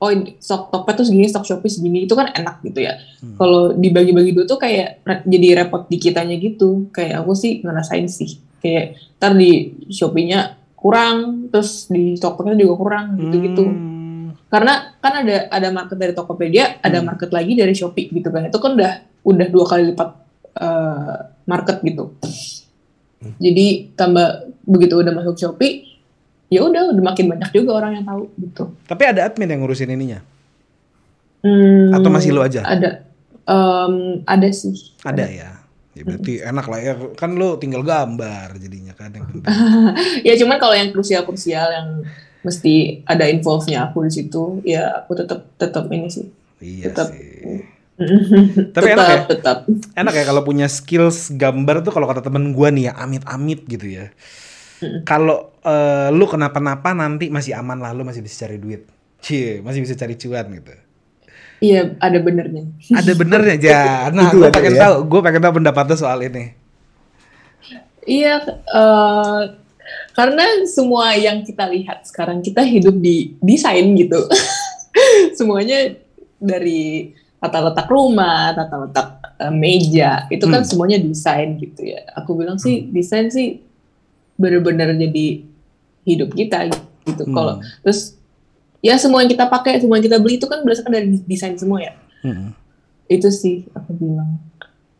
oh 0.00 0.10
stok 0.40 0.72
Tokped 0.72 0.94
tuh 1.02 1.06
segini 1.08 1.28
stok 1.28 1.44
Shopee 1.44 1.72
segini 1.72 2.08
itu 2.08 2.16
kan 2.16 2.32
enak 2.32 2.64
gitu 2.64 2.80
ya 2.80 2.96
hmm. 2.96 3.36
kalau 3.36 3.76
dibagi-bagi 3.76 4.32
dulu 4.32 4.44
tuh 4.48 4.60
kayak 4.60 5.04
jadi 5.28 5.64
repot 5.64 5.84
di 5.92 5.96
kitanya 6.00 6.36
gitu 6.40 6.88
kayak 6.96 7.20
aku 7.20 7.36
sih 7.36 7.60
ngerasain 7.60 8.08
sih 8.08 8.40
kayak 8.64 8.96
ntar 9.20 9.36
di 9.36 9.74
Shopee-nya 9.92 10.61
kurang 10.82 11.46
terus 11.48 11.86
di 11.86 12.18
Tokpednya 12.18 12.58
juga 12.58 12.74
kurang 12.76 13.14
gitu-gitu. 13.16 13.62
Hmm. 13.62 14.34
Karena 14.50 14.92
kan 14.98 15.22
ada 15.22 15.46
ada 15.48 15.68
market 15.70 15.96
dari 15.96 16.12
Tokopedia 16.12 16.82
ada 16.82 16.98
Hmm. 16.98 17.06
market 17.06 17.30
lagi 17.30 17.54
dari 17.54 17.70
Shopee 17.72 18.10
gitu 18.10 18.28
kan. 18.28 18.44
Itu 18.44 18.58
kan 18.58 18.74
udah 18.74 18.92
udah 19.22 19.46
dua 19.46 19.64
kali 19.64 19.94
lipat 19.94 20.10
eh, 20.52 21.16
market 21.46 21.78
gitu. 21.80 22.18
Jadi 23.38 23.94
tambah 23.94 24.26
begitu 24.66 24.98
udah 24.98 25.14
masuk 25.14 25.38
Shopee 25.38 25.86
ya 26.50 26.60
udah 26.60 26.92
udah 26.92 27.00
makin 27.00 27.30
banyak 27.30 27.48
juga 27.54 27.78
orang 27.78 27.96
yang 27.96 28.04
tahu 28.04 28.28
gitu. 28.36 28.74
Tapi 28.84 29.02
ada 29.06 29.24
admin 29.24 29.48
yang 29.48 29.62
ngurusin 29.62 29.88
ininya. 29.88 30.20
Hmm, 31.40 31.94
Atau 31.94 32.10
masih 32.10 32.34
lu 32.34 32.42
aja? 32.42 32.60
ada. 32.62 33.06
Em, 33.42 34.22
ada 34.22 34.48
sih. 34.50 34.94
Ada. 35.00 35.26
ya. 35.26 35.50
Ya 35.92 36.02
berarti 36.08 36.40
enak 36.40 36.66
lah 36.72 36.78
ya. 36.80 36.92
Kan 37.20 37.36
lu 37.36 37.60
tinggal 37.60 37.84
gambar 37.84 38.56
jadinya 38.56 38.96
kan 38.96 39.12
yang 39.12 39.28
penting. 39.28 39.52
ya 40.28 40.34
cuman 40.40 40.56
kalau 40.56 40.72
yang 40.72 40.88
krusial-krusial 40.88 41.68
yang 41.68 41.88
mesti 42.42 43.04
ada 43.06 43.30
involve-nya 43.30 43.86
aku 43.86 44.02
di 44.02 44.12
situ 44.12 44.58
ya 44.66 44.98
aku 44.98 45.14
tetap 45.14 45.46
tetap 45.54 45.86
ini 45.94 46.10
sih 46.10 46.26
iya 46.58 46.90
Tetap. 46.90 47.14
sih. 47.14 47.62
Tapi 48.74 48.88
tetap 48.88 48.98
enak 48.98 49.06
ya? 49.06 49.20
tetap 49.30 49.58
Enak 49.94 50.14
ya 50.16 50.24
kalau 50.26 50.42
punya 50.42 50.66
skills 50.66 51.30
gambar 51.38 51.86
tuh 51.86 51.94
kalau 51.94 52.10
kata 52.10 52.24
temen 52.24 52.50
gua 52.50 52.74
nih 52.74 52.90
ya 52.90 52.92
amit-amit 52.98 53.62
gitu 53.70 53.86
ya. 53.86 54.10
Kalau 55.06 55.54
eh, 55.62 56.10
lu 56.10 56.26
kenapa-napa 56.26 56.90
nanti 56.90 57.30
masih 57.30 57.54
aman 57.54 57.78
lah 57.78 57.94
lu 57.94 58.02
masih 58.02 58.24
bisa 58.24 58.48
cari 58.48 58.58
duit. 58.58 58.90
Cie, 59.22 59.62
masih 59.62 59.86
bisa 59.86 59.94
cari 59.94 60.18
cuan 60.18 60.50
gitu. 60.50 60.74
Iya 61.62 61.94
ada 61.96 62.18
benernya 62.18 62.66
Ada 62.90 63.12
benernya 63.14 63.54
ja. 63.56 63.82
Nah, 64.10 64.28
gue 64.28 64.50
pengen 64.50 64.74
ya. 64.74 64.80
tahu, 64.84 64.96
gue 65.06 65.20
pengen 65.22 65.40
tahu 65.40 65.52
pendapat 65.56 65.84
lu 65.86 65.96
soal 65.96 66.18
ini. 66.20 66.58
iya 68.02 68.42
eh, 68.50 69.40
karena 70.12 70.44
semua 70.66 71.14
yang 71.14 71.40
kita 71.40 71.64
lihat 71.66 72.02
sekarang 72.02 72.40
kita 72.40 72.60
hidup 72.60 72.98
di 72.98 73.38
desain 73.38 73.94
gitu 73.94 74.26
semuanya 75.38 75.94
dari 76.36 77.14
tata 77.38 77.62
letak 77.62 77.86
rumah 77.86 78.50
tata 78.52 78.76
letak 78.80 79.08
eh, 79.38 79.52
meja 79.52 80.26
itu 80.28 80.44
kan 80.44 80.60
Hmm. 80.60 80.68
semuanya 80.68 80.98
desain 80.98 81.54
gitu 81.56 81.86
ya 81.86 82.02
aku 82.12 82.34
bilang 82.34 82.58
sih 82.58 82.86
desain 82.88 83.30
sih 83.30 83.62
bener-bener 84.34 84.98
jadi 84.98 85.26
hidup 86.02 86.34
kita 86.34 86.74
gitu 87.02 87.22
Hmm. 87.22 87.32
kalau 87.32 87.54
terus 87.80 88.18
ya 88.82 88.98
semua 88.98 89.22
yang 89.22 89.30
kita 89.30 89.46
pakai 89.46 89.78
semua 89.78 89.96
yang 89.96 90.04
kita 90.04 90.18
beli 90.18 90.36
itu 90.36 90.44
kan 90.44 90.60
berdasarkan 90.60 90.92
dari 90.92 91.06
desain 91.22 91.54
semua 91.54 91.78
ya 91.80 91.94
Mm-mm. 92.20 92.50
itu 93.06 93.28
sih 93.30 93.64
aku 93.70 93.94
bilang 93.94 94.42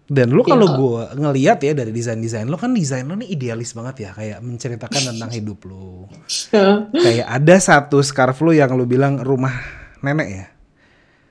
Dan 0.05 0.29
lu 0.29 0.45
kalau 0.45 0.67
kalau- 0.67 0.77
gue 0.77 1.03
ngeliat 1.19 1.59
ya 1.59 1.73
dari 1.73 1.89
desain-desain 1.89 2.45
lo 2.45 2.55
kan 2.55 2.71
desain 2.71 3.03
lo 3.03 3.15
nih 3.15 3.33
idealis 3.33 3.73
banget 3.73 3.97
ya 3.99 4.11
kayak 4.13 4.39
menceritakan 4.39 5.01
tentang 5.09 5.31
hidup 5.41 5.65
lu. 5.65 6.05
Kayak 6.93 7.33
ada 7.33 7.57
satu 7.57 7.97
scarf 7.99 8.37
lu 8.39 8.53
yang 8.53 8.69
lu 8.71 8.85
bilang 8.85 9.17
rumah 9.19 9.57
nenek 9.99 10.29
ya. 10.29 10.47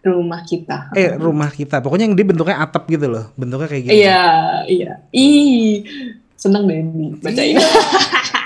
rumah 0.02 0.42
kita 0.42 0.90
Eh 0.92 1.14
rumah 1.14 1.54
kita. 1.54 1.78
Pokoknya 1.78 2.10
yang 2.10 2.18
dia 2.18 2.26
bentuknya 2.26 2.58
atap 2.58 2.90
gitu 2.90 3.06
loh. 3.06 3.30
Bentuknya 3.36 3.70
kayak 3.70 3.84
gitu. 3.86 3.94
Iya, 3.94 4.24
iya. 4.66 4.92
Ih, 5.14 5.86
seneng 6.34 6.66
deh 6.66 6.82
nih 6.82 7.10
bacain. 7.22 7.62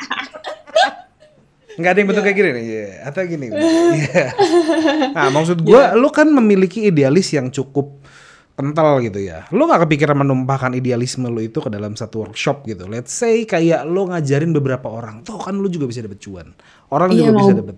Nggak 1.75 1.91
ada 1.91 1.99
yang 1.99 2.07
bentuk 2.07 2.23
kayak 2.23 2.37
gini 2.37 2.49
nih. 2.51 2.63
Iya. 2.65 2.85
Atau 3.03 3.21
gini. 3.25 3.47
Iya. 3.95 4.23
Nah 5.11 5.27
maksud 5.29 5.59
gue 5.59 5.81
lu 5.95 6.09
kan 6.09 6.27
memiliki 6.27 6.83
idealis 6.83 7.31
yang 7.31 7.47
cukup 7.47 7.99
kental 8.55 9.03
gitu 9.03 9.19
ya. 9.19 9.43
Lu 9.51 9.67
nggak 9.67 9.83
kepikiran 9.83 10.15
menumpahkan 10.15 10.71
idealisme 10.73 11.27
lu 11.27 11.43
itu 11.43 11.59
ke 11.59 11.67
dalam 11.67 11.93
satu 11.93 12.23
workshop 12.23 12.63
gitu. 12.65 12.87
Let's 12.87 13.11
say 13.11 13.43
kayak 13.43 13.83
lu 13.83 14.07
ngajarin 14.07 14.51
beberapa 14.51 14.87
orang. 14.87 15.21
Tuh 15.21 15.35
kan 15.35 15.55
lu 15.55 15.67
juga 15.67 15.87
bisa 15.87 15.99
dapet 15.99 16.23
cuan. 16.23 16.55
Orang 16.87 17.11
Iya, 17.11 17.27
juga 17.27 17.31
bisa 17.35 17.51
mau. 17.51 17.59
dapet. 17.59 17.75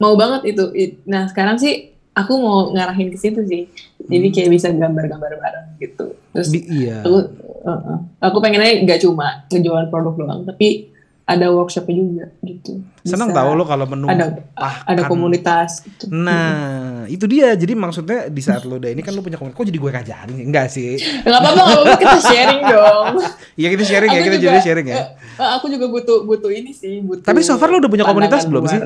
mau 0.00 0.14
banget 0.16 0.56
itu. 0.56 0.64
Nah, 1.04 1.28
sekarang 1.28 1.60
sih 1.60 1.92
aku 2.10 2.32
mau 2.34 2.72
ngarahin 2.72 3.12
ke 3.12 3.18
situ 3.20 3.44
sih. 3.44 3.68
Jadi 4.00 4.26
kayak 4.32 4.50
bisa 4.50 4.72
gambar-gambar 4.72 5.36
bareng 5.36 5.66
gitu. 5.76 6.16
Terus 6.32 6.48
Bi- 6.48 6.64
iya. 6.66 7.04
aku 7.04 7.20
uh-uh. 7.60 7.98
aku 8.18 8.36
pengennya 8.40 8.80
nggak 8.82 9.00
cuma 9.04 9.44
ngejualan 9.48 9.92
produk 9.92 10.14
doang, 10.16 10.40
tapi 10.48 10.89
ada 11.30 11.46
workshopnya 11.54 11.94
juga 11.94 12.26
gitu. 12.42 12.82
Senang 13.06 13.30
tahu 13.30 13.54
lo 13.54 13.62
kalau 13.62 13.86
menumpahkan. 13.86 14.42
ada 14.50 14.82
ada 14.82 15.02
komunitas 15.06 15.78
gitu. 15.86 16.10
Nah, 16.10 17.06
itu 17.06 17.22
dia. 17.30 17.54
Jadi 17.54 17.78
maksudnya 17.78 18.26
di 18.26 18.42
saat 18.42 18.66
lo 18.66 18.82
udah 18.82 18.90
ini 18.90 18.98
kan 18.98 19.14
lo 19.14 19.22
punya 19.22 19.38
komunitas. 19.38 19.62
Kok 19.62 19.66
jadi 19.70 19.78
gue 19.78 19.90
ngajarin 19.94 20.34
sih? 20.34 20.44
Enggak 20.44 20.66
sih. 20.68 20.90
Nggak 20.98 21.38
apa-apa, 21.38 21.54
nggak 21.54 21.78
apa-apa 21.78 21.96
kita 21.96 22.18
sharing 22.20 22.60
dong. 22.66 23.06
Iya 23.54 23.68
kita 23.70 23.84
sharing 23.86 24.10
ya, 24.10 24.20
kita 24.20 24.36
juga- 24.36 24.50
jadi 24.50 24.60
sharing 24.60 24.86
ya. 24.90 24.96
Eh, 25.38 25.50
aku 25.54 25.66
juga 25.70 25.86
butuh 25.86 26.26
butuh 26.26 26.50
ini 26.50 26.74
sih, 26.74 26.98
butuh. 27.00 27.22
Tapi 27.22 27.40
so 27.46 27.54
far 27.56 27.70
lo 27.70 27.78
udah 27.78 27.90
punya 27.90 28.04
komunitas 28.04 28.42
belum 28.44 28.66
sih? 28.66 28.80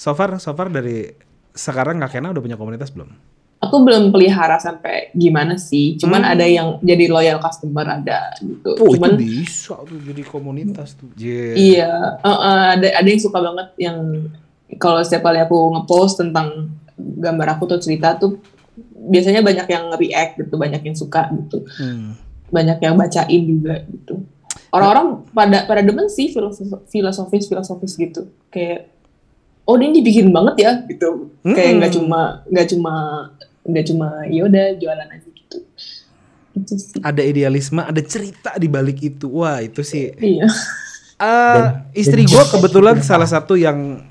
So 0.00 0.16
far, 0.16 0.40
so 0.40 0.56
far 0.56 0.72
dari 0.72 1.12
sekarang 1.52 2.00
Kak 2.00 2.16
Kena 2.16 2.32
udah 2.32 2.40
punya 2.40 2.56
komunitas 2.56 2.88
belum? 2.90 3.12
Aku 3.62 3.86
belum 3.86 4.10
pelihara 4.10 4.58
sampai 4.58 5.14
gimana 5.14 5.54
sih, 5.54 5.94
cuman 5.94 6.26
Hmm. 6.26 6.32
ada 6.34 6.42
yang 6.42 6.68
jadi 6.82 7.06
loyal 7.06 7.38
customer 7.38 7.86
ada 7.86 8.34
gitu. 8.42 8.74
Oh 8.74 8.90
cuman 8.90 9.14
itu 9.14 9.38
bisa 9.38 9.78
tuh 9.78 10.02
jadi 10.02 10.22
komunitas 10.26 10.98
tuh. 10.98 11.06
Yeah. 11.14 11.54
iya, 11.54 11.92
eh, 12.18 12.26
eh, 12.28 12.64
ada 12.74 12.86
ada 12.98 13.06
yang 13.06 13.22
suka 13.22 13.38
banget 13.38 13.68
yang 13.78 13.98
kalau 14.82 14.98
setiap 15.06 15.22
kali 15.22 15.38
aku 15.38 15.54
ngepost 15.78 16.18
tentang 16.18 16.74
gambar 16.98 17.54
aku 17.54 17.70
tuh 17.70 17.78
cerita 17.78 18.18
tuh 18.18 18.42
biasanya 18.98 19.46
banyak 19.46 19.66
yang 19.70 19.94
react 19.94 20.42
gitu, 20.42 20.54
banyak 20.58 20.82
yang 20.82 20.96
suka 20.98 21.30
gitu, 21.30 21.62
Hmm. 21.78 22.18
banyak 22.50 22.82
yang 22.82 22.98
bacain 22.98 23.42
juga 23.46 23.78
gitu. 23.86 24.26
Orang-orang 24.74 25.22
pada 25.30 25.70
pada 25.70 25.86
demen 25.86 26.10
sih 26.10 26.34
filosof- 26.34 26.82
filosofis 26.90 27.46
filosofis 27.46 27.94
gitu, 27.94 28.26
kayak 28.48 28.90
oh 29.62 29.78
ini 29.78 30.02
dibikin 30.02 30.34
banget 30.34 30.66
ya 30.66 30.72
gitu, 30.82 31.30
kayak 31.44 31.78
nggak 31.78 31.92
cuma 31.94 32.42
nggak 32.50 32.66
cuma 32.74 32.94
nggak 33.62 33.84
cuma 33.94 34.26
yaudah 34.26 34.74
jualan 34.78 35.08
aja 35.08 35.28
gitu. 35.28 35.58
Itu 36.52 36.74
sih. 36.76 37.00
Ada 37.00 37.22
idealisme, 37.24 37.80
ada 37.80 38.02
cerita 38.04 38.54
di 38.60 38.68
balik 38.68 38.98
itu. 39.00 39.26
Wah 39.30 39.62
itu 39.62 39.80
sih. 39.80 40.12
Iya. 40.18 40.46
Eh, 41.22 41.60
istri 41.94 42.26
gue 42.26 42.44
kebetulan 42.50 42.98
salah 42.98 43.30
satu 43.30 43.54
yang 43.54 44.02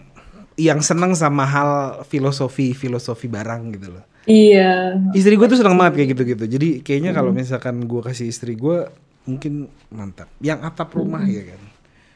yang 0.56 0.80
seneng 0.80 1.12
sama 1.12 1.44
hal 1.44 2.02
filosofi 2.08 2.72
filosofi 2.72 3.28
barang 3.28 3.76
gitu 3.76 3.88
loh. 4.00 4.06
Iya. 4.30 5.02
Istri 5.12 5.34
gue 5.36 5.48
tuh 5.52 5.60
seneng 5.60 5.76
banget 5.76 6.02
kayak 6.02 6.10
gitu-gitu. 6.16 6.46
Jadi 6.46 6.70
kayaknya 6.86 7.12
kalau 7.12 7.34
misalkan 7.34 7.84
gue 7.84 8.02
kasih 8.06 8.30
istri 8.30 8.56
gue 8.56 8.88
mungkin 9.28 9.68
mantap. 9.92 10.30
Yang 10.40 10.60
atap 10.72 10.90
rumah 10.96 11.26
ya 11.26 11.44
kan. 11.52 11.62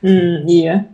Hmm, 0.06 0.36
iya. 0.46 0.86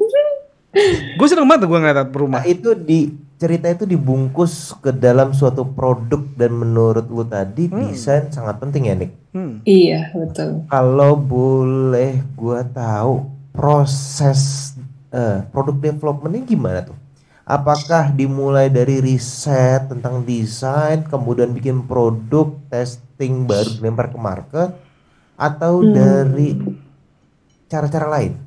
Gue 1.19 1.27
seneng 1.27 1.45
banget 1.45 1.67
gue 1.67 1.77
ngeliat 1.77 2.07
atap 2.07 2.15
rumah. 2.15 2.41
Nah, 2.41 2.47
itu 2.47 2.71
di 2.73 3.11
cerita 3.41 3.65
itu 3.73 3.89
dibungkus 3.89 4.77
ke 4.85 4.93
dalam 4.93 5.33
suatu 5.33 5.65
produk 5.65 6.21
dan 6.37 6.53
menurut 6.53 7.09
lu 7.09 7.25
tadi 7.25 7.65
desain 7.65 8.29
sangat 8.29 8.61
penting 8.61 8.85
ya 8.85 8.93
Nick. 8.93 9.17
Hmm. 9.33 9.65
Iya, 9.65 10.13
betul. 10.13 10.69
Kalau 10.69 11.17
boleh 11.17 12.21
gua 12.37 12.61
tahu 12.61 13.25
proses 13.49 14.77
eh, 15.09 15.41
produk 15.49 15.73
developmentnya 15.73 16.45
gimana 16.45 16.85
tuh? 16.85 16.97
Apakah 17.41 18.13
dimulai 18.13 18.69
dari 18.69 19.01
riset 19.01 19.89
tentang 19.89 20.21
desain, 20.21 21.01
kemudian 21.01 21.49
bikin 21.49 21.81
produk, 21.89 22.53
testing 22.69 23.49
baru 23.49 23.73
dilempar 23.81 24.13
ke 24.13 24.19
market, 24.21 24.69
atau 25.33 25.81
Hmm. 25.81 25.91
dari 25.91 26.53
cara-cara 27.65 28.07
lain? 28.07 28.37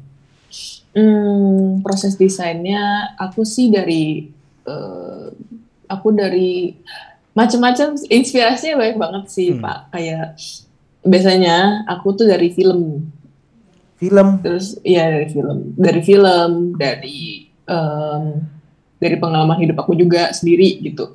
Hmm, 0.94 1.82
proses 1.82 2.14
desainnya 2.14 3.10
aku 3.18 3.42
sih 3.42 3.66
dari 3.66 4.30
eh, 4.64 5.26
aku 5.88 6.08
dari 6.12 6.74
macam-macam 7.34 7.98
inspirasinya 8.08 8.78
banyak 8.78 8.98
banget 8.98 9.24
sih 9.28 9.48
Hmm. 9.52 9.62
Pak. 9.62 9.78
Kayak 9.90 10.26
biasanya 11.04 11.84
aku 11.86 12.14
tuh 12.14 12.26
dari 12.30 12.48
film, 12.54 13.10
Film, 13.94 14.42
terus 14.42 14.76
ya 14.82 15.06
dari 15.06 15.30
film, 15.30 15.72
dari 15.78 16.02
film, 16.02 16.52
dari 16.76 17.46
em, 17.64 18.24
dari 18.98 19.16
pengalaman 19.16 19.56
hidup 19.62 19.80
aku 19.80 19.94
juga 19.96 20.34
sendiri 20.34 20.82
gitu. 20.82 21.14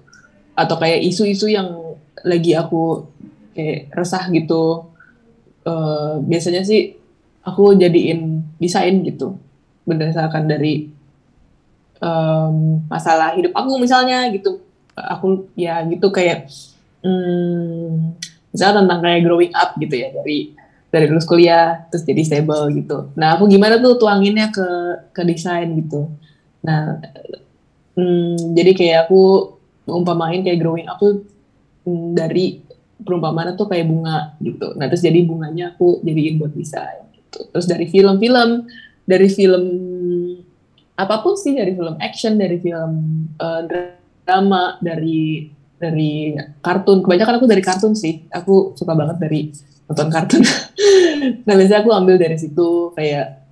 Atau 0.56 0.80
kayak 0.80 1.04
isu-isu 1.06 1.52
yang 1.52 1.70
lagi 2.24 2.56
aku 2.56 3.06
kayak 3.54 3.94
resah 3.94 4.26
gitu. 4.32 4.90
Eh, 5.68 6.14
biasanya 6.24 6.64
sih 6.64 6.96
aku 7.44 7.76
jadiin 7.76 8.42
desain 8.58 9.04
gitu 9.04 9.36
berdasarkan 9.84 10.48
dari 10.48 10.88
em, 12.00 12.84
masalah 12.88 13.36
hidup 13.36 13.54
aku 13.56 13.80
misalnya 13.80 14.28
gitu. 14.32 14.64
Aku 14.96 15.48
ya 15.56 15.80
gitu 15.88 16.12
kayak 16.12 16.52
hmm, 17.04 18.20
misalnya 18.52 18.84
tentang 18.84 19.00
kayak 19.04 19.22
growing 19.24 19.54
up 19.56 19.76
gitu 19.80 19.96
ya 19.96 20.12
dari 20.12 20.56
dari 20.90 21.06
lulus 21.06 21.30
kuliah 21.30 21.86
terus 21.94 22.04
jadi 22.04 22.22
stable 22.26 22.74
gitu. 22.74 23.14
Nah 23.14 23.38
aku 23.38 23.46
gimana 23.48 23.78
tuh 23.78 23.96
tuanginnya 24.02 24.50
ke 24.50 24.68
ke 25.14 25.22
desain 25.24 25.70
gitu. 25.78 26.10
Nah 26.66 26.98
hmm, 27.94 28.58
jadi 28.58 28.72
kayak 28.74 28.98
aku 29.08 29.54
umpamain 29.90 30.42
kayak 30.42 30.60
growing 30.60 30.90
up 30.90 30.98
tuh 30.98 31.24
hmm, 31.86 32.18
dari 32.18 32.66
perumpamaan 33.00 33.56
tuh 33.56 33.70
kayak 33.70 33.88
bunga 33.88 34.36
gitu. 34.42 34.76
Nah 34.76 34.86
terus 34.90 35.06
jadi 35.06 35.24
bunganya 35.24 35.78
aku 35.78 36.02
jadiin 36.04 36.42
buat 36.42 36.52
desain 36.58 37.06
gitu. 37.16 37.48
Terus 37.54 37.68
dari 37.70 37.86
film-film 37.88 38.66
dari 39.06 39.28
film 39.30 39.64
apa 41.00 41.24
pun 41.24 41.40
sih 41.40 41.56
dari 41.56 41.72
film 41.72 41.96
action 42.04 42.36
dari 42.36 42.60
film 42.60 42.92
eh, 43.40 43.62
drama, 44.28 44.76
dari 44.84 45.48
dari 45.80 46.36
kartun. 46.60 47.00
Kebanyakan 47.00 47.40
aku 47.40 47.48
dari 47.48 47.64
kartun 47.64 47.96
sih. 47.96 48.28
Aku 48.28 48.76
suka 48.76 48.92
banget 48.92 49.18
dari 49.24 49.56
nonton 49.88 50.12
kartun. 50.12 50.44
nah 51.48 51.56
biasanya 51.56 51.80
aku 51.88 51.92
ambil 51.96 52.16
dari 52.20 52.36
situ 52.36 52.92
kayak 52.94 53.48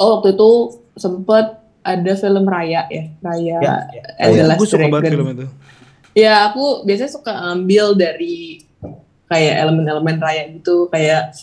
oh 0.00 0.18
waktu 0.18 0.32
itu 0.32 0.50
sempet 0.96 1.60
ada 1.82 2.12
film 2.14 2.44
Raya 2.46 2.86
ya, 2.88 3.04
Raya 3.20 3.56
Ya, 3.58 3.76
ya. 3.90 4.02
Oh, 4.30 4.34
Last 4.48 4.58
gue 4.62 4.68
suka 4.70 4.86
banget 4.88 5.12
film 5.12 5.28
itu. 5.34 5.46
Ya 6.12 6.48
aku 6.48 6.84
biasanya 6.86 7.12
suka 7.12 7.32
ambil 7.52 7.96
dari 7.98 8.64
kayak 9.28 9.54
elemen-elemen 9.66 10.16
Raya 10.20 10.44
gitu 10.52 10.86
kayak 10.92 11.36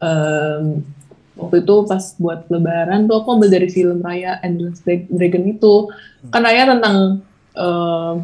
em, 0.00 0.84
waktu 1.32 1.64
itu 1.64 1.74
pas 1.84 2.04
buat 2.16 2.44
Lebaran 2.46 3.08
tuh 3.08 3.16
aku 3.18 3.28
ambil 3.34 3.48
dari 3.48 3.68
film 3.68 4.00
Raya 4.00 4.36
and 4.40 4.60
the 4.60 4.68
Last 4.68 4.84
Dragon 4.84 5.44
itu 5.48 5.88
kan 6.28 6.44
Raya 6.44 6.68
tentang 6.68 7.24
em, 7.52 8.14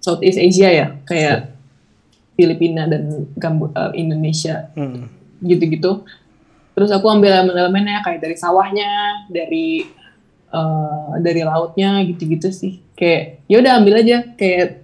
Southeast 0.00 0.38
Asia 0.38 0.68
ya 0.70 0.86
kayak 1.04 1.52
Filipina 2.34 2.88
dan 2.88 3.28
Gambo- 3.36 3.68
eh, 3.70 3.92
Indonesia 4.00 4.72
Hmm. 4.72 5.10
gitu-gitu. 5.44 6.08
Terus 6.72 6.88
aku 6.88 7.04
ambil 7.04 7.36
elemen-elemennya 7.36 8.00
kayak 8.00 8.24
dari 8.24 8.36
sawahnya, 8.38 8.90
dari 9.28 9.84
eh, 10.50 11.08
dari 11.20 11.42
lautnya 11.44 12.00
gitu-gitu 12.06 12.48
sih. 12.48 12.80
Kayak 12.96 13.44
ya 13.44 13.56
udah 13.60 13.72
ambil 13.76 13.94
aja 14.00 14.24
kayak 14.34 14.82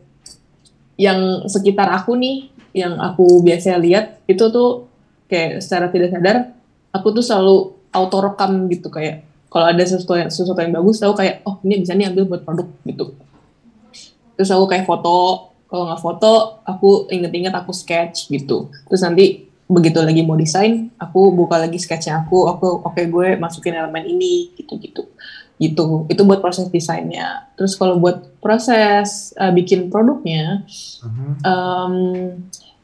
yang 0.97 1.45
sekitar 1.49 1.89
aku 1.93 2.13
nih, 2.17 2.49
yang 2.77 3.01
aku 3.01 3.41
biasa 3.41 3.81
lihat 3.81 4.21
itu 4.29 4.45
tuh 4.49 4.89
kayak 5.29 5.65
secara 5.65 5.89
tidak 5.89 6.13
sadar 6.13 6.56
aku 6.97 7.20
tuh 7.20 7.24
selalu 7.24 7.76
auto 7.92 8.18
rekam 8.24 8.68
gitu 8.72 8.88
kayak 8.88 9.24
kalau 9.53 9.72
ada 9.72 9.84
sesuatu 9.84 10.18
yang, 10.18 10.28
sesuatu 10.28 10.61
yang 10.61 10.74
bagus 10.74 11.01
aku 11.01 11.14
kayak 11.16 11.40
oh 11.49 11.57
ini 11.64 11.80
bisa 11.80 11.97
nih 11.97 12.12
ambil 12.12 12.24
buat 12.28 12.42
produk 12.44 12.68
gitu. 12.84 13.16
Terus 14.36 14.53
aku 14.53 14.64
kayak 14.68 14.84
foto, 14.84 15.49
kalau 15.64 15.88
nggak 15.88 16.03
foto 16.03 16.61
aku 16.68 17.09
inget-inget 17.09 17.57
aku 17.57 17.72
sketch 17.72 18.28
gitu. 18.28 18.68
Terus 18.90 19.01
nanti 19.01 19.49
begitu 19.66 19.99
lagi 20.05 20.20
mau 20.22 20.36
desain, 20.36 20.92
aku 21.01 21.32
buka 21.32 21.57
lagi 21.57 21.80
sketchnya 21.80 22.20
aku, 22.28 22.44
aku 22.53 22.84
oke 22.84 23.01
gue 23.01 23.40
masukin 23.40 23.80
elemen 23.80 24.05
ini 24.05 24.53
gitu-gitu. 24.61 25.09
Gitu. 25.57 26.05
Itu 26.12 26.20
buat 26.28 26.44
proses 26.44 26.68
desainnya. 26.68 27.49
Terus 27.57 27.80
kalau 27.80 27.97
buat 27.97 28.36
proses 28.44 29.32
uh, 29.40 29.49
bikin 29.57 29.88
produknya, 29.88 30.68
Mhm. 31.01 31.32
em, 31.40 31.94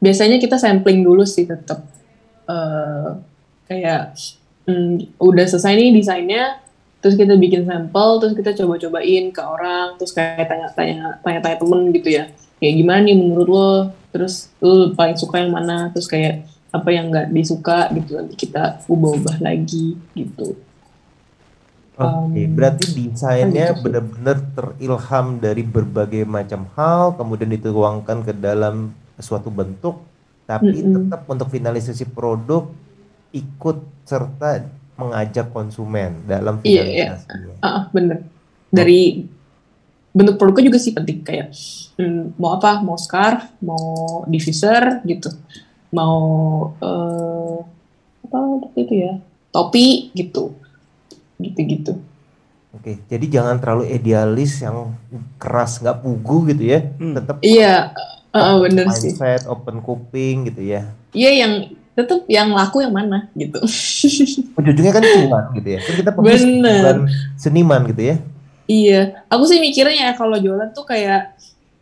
biasanya 0.00 0.40
kita 0.40 0.56
sampling 0.56 1.04
dulu 1.04 1.28
sih 1.28 1.44
tetap 1.44 1.84
Eh, 2.42 3.08
kayak 3.73 4.12
mm, 4.68 5.16
udah 5.16 5.45
selesai 5.49 5.73
nih 5.73 5.91
desainnya 5.97 6.45
terus 7.03 7.18
kita 7.18 7.35
bikin 7.35 7.66
sampel 7.66 8.23
terus 8.23 8.37
kita 8.39 8.55
coba-cobain 8.62 9.35
ke 9.35 9.43
orang 9.43 9.99
terus 9.99 10.14
kayak 10.14 10.47
tanya-tanya 10.47 11.18
tanya-tanya 11.25 11.57
temen 11.59 11.81
gitu 11.97 12.09
ya. 12.12 12.25
Kayak 12.62 12.75
gimana 12.79 13.01
nih 13.03 13.16
menurut 13.18 13.49
lo? 13.51 13.70
Terus 14.14 14.53
lo 14.62 14.95
paling 14.95 15.18
suka 15.18 15.43
yang 15.43 15.51
mana? 15.51 15.91
Terus 15.91 16.07
kayak 16.07 16.47
apa 16.70 16.89
yang 16.95 17.11
nggak 17.11 17.35
disuka 17.35 17.91
gitu 17.93 18.16
nanti 18.16 18.39
kita 18.39 18.87
ubah-ubah 18.87 19.43
lagi 19.43 19.99
gitu. 20.14 20.55
Oke, 21.93 22.41
Um, 22.41 22.57
berarti 22.57 22.89
desainnya 22.89 23.77
gitu 23.77 23.85
benar-benar 23.85 24.37
terilham 24.57 25.27
dari 25.37 25.61
berbagai 25.61 26.25
macam 26.25 26.64
hal, 26.73 27.12
kemudian 27.20 27.53
dituangkan 27.53 28.25
ke 28.25 28.33
dalam 28.33 28.97
suatu 29.20 29.53
bentuk, 29.53 30.01
tapi 30.49 30.73
Mm-mm. 30.73 31.12
tetap 31.12 31.29
untuk 31.29 31.53
finalisasi 31.53 32.09
produk 32.09 32.73
ikut 33.33 33.78
serta 34.05 34.62
mengajak 34.95 35.51
konsumen 35.51 36.22
dalam 36.28 36.61
Iya, 36.62 36.85
iya. 36.85 37.09
Ah, 37.59 37.66
ah, 37.66 37.83
bener. 37.91 38.22
Dari 38.68 39.24
bentuk 40.12 40.37
produknya 40.37 40.68
juga 40.68 40.78
sih 40.78 40.93
penting 40.93 41.24
kayak 41.24 41.49
hmm, 41.97 42.37
mau 42.37 42.53
apa, 42.57 42.85
mau 42.85 43.01
scarf, 43.01 43.49
mau 43.64 44.22
diffuser 44.28 45.01
gitu, 45.09 45.33
mau 45.89 46.16
eh, 46.78 47.59
apa 48.28 48.39
itu 48.76 48.95
ya, 49.09 49.12
topi 49.49 50.12
gitu, 50.12 50.53
gitu-gitu. 51.41 51.97
Oke, 52.72 52.97
jadi 53.05 53.24
jangan 53.28 53.61
terlalu 53.61 53.93
idealis 53.93 54.64
yang 54.64 54.97
keras 55.37 55.80
nggak 55.80 56.01
pugu 56.01 56.53
gitu 56.57 56.64
ya, 56.72 56.80
Hmm. 56.97 57.12
tetap 57.16 57.37
Iya, 57.45 57.93
ah, 58.33 58.37
ah, 58.37 58.55
bener 58.61 58.89
sih. 58.97 59.12
mindset, 59.12 59.45
open 59.49 59.80
kuping 59.80 60.49
gitu 60.49 60.64
ya. 60.64 60.89
Iya 61.12 61.30
yang 61.45 61.53
tetap 61.93 62.24
yang 62.24 62.49
laku 62.51 62.80
yang 62.80 62.90
mana 62.90 63.28
gitu. 63.34 63.61
Ujung-ujungnya 64.59 64.93
kan 64.93 65.03
cuan 65.05 65.45
gitu 65.55 65.68
ya. 65.68 65.80
Kan 65.80 65.95
kita 66.01 66.11
Bener. 66.14 66.80
bukan 66.80 66.99
seniman 67.36 67.82
gitu 67.88 68.03
ya. 68.03 68.16
Iya, 68.64 69.01
aku 69.26 69.45
sih 69.45 69.59
mikirnya 69.59 70.09
ya 70.09 70.12
kalau 70.14 70.38
jualan 70.38 70.72
tuh 70.72 70.86
kayak 70.86 71.36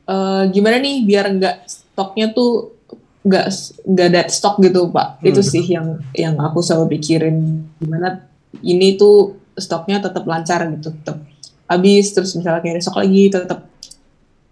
eh, 0.05 0.43
gimana 0.51 0.83
nih 0.83 1.07
biar 1.07 1.31
nggak 1.31 1.57
stoknya 1.65 2.33
tuh 2.33 2.75
nggak 3.21 3.47
nggak 3.87 4.09
dead 4.11 4.29
stock 4.29 4.59
gitu 4.59 4.91
pak. 4.91 5.23
Itu 5.23 5.39
Hmm. 5.39 5.47
sih 5.47 5.65
yang 5.65 5.87
yang 6.11 6.35
aku 6.37 6.59
selalu 6.59 6.99
pikirin 6.99 7.37
gimana 7.79 8.27
ini 8.61 8.97
tuh 8.97 9.39
stoknya 9.55 10.01
tetap 10.01 10.25
lancar 10.25 10.67
gitu, 10.73 10.91
tetap 10.91 11.23
habis 11.65 12.11
terus 12.11 12.35
misalnya 12.35 12.59
kayak 12.59 12.83
besok 12.83 12.99
lagi 12.99 13.31
tetap 13.31 13.69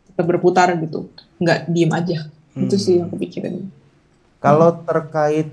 tetap 0.06 0.24
berputar 0.24 0.70
gitu, 0.78 1.10
nggak 1.38 1.66
diem 1.66 1.90
aja. 1.90 2.18
Itu 2.54 2.76
Hmm. 2.76 2.82
sih 2.82 2.92
yang 3.00 3.08
aku 3.08 3.18
pikirin. 3.18 3.72
Kalau 4.38 4.70
terkait 4.86 5.50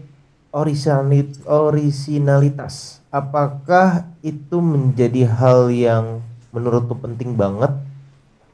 originali- 0.54 1.42
originalitas, 1.50 3.02
apakah 3.10 4.06
itu 4.22 4.62
menjadi 4.62 5.26
hal 5.26 5.74
yang 5.74 6.22
menurutku 6.54 6.96
penting 6.96 7.34
banget 7.34 7.74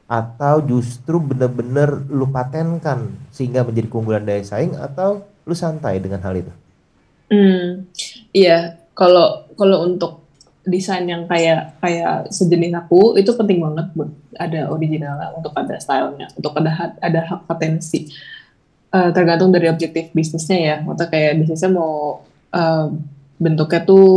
atau 0.08 0.60
justru 0.60 1.16
benar-benar 1.20 2.04
lu 2.08 2.28
patenkan 2.28 3.12
sehingga 3.32 3.64
menjadi 3.64 3.88
keunggulan 3.88 4.24
daya 4.24 4.44
saing 4.44 4.76
atau 4.76 5.24
lu 5.44 5.54
santai 5.56 6.00
dengan 6.00 6.20
hal 6.20 6.34
itu? 6.36 6.52
Hmm, 7.32 7.88
iya. 8.32 8.76
Kalau 8.92 9.48
kalau 9.56 9.88
untuk 9.88 10.28
desain 10.62 11.08
yang 11.08 11.24
kayak 11.26 11.80
kayak 11.80 12.28
sejenis 12.28 12.76
aku 12.76 13.18
itu 13.18 13.32
penting 13.34 13.64
banget 13.64 13.88
buat 13.96 14.10
ada 14.36 14.68
originalnya, 14.68 15.32
untuk 15.32 15.52
ada 15.56 15.74
stylenya, 15.80 16.28
untuk 16.36 16.52
ada 16.60 16.92
ada 17.00 17.20
hak 17.24 17.40
patensi. 17.48 18.12
Eh, 18.92 19.10
tergantung 19.16 19.48
dari 19.48 19.72
objektif 19.72 20.12
bisnisnya 20.12 20.58
ya. 20.60 20.76
Maksudnya 20.84 21.08
kayak 21.08 21.32
bisnisnya 21.40 21.72
mau 21.72 22.20
eh, 22.52 22.86
bentuknya 23.40 23.80
tuh 23.88 24.08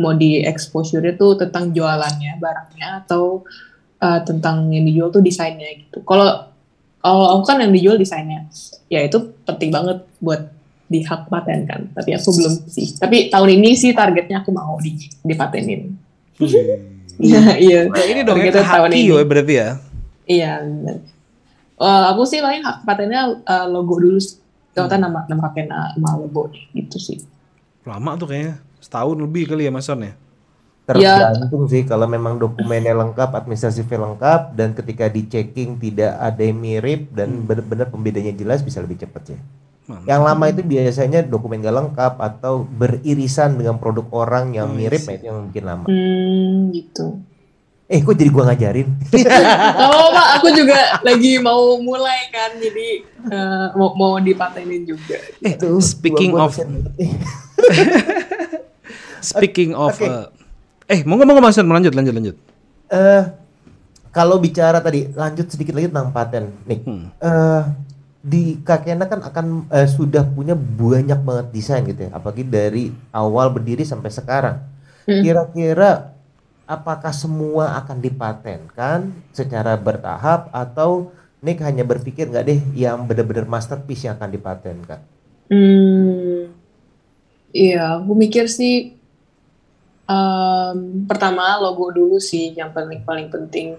mau 0.00 0.16
di 0.16 0.40
exposure 0.40 1.04
tuh 1.20 1.36
tentang 1.36 1.76
jualannya 1.76 2.40
barangnya 2.40 3.04
atau 3.04 3.44
eh, 4.00 4.20
tentang 4.24 4.72
yang 4.72 4.88
dijual 4.88 5.12
tuh 5.12 5.20
desainnya 5.20 5.68
gitu. 5.76 6.00
Kalau 6.08 6.48
kalau 7.04 7.36
aku 7.36 7.44
kan 7.52 7.60
yang 7.60 7.68
dijual 7.76 8.00
desainnya, 8.00 8.48
ya 8.88 9.04
itu 9.04 9.36
penting 9.44 9.68
banget 9.68 10.08
buat 10.24 10.48
di 10.88 11.04
hak 11.04 11.28
paten 11.28 11.68
kan. 11.68 11.92
Tapi 11.92 12.16
aku 12.16 12.32
belum 12.32 12.54
sih. 12.72 12.96
Tapi 12.96 13.28
tahun 13.28 13.60
ini 13.60 13.76
sih 13.76 13.92
targetnya 13.92 14.40
aku 14.40 14.56
mau 14.56 14.80
di 14.80 14.96
dipatenin. 15.20 15.92
Iya, 17.20 17.42
iya. 17.68 17.80
Nah, 17.92 18.04
ini 18.08 18.24
dong 18.24 18.40
Targetnya 18.40 18.64
yang 18.64 18.72
tahun 18.72 18.90
ini. 18.96 19.04
ya 19.04 19.24
berarti 19.28 19.52
ya. 19.52 19.68
Iya. 20.24 20.52
bener. 20.64 20.96
Eh, 21.82 22.04
aku 22.14 22.22
sih 22.22 22.38
paling 22.38 22.62
patennya 22.86 23.42
eh, 23.42 23.66
logo 23.66 23.98
dulu. 23.98 24.22
Ternyata 24.72 24.96
nama 24.96 25.26
nama 25.26 25.40
kakeknya 25.50 25.98
nama 25.98 26.16
logo 26.22 26.48
gitu 26.72 26.96
sih. 27.02 27.18
Lama 27.82 28.14
tuh 28.14 28.30
kayaknya. 28.30 28.62
Setahun 28.78 29.18
lebih 29.18 29.50
kali 29.50 29.66
ya 29.66 29.72
Mas 29.74 29.86
Son 29.86 29.98
ya. 30.02 30.14
Tergantung 30.82 31.70
sih 31.70 31.86
kalau 31.86 32.10
memang 32.10 32.34
dokumennya 32.42 32.90
lengkap, 32.90 33.30
administratifnya 33.38 34.02
lengkap 34.02 34.40
dan 34.58 34.74
ketika 34.74 35.06
di 35.06 35.22
checking 35.30 35.78
tidak 35.78 36.18
ada 36.18 36.42
yang 36.42 36.58
mirip 36.58 37.06
dan 37.14 37.46
benar-benar 37.46 37.86
pembedanya 37.86 38.34
jelas 38.34 38.66
bisa 38.66 38.82
lebih 38.82 38.98
cepat 38.98 39.38
ya. 39.38 39.38
Mantap. 39.86 40.06
Yang 40.10 40.22
lama 40.26 40.44
itu 40.50 40.62
biasanya 40.66 41.20
dokumen 41.26 41.62
gak 41.62 41.74
lengkap 41.74 42.14
atau 42.18 42.66
beririsan 42.66 43.58
dengan 43.58 43.78
produk 43.78 44.06
orang 44.10 44.54
yang 44.54 44.70
Oh, 44.70 44.78
mirip, 44.78 45.02
iya 45.02 45.10
nah 45.10 45.14
itu 45.18 45.24
yang 45.26 45.38
bikin 45.50 45.64
lama. 45.66 45.84
Hmm, 45.86 46.54
gitu. 46.74 47.06
Eh, 47.92 48.00
kok 48.00 48.16
jadi 48.16 48.32
gua 48.32 48.48
ngajarin? 48.48 48.88
Kalau 49.76 50.08
Pak, 50.16 50.28
aku 50.40 50.48
juga 50.56 50.96
lagi 51.04 51.36
mau 51.36 51.76
mulai 51.76 52.32
kan, 52.32 52.56
jadi 52.56 53.04
eh, 53.28 53.66
mau 53.76 53.92
mau 53.92 54.16
dipatenin 54.16 54.88
juga. 54.88 55.20
Eh, 55.44 55.60
Aduh, 55.60 55.76
speaking 55.76 56.32
gua- 56.32 56.48
gua 56.48 56.56
of 56.56 56.56
nih. 56.56 57.12
speaking 59.22 59.76
of 59.76 59.92
Oke. 59.92 60.08
uh, 60.08 60.26
eh 60.88 61.04
mau 61.04 61.20
ngomong 61.20 61.38
Mas 61.38 61.60
lanjut 61.60 61.92
lanjut 61.92 62.14
lanjut. 62.16 62.36
Eh, 62.88 63.22
kalau 64.08 64.40
bicara 64.40 64.80
tadi, 64.80 65.12
lanjut 65.12 65.48
sedikit 65.48 65.76
lagi 65.76 65.88
tentang 65.88 66.12
paten, 66.12 66.48
Nick. 66.64 66.84
Hmm. 66.84 67.12
Eh, 67.16 67.62
di 68.22 68.56
Kakena 68.64 69.04
kan 69.04 69.20
akan 69.20 69.68
eh, 69.68 69.84
sudah 69.84 70.24
punya 70.24 70.56
banyak 70.56 71.20
banget 71.20 71.46
desain 71.52 71.84
gitu 71.84 72.08
ya, 72.08 72.10
apalagi 72.12 72.40
dari 72.40 72.88
awal 73.12 73.52
berdiri 73.52 73.84
sampai 73.84 74.08
sekarang. 74.08 74.64
Hmm. 75.04 75.20
Kira-kira 75.20 76.12
apakah 76.72 77.12
semua 77.12 77.76
akan 77.84 78.00
dipatenkan 78.00 79.12
secara 79.36 79.76
bertahap 79.76 80.48
atau 80.56 81.12
Nick 81.44 81.60
hanya 81.60 81.84
berpikir 81.84 82.32
nggak 82.32 82.46
deh 82.48 82.60
yang 82.72 83.04
benar-benar 83.04 83.44
masterpiece 83.44 84.08
yang 84.08 84.16
akan 84.16 84.30
dipatenkan? 84.32 85.00
Hmm, 85.52 86.54
iya, 87.52 88.00
aku 88.00 88.14
mikir 88.16 88.48
sih 88.48 88.96
em, 90.06 90.78
pertama 91.04 91.60
logo 91.60 91.92
dulu 91.92 92.16
sih 92.16 92.56
yang 92.56 92.72
paling 92.72 93.04
paling 93.04 93.28
penting. 93.28 93.76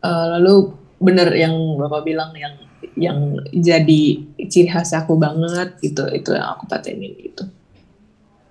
Eh, 0.00 0.26
lalu 0.38 0.76
bener 1.00 1.32
yang 1.32 1.56
bapak 1.80 2.04
bilang 2.04 2.30
yang 2.36 2.54
yang 2.96 3.18
jadi 3.52 4.02
ciri 4.48 4.68
khas 4.68 4.92
aku 4.92 5.16
banget 5.16 5.76
gitu 5.80 6.04
itu 6.12 6.36
yang 6.36 6.52
aku 6.56 6.68
patenin 6.68 7.16
gitu 7.16 7.44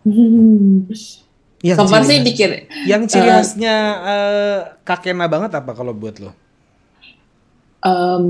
Yang 1.59 1.77
so 1.77 1.85
far 1.85 2.01
ciri 2.01 2.09
sih 2.09 2.19
pikir 2.23 2.49
Yang 2.87 3.01
ciri 3.11 3.27
Eh, 3.27 3.35
khasnya 3.35 3.75
eh, 4.01 4.59
kakena 4.81 5.27
banget 5.27 5.51
apa 5.53 5.71
kalau 5.71 5.91
buat 5.91 6.17
lo? 6.17 6.31
em, 7.79 8.25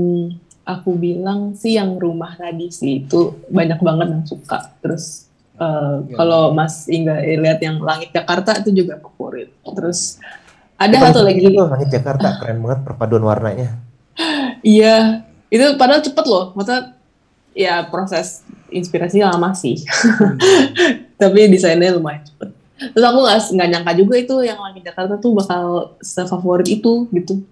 aku 0.62 0.90
bilang 0.94 1.54
sih 1.54 1.74
yang 1.74 1.96
rumah 1.96 2.34
tadi 2.34 2.70
sih 2.70 3.02
itu 3.02 3.34
banyak 3.48 3.78
banget 3.78 4.06
yang 4.10 4.24
suka 4.24 4.70
terus 4.78 5.26
eh, 5.56 5.96
Ya. 6.06 6.16
kalau 6.16 6.50
Mas 6.50 6.86
Ingga 6.86 7.18
lihat 7.20 7.58
yang 7.58 7.78
langit 7.80 8.10
Jakarta 8.10 8.58
itu 8.58 8.70
juga 8.76 8.98
favorit 8.98 9.50
terus 9.66 10.18
ada 10.74 10.96
Itu 10.96 11.04
satu 11.12 11.20
lagi 11.22 11.40
itu 11.44 11.60
langit 11.60 11.90
Jakarta 11.90 12.40
keren 12.40 12.58
banget 12.60 12.80
perpaduan 12.82 13.20
warnanya. 13.20 13.76
Iya, 14.60 15.20
itu 15.48 15.76
padahal 15.76 16.00
cepet 16.00 16.24
loh. 16.24 16.56
Maksudnya 16.56 16.96
ya 17.52 17.84
proses 17.84 18.40
inspirasi 18.68 19.20
lama 19.20 19.52
sih. 19.52 19.76
Tapi 21.20 21.52
desainnya 21.52 21.92
lumayan 21.92 22.24
cepet. 22.24 22.48
Terus 22.80 23.04
aku 23.04 23.18
nggak 23.20 23.38
nggak 23.60 23.68
nyangka 23.76 23.92
juga 23.92 24.14
itu 24.16 24.34
yang 24.40 24.58
langit 24.58 24.82
Jakarta 24.88 25.20
tuh 25.20 25.36
bakal 25.36 25.94
sefavorit 26.00 26.68
itu 26.68 27.04
gitu. 27.12 27.44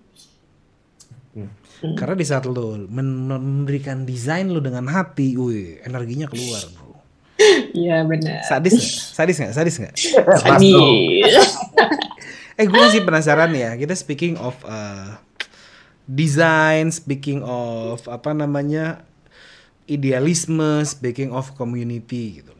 Karena 1.79 2.15
di 2.19 2.27
saat 2.27 2.43
lo 2.43 2.75
men- 2.91 3.31
memberikan 3.31 4.03
desain 4.03 4.51
lo 4.51 4.59
dengan 4.59 4.91
hati, 4.91 5.39
wih, 5.39 5.79
energinya 5.87 6.27
keluar, 6.27 6.63
bro. 6.75 6.99
Iya 7.87 8.03
benar. 8.03 8.43
Sadis 8.43 8.75
nggak? 8.75 8.91
Sadis 9.15 9.37
nggak? 9.39 9.53
Sadis 9.55 9.75
nggak? 9.79 9.95
Bro. 10.27 10.91
Eh, 12.59 12.67
gue 12.67 12.75
masih 12.75 13.07
penasaran 13.07 13.55
ya. 13.55 13.79
Kita 13.79 13.95
speaking 13.95 14.35
of 14.43 14.59
uh, 14.67 15.15
design, 16.11 16.91
speaking 16.91 17.47
of 17.47 18.03
apa 18.11 18.35
namanya 18.35 19.07
idealisme, 19.87 20.83
speaking 20.83 21.31
of 21.31 21.55
community 21.55 22.43
gitu. 22.43 22.58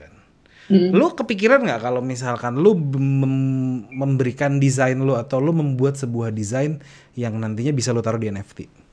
Hmm. 0.69 0.93
Lu 0.93 1.09
kepikiran 1.17 1.65
nggak 1.65 1.81
kalau 1.81 2.05
misalkan 2.05 2.61
lu 2.61 2.77
mem- 2.77 3.89
memberikan 3.89 4.61
desain 4.61 5.01
lu 5.01 5.17
atau 5.17 5.41
lu 5.41 5.57
membuat 5.57 5.97
sebuah 5.97 6.29
desain 6.29 6.77
yang 7.17 7.41
nantinya 7.41 7.73
bisa 7.73 7.91
lu 7.91 8.05
taruh 8.05 8.21
di 8.21 8.29
NFT? 8.29 8.89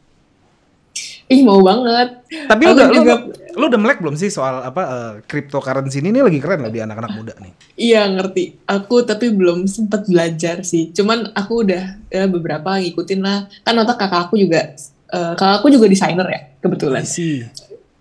ih 1.25 1.41
mau 1.41 1.57
banget. 1.61 2.21
Tapi 2.45 2.61
lu 2.69 2.71
udah, 2.77 2.87
lu, 2.87 2.95
juga- 3.01 3.23
lu 3.57 3.63
udah 3.65 3.79
melek 3.81 3.99
belum 4.01 4.15
sih 4.15 4.29
soal 4.29 4.61
apa 4.61 4.81
uh, 4.85 5.13
cryptocurrency 5.25 5.99
ini, 6.01 6.13
ini 6.13 6.21
lagi 6.21 6.37
keren 6.37 6.61
loh 6.61 6.71
di 6.73 6.81
anak-anak 6.81 7.11
muda 7.17 7.33
nih. 7.41 7.53
Iya 7.75 8.05
ngerti. 8.13 8.61
Aku 8.69 9.01
tapi 9.01 9.33
belum 9.33 9.65
sempat 9.65 10.05
belajar 10.05 10.61
sih. 10.61 10.93
Cuman 10.93 11.33
aku 11.33 11.65
udah 11.65 11.97
ya, 12.13 12.29
beberapa 12.29 12.77
ngikutin 12.77 13.19
lah. 13.25 13.49
Kan 13.65 13.75
otak 13.81 13.97
kakak 13.97 14.29
aku 14.29 14.37
juga, 14.37 14.77
eh, 15.09 15.33
kakak 15.33 15.65
aku 15.65 15.67
juga 15.73 15.89
desainer 15.89 16.27
ya 16.29 16.41
kebetulan. 16.61 17.01
I 17.01 17.09
see. 17.09 17.41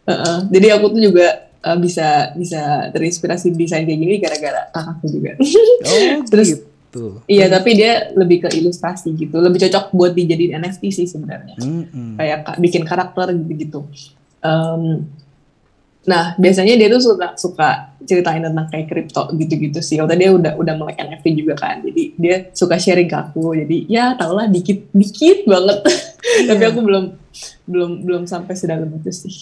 Heeh. 0.05 0.39
Jadi 0.53 0.67
aku 0.69 0.93
tuh 0.93 1.01
juga 1.01 1.49
eh, 1.65 1.79
bisa 1.81 2.07
bisa 2.35 2.61
terinspirasi 2.91 3.51
desain 3.51 3.83
kayak 3.83 3.97
gini 3.97 4.15
gara-gara 4.19 4.69
kakakku 4.69 5.07
juga. 5.09 5.31
Oh 5.83 6.21
Terus- 6.31 6.53
gitu. 6.55 7.25
iya, 7.27 7.51
tapi 7.51 7.75
dia 7.75 8.15
lebih 8.15 8.47
ke 8.47 8.55
ilustrasi 8.55 9.19
gitu. 9.19 9.35
Lebih 9.37 9.67
cocok 9.67 9.91
buat 9.91 10.13
dijadiin 10.13 10.63
NFT 10.63 10.95
sih 10.95 11.07
sebenarnya. 11.11 11.59
Mm-mm. 11.59 12.15
Kayak 12.15 12.39
ka- 12.47 12.59
bikin 12.63 12.87
karakter 12.87 13.35
gitu-gitu. 13.35 13.83
Em, 14.39 15.03
nah, 16.05 16.39
biasanya 16.39 16.79
dia 16.79 16.87
tuh 16.87 17.03
suka 17.03 17.35
suka 17.35 17.69
ceritain 18.05 18.45
tentang 18.45 18.71
kayak 18.71 18.87
kripto 18.87 19.27
gitu-gitu 19.35 19.83
sih. 19.83 19.99
Waktu 19.99 20.23
dia 20.23 20.31
udah 20.31 20.55
udah 20.55 20.75
melek 20.77 21.01
NFT 21.01 21.27
juga 21.35 21.59
kan. 21.59 21.83
Jadi 21.83 22.15
dia 22.15 22.47
suka 22.55 22.79
sharing 22.79 23.11
ke 23.11 23.17
aku. 23.19 23.59
Jadi 23.59 23.91
ya 23.91 24.15
tau 24.15 24.39
lah 24.39 24.47
dikit 24.47 24.87
dikit 24.95 25.51
banget. 25.51 25.83
tapi 26.49 26.63
aku 26.63 26.79
belum 26.79 27.05
belum 27.67 27.91
belum 28.07 28.23
sampai 28.25 28.55
sedalam 28.55 28.87
itu 28.95 29.11
sih. 29.11 29.35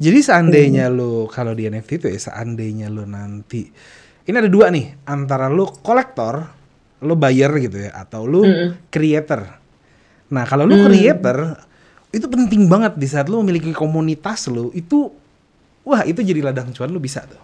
Jadi 0.00 0.18
seandainya 0.24 0.88
lu 0.88 1.28
kalau 1.28 1.52
di 1.52 1.68
NFT 1.68 1.90
itu 2.00 2.06
ya 2.08 2.16
seandainya 2.32 2.88
lu 2.88 3.04
nanti 3.04 3.68
ini 4.24 4.36
ada 4.36 4.48
dua 4.48 4.72
nih 4.72 5.04
antara 5.04 5.52
lu 5.52 5.68
kolektor, 5.84 6.40
lu 7.04 7.14
buyer 7.14 7.52
gitu 7.60 7.84
ya 7.84 7.92
atau 7.92 8.24
lu 8.24 8.40
Mm-mm. 8.40 8.88
creator. 8.88 9.60
Nah, 10.30 10.44
kalau 10.48 10.64
lu 10.64 10.78
Hmm. 10.78 10.86
creator 10.88 11.38
itu 12.10 12.26
penting 12.26 12.64
banget 12.64 12.96
di 12.96 13.04
saat 13.04 13.28
lu 13.28 13.44
memiliki 13.44 13.70
komunitas 13.70 14.48
lu 14.48 14.72
itu 14.72 15.12
wah 15.84 16.00
itu 16.02 16.22
jadi 16.22 16.48
ladang 16.48 16.72
cuan 16.72 16.88
lu 16.88 16.98
bisa 16.98 17.20
tuh. 17.28 17.42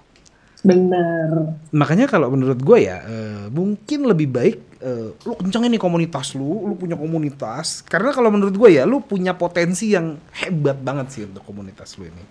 Bener. 0.62 1.54
Makanya 1.70 2.08
kalau 2.08 2.32
menurut 2.32 2.58
gue 2.58 2.78
ya 2.88 2.98
eh, 3.04 3.44
mungkin 3.52 4.08
lebih 4.08 4.28
baik 4.32 4.56
eh, 4.80 5.08
lu 5.12 5.32
kencengin 5.36 5.70
nih 5.70 5.78
komunitas 5.78 6.32
lu, 6.34 6.66
lu 6.66 6.74
punya 6.74 6.96
komunitas. 6.96 7.84
Karena 7.84 8.10
kalau 8.10 8.32
menurut 8.32 8.56
gue 8.56 8.70
ya 8.74 8.82
lu 8.82 8.98
punya 8.98 9.36
potensi 9.36 9.92
yang 9.92 10.16
hebat 10.34 10.80
banget 10.80 11.06
sih 11.12 11.22
untuk 11.28 11.44
komunitas 11.44 11.94
lu 12.00 12.08
ini. 12.08 12.24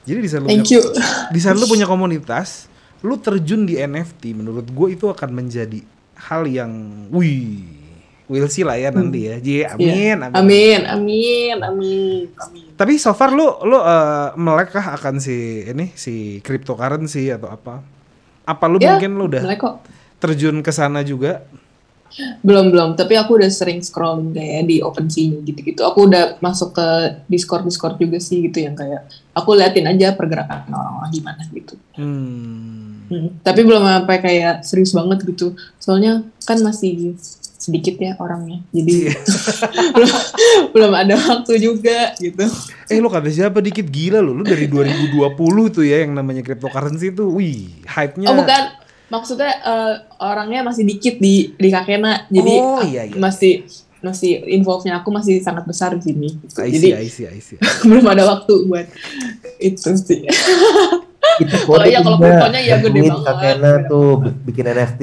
Jadi 0.00 0.18
di 0.18 0.28
saat 0.28 0.40
lu 0.40 0.48
Thank 0.48 0.64
punya, 0.64 0.74
you. 0.74 0.82
di 1.28 1.38
saat 1.38 1.56
lu 1.56 1.66
punya 1.70 1.84
komunitas, 1.84 2.66
lu 3.00 3.16
terjun 3.16 3.62
di 3.62 3.76
NFT 3.76 4.32
menurut 4.32 4.64
gue 4.64 4.88
itu 4.90 5.06
akan 5.06 5.30
menjadi 5.30 5.80
hal 6.20 6.44
yang 6.44 6.72
wih, 7.08 7.64
we'll 8.26 8.46
see 8.46 8.60
lah 8.60 8.74
ya 8.74 8.88
nanti 8.88 9.26
ya. 9.26 9.36
Ji, 9.38 9.62
amin, 9.62 9.76
Iya. 9.76 10.14
amin. 10.22 10.34
Amin, 10.34 10.80
amin, 10.84 11.56
amin, 11.60 12.20
amin. 12.36 12.66
Tapi 12.74 12.96
so 12.96 13.12
far 13.12 13.30
lu 13.30 13.44
lu 13.62 13.76
eh, 13.76 14.28
melek 14.34 14.70
kah 14.70 14.94
akan 14.94 15.16
si 15.16 15.36
ini 15.62 15.92
si 15.92 16.14
cryptocurrency 16.40 17.28
atau 17.28 17.48
apa? 17.48 17.84
Apa 18.42 18.64
lu 18.66 18.76
Ya, 18.76 18.96
mungkin 18.96 19.14
lu 19.14 19.28
udah 19.28 19.44
kok. 19.54 19.84
terjun 20.16 20.58
ke 20.58 20.70
sana 20.70 21.00
juga? 21.00 21.44
Belum 22.42 22.74
belum, 22.74 22.98
tapi 22.98 23.14
aku 23.14 23.38
udah 23.38 23.50
sering 23.50 23.80
scrolling 23.80 24.34
kayak 24.34 24.66
di 24.66 24.82
OpenSea 24.82 25.46
gitu-gitu. 25.46 25.80
Aku 25.86 26.10
udah 26.10 26.38
masuk 26.42 26.74
ke 26.74 26.86
Discord 27.30 27.64
Discord 27.64 27.96
juga 27.96 28.18
sih 28.18 28.50
gitu 28.50 28.62
yang 28.62 28.74
kayak 28.74 29.06
aku 29.34 29.54
liatin 29.54 29.86
aja 29.86 30.12
pergerakan 30.18 30.66
orang-orang 30.70 31.10
gimana 31.14 31.42
gitu. 31.50 31.74
Hmm. 31.94 33.06
Hmm, 33.10 33.42
Tapi 33.42 33.66
belum 33.66 33.82
sampai 33.82 34.16
kayak 34.22 34.62
serius 34.62 34.94
banget 34.94 35.26
gitu. 35.26 35.58
Soalnya 35.82 36.22
kan 36.46 36.62
masih 36.62 37.18
sedikit 37.60 37.98
ya 37.98 38.14
orangnya. 38.16 38.62
Jadi 38.70 39.10
belum, 39.98 40.14
belum 40.72 40.92
ada 40.94 41.14
waktu 41.18 41.58
juga 41.58 42.14
gitu. 42.16 42.46
Eh 42.86 43.02
lu 43.02 43.10
kata 43.10 43.28
siapa 43.28 43.58
dikit 43.58 43.90
gila 43.90 44.22
lu. 44.22 44.32
Lu 44.38 44.46
dari 44.46 44.70
2020 44.70 45.74
tuh 45.74 45.84
ya 45.84 46.06
yang 46.06 46.14
namanya 46.14 46.46
cryptocurrency 46.46 47.10
tuh. 47.10 47.34
Wih, 47.34 47.82
hype-nya. 47.84 48.30
Oh 48.30 48.38
bukan, 48.38 48.62
maksudnya 49.10 49.50
eh, 49.60 49.94
orangnya 50.18 50.62
masih 50.62 50.86
dikit 50.86 51.18
di 51.18 51.52
di 51.52 51.68
Kakena. 51.68 52.24
Jadi 52.26 52.54
Oh, 52.56 52.80
iya, 52.80 53.04
iya. 53.04 53.18
masih 53.18 53.66
masih 54.00 54.40
involve-nya 54.48 55.04
aku 55.04 55.12
masih 55.12 55.44
sangat 55.44 55.68
besar 55.68 55.92
di 55.92 56.00
sini. 56.00 56.28
gitu. 56.40 56.56
I 56.64 56.72
Jadi 56.72 56.88
see, 56.88 56.96
I 56.96 57.08
see, 57.10 57.26
I 57.28 57.40
see. 57.42 57.58
belum 57.88 58.06
ada 58.06 58.24
waktu 58.24 58.54
buat 58.64 58.88
itu 59.60 59.90
sih. 59.92 60.24
Itu 61.36 61.56
Oh 61.68 61.84
iya, 61.84 62.00
kalau 62.00 62.16
kriptonya 62.16 62.60
ya 62.64 62.76
gede 62.80 63.00
banget. 63.04 63.26
Kakena 63.28 63.70
tuh 63.84 64.08
bi- 64.24 64.36
bikin 64.48 64.64
NFT. 64.66 65.02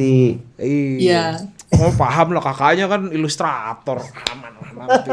Iya. 0.57 1.37
Oh 1.77 1.91
paham 1.93 2.31
lah 2.33 2.41
kakaknya 2.41 2.87
kan 2.87 3.11
ilustrator. 3.11 3.99
Aman 4.33 4.53
lah 4.55 4.69
nanti. 4.73 5.11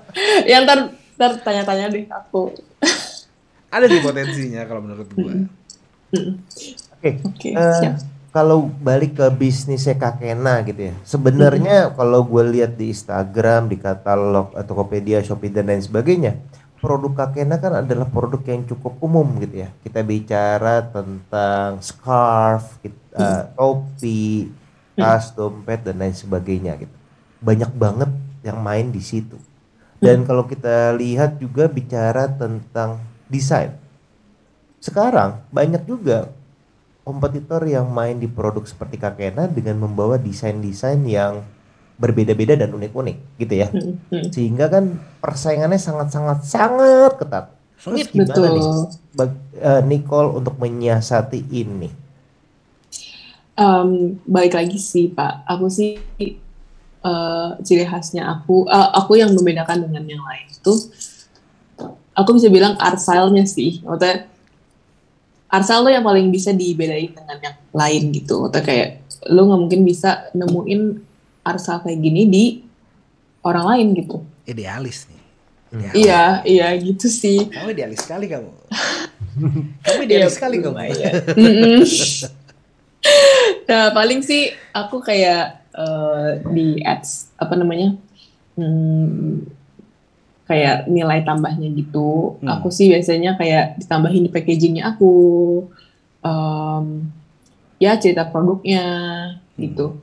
Ya 0.50 0.62
ntar 0.62 0.94
ntar 1.18 1.42
tanya-tanya 1.42 1.90
deh 1.90 2.06
aku. 2.06 2.54
Ada 3.66 3.90
sih 3.90 3.98
potensinya 3.98 4.62
kalau 4.62 4.86
menurut 4.86 5.10
gue. 5.10 5.34
Oke. 6.94 7.10
Oke, 7.26 7.48
eh, 7.50 7.74
siap. 7.82 7.94
Kalau 8.34 8.66
balik 8.82 9.14
ke 9.14 9.26
bisnisnya 9.30 9.94
Kakena 9.94 10.58
gitu 10.66 10.90
ya. 10.90 10.94
Sebenarnya 11.06 11.94
kalau 11.94 12.26
gue 12.26 12.42
lihat 12.50 12.74
di 12.74 12.90
Instagram, 12.90 13.70
di 13.70 13.78
katalog 13.78 14.50
Tokopedia, 14.66 15.22
Shopee 15.22 15.54
dan 15.54 15.70
lain 15.70 15.78
sebagainya, 15.78 16.42
produk 16.82 17.14
Kakena 17.14 17.62
kan 17.62 17.86
adalah 17.86 18.10
produk 18.10 18.42
yang 18.42 18.66
cukup 18.66 18.98
umum 18.98 19.38
gitu 19.38 19.62
ya. 19.62 19.70
Kita 19.86 20.02
bicara 20.02 20.82
tentang 20.82 21.78
scarf, 21.78 22.82
kit- 22.82 23.14
eh, 23.14 23.46
topi, 23.54 24.50
tas, 24.98 25.30
dompet 25.30 25.86
dan 25.86 26.02
lain 26.02 26.14
sebagainya 26.18 26.74
gitu. 26.82 26.96
Banyak 27.38 27.70
banget 27.70 28.10
yang 28.42 28.58
main 28.58 28.90
di 28.90 28.98
situ. 28.98 29.38
Dan 30.02 30.26
kalau 30.26 30.44
kita 30.44 30.90
lihat 30.98 31.38
juga 31.38 31.70
bicara 31.70 32.26
tentang 32.34 32.98
desain. 33.30 33.78
Sekarang 34.82 35.40
banyak 35.54 35.86
juga 35.88 36.28
kompetitor 37.04 37.60
yang 37.68 37.92
main 37.92 38.16
di 38.16 38.26
produk 38.26 38.64
seperti 38.64 38.96
Kakena 38.96 39.44
dengan 39.44 39.76
membawa 39.84 40.16
desain-desain 40.16 41.04
yang 41.04 41.44
berbeda-beda 42.00 42.58
dan 42.58 42.74
unik-unik 42.74 43.16
gitu 43.38 43.54
ya. 43.54 43.68
Hmm, 43.70 44.00
hmm. 44.10 44.32
Sehingga 44.34 44.66
kan 44.66 44.98
persaingannya 45.20 45.78
sangat-sangat 45.78 46.38
sangat 46.42 47.12
ketat. 47.20 47.54
Terus 47.78 48.08
gimana 48.08 48.32
Betul. 48.32 48.48
nih 48.56 48.68
bag- 49.14 49.44
eh, 49.60 49.82
Nicole 49.84 50.30
untuk 50.40 50.56
menyiasati 50.56 51.40
ini? 51.52 51.92
Em, 53.54 54.18
balik 54.26 54.58
lagi 54.58 54.80
sih 54.80 55.12
Pak, 55.12 55.46
aku 55.46 55.70
sih 55.70 56.00
eh, 57.04 57.48
ciri 57.62 57.84
khasnya 57.84 58.26
aku, 58.26 58.66
eh, 58.66 58.88
aku 58.96 59.20
yang 59.20 59.30
membedakan 59.36 59.86
dengan 59.86 60.02
yang 60.08 60.24
lain 60.24 60.48
itu, 60.50 60.72
aku 62.16 62.30
bisa 62.34 62.48
bilang 62.48 62.74
art 62.80 62.98
style-nya 62.98 63.44
sih, 63.44 63.84
maksudnya 63.84 64.26
style 65.62 65.86
tuh 65.86 65.92
yang 65.94 66.02
paling 66.02 66.34
bisa 66.34 66.50
dibedain 66.50 67.14
dengan 67.14 67.38
yang 67.38 67.56
lain 67.70 68.02
gitu, 68.10 68.42
maksudnya 68.42 68.64
kayak 68.66 68.88
lu 69.30 69.46
nggak 69.46 69.60
mungkin 69.62 69.80
bisa 69.86 70.26
nemuin 70.34 70.80
art 71.46 71.60
style 71.62 71.86
kayak 71.86 72.02
gini 72.02 72.22
di 72.26 72.44
orang 73.46 73.64
lain 73.70 73.86
gitu. 73.94 74.26
Idealis 74.48 75.06
nih. 75.06 75.22
Ya, 75.74 75.90
Iya, 75.94 76.22
iya 76.46 76.68
gitu 76.78 77.06
sih. 77.06 77.46
Kamu 77.50 77.70
idealis 77.70 78.02
sekali 78.02 78.26
kamu. 78.26 78.50
kamu 79.86 80.00
idealis 80.06 80.34
Iya, 80.34 80.36
sekali 80.38 80.56
kamu. 80.58 80.76
Mm-mm. 81.38 81.78
nah 83.68 83.92
paling 83.92 84.24
sih 84.24 84.52
aku 84.72 85.04
kayak 85.04 85.68
eh, 85.76 86.28
di 86.52 86.80
ads 86.80 87.28
apa 87.36 87.52
namanya 87.58 87.92
hmm, 88.56 89.44
kayak 90.44 90.88
nilai 90.88 91.24
tambahnya 91.24 91.68
gitu. 91.72 92.40
Hmm. 92.40 92.60
Aku 92.60 92.68
sih 92.68 92.92
biasanya 92.92 93.36
kayak 93.40 93.80
ditambahin 93.80 94.24
di 94.26 94.30
packagingnya 94.30 94.96
aku, 94.96 95.14
Em, 96.24 97.12
ya 97.76 98.00
cerita 98.00 98.24
produknya 98.24 98.84
gitu. 99.60 100.00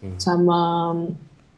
Oke. 0.00 0.16
Sama 0.16 0.96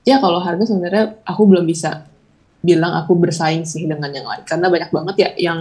ya 0.03 0.19
kalau 0.19 0.43
harga 0.43 0.67
sebenarnya 0.67 1.15
aku 1.23 1.43
belum 1.47 1.62
bisa 1.62 2.11
bilang 2.59 2.91
aku 2.99 3.15
bersaing 3.15 3.62
sih 3.62 3.87
dengan 3.87 4.11
yang 4.11 4.27
lain 4.27 4.43
karena 4.45 4.67
banyak 4.73 4.91
banget 4.91 5.17
ya 5.21 5.31
yang 5.53 5.61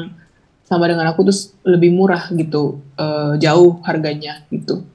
sama 0.64 0.88
dengan 0.88 1.12
aku 1.12 1.28
terus 1.28 1.52
lebih 1.68 1.92
murah 1.92 2.32
gitu 2.32 2.80
eh, 2.96 3.36
jauh 3.40 3.84
harganya 3.84 4.44
gitu 4.48 4.88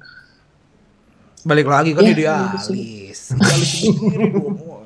Balik 1.47 1.71
lagi 1.71 1.97
kan 1.97 2.03
Iya, 2.05 2.13
idealis. 2.13 2.65
Idealis 2.69 3.19
sendiri 3.33 4.27
dong. 4.35 4.78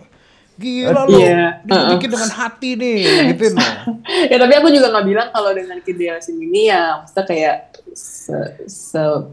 Gila 0.62 1.02
lo. 1.10 1.18
Iya, 1.18 1.58
Dia 1.66 1.74
uh-uh. 1.74 1.90
bikin 1.98 2.08
dengan 2.14 2.30
hati 2.30 2.70
nih, 2.78 2.98
gitu 3.34 3.44
no. 3.58 3.66
ya 4.30 4.36
tapi 4.38 4.52
aku 4.54 4.68
juga 4.70 4.94
nggak 4.94 5.06
bilang 5.10 5.28
kalau 5.34 5.50
dengan 5.50 5.78
idealisme 5.82 6.38
ini 6.38 6.70
ya 6.70 7.02
maksudnya 7.02 7.24
kayak 7.26 7.56
se, 7.92 8.36
se- 8.70 9.26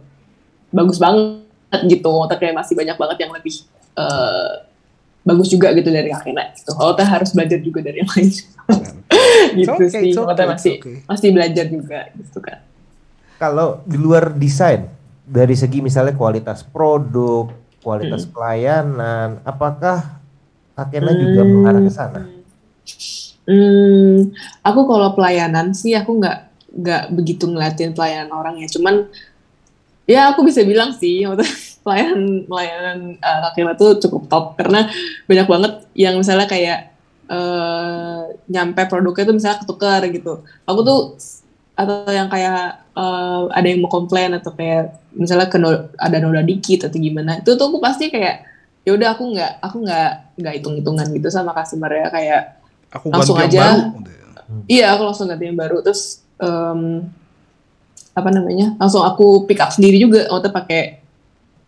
bagus 0.74 0.98
banget 0.98 1.46
gitu 1.86 2.10
maksudnya 2.10 2.40
kayak 2.42 2.56
masih 2.58 2.74
banyak 2.74 2.98
banget 2.98 3.18
yang 3.26 3.32
lebih 3.34 3.56
eh, 3.94 4.52
bagus 5.22 5.48
juga 5.52 5.70
gitu 5.78 5.90
dari 5.94 6.10
Kakena 6.10 6.50
gitu 6.58 6.72
kalau 6.74 6.98
teh 6.98 7.06
harus 7.06 7.30
belajar 7.36 7.60
juga 7.62 7.80
dari 7.86 8.02
yang 8.02 8.10
lain 8.10 8.30
gitu 9.60 9.72
okay, 9.78 9.88
sih 9.90 10.14
okay, 10.18 10.46
masih 10.50 10.74
okay. 10.82 10.96
masih 11.06 11.30
belajar 11.30 11.66
juga 11.70 12.00
gitu 12.18 12.40
kan 12.42 12.60
Kalau 13.40 13.80
di 13.88 13.96
luar 13.96 14.36
desain, 14.36 14.84
dari 15.24 15.56
segi 15.56 15.80
misalnya 15.80 16.12
kualitas 16.12 16.60
produk, 16.60 17.48
kualitas 17.80 18.28
Hmm. 18.28 18.36
pelayanan, 18.36 19.30
apakah 19.48 20.19
Kakena 20.80 21.12
juga 21.12 21.42
mengarah 21.44 21.82
ke 21.84 21.92
sana? 21.92 22.22
Hmm, 23.44 24.32
aku 24.64 24.82
kalau 24.88 25.12
pelayanan 25.18 25.76
sih 25.76 25.92
aku 25.98 26.24
nggak 26.24 26.38
nggak 26.70 27.04
begitu 27.12 27.50
ngeliatin 27.50 27.92
pelayanan 27.92 28.32
orang 28.32 28.56
ya. 28.64 28.68
Cuman 28.72 29.10
ya 30.08 30.32
aku 30.32 30.48
bisa 30.48 30.64
bilang 30.64 30.96
sih 30.96 31.28
pelayanan 31.84 32.48
pelayanan 32.48 32.98
uh, 33.20 33.76
tuh 33.76 34.00
cukup 34.00 34.24
top 34.32 34.46
karena 34.56 34.88
banyak 35.28 35.48
banget 35.50 35.74
yang 35.98 36.16
misalnya 36.16 36.48
kayak 36.48 36.90
eh, 37.30 38.22
nyampe 38.50 38.82
produknya 38.90 39.30
tuh 39.30 39.36
misalnya 39.38 39.62
ketukar 39.62 40.02
gitu. 40.10 40.42
Aku 40.66 40.80
tuh 40.82 41.00
atau 41.78 42.12
yang 42.12 42.28
kayak 42.28 42.90
eh, 42.98 43.42
ada 43.54 43.68
yang 43.70 43.80
mau 43.86 43.92
komplain 43.92 44.34
atau 44.36 44.52
kayak 44.58 44.98
misalnya 45.14 45.48
keno, 45.48 45.90
ada 45.96 46.18
noda 46.20 46.42
dikit 46.42 46.90
atau 46.90 46.98
gimana 47.00 47.40
itu 47.40 47.56
tuh 47.56 47.66
aku 47.70 47.80
pasti 47.80 48.12
kayak 48.12 48.49
ya 48.90 48.98
udah 48.98 49.14
aku 49.14 49.24
nggak 49.30 49.52
aku 49.62 49.78
nggak 49.86 50.10
nggak 50.42 50.54
hitung 50.58 50.74
hitungan 50.74 51.06
gitu 51.14 51.30
sama 51.30 51.54
customer 51.54 51.94
ya 51.94 52.08
kayak 52.10 52.42
Aku 52.90 53.14
Langsung 53.14 53.38
aja. 53.38 53.86
baru. 53.86 54.02
Iya, 54.66 54.98
aku 54.98 55.06
langsung 55.06 55.30
ganti 55.30 55.46
yang 55.46 55.54
baru. 55.54 55.86
Terus 55.86 56.26
em, 56.42 57.06
apa 58.18 58.30
namanya? 58.34 58.74
Langsung 58.82 59.06
aku 59.06 59.46
pick 59.46 59.62
up 59.62 59.70
sendiri 59.70 60.02
juga. 60.02 60.26
Waktu 60.26 60.50
pakai 60.50 60.82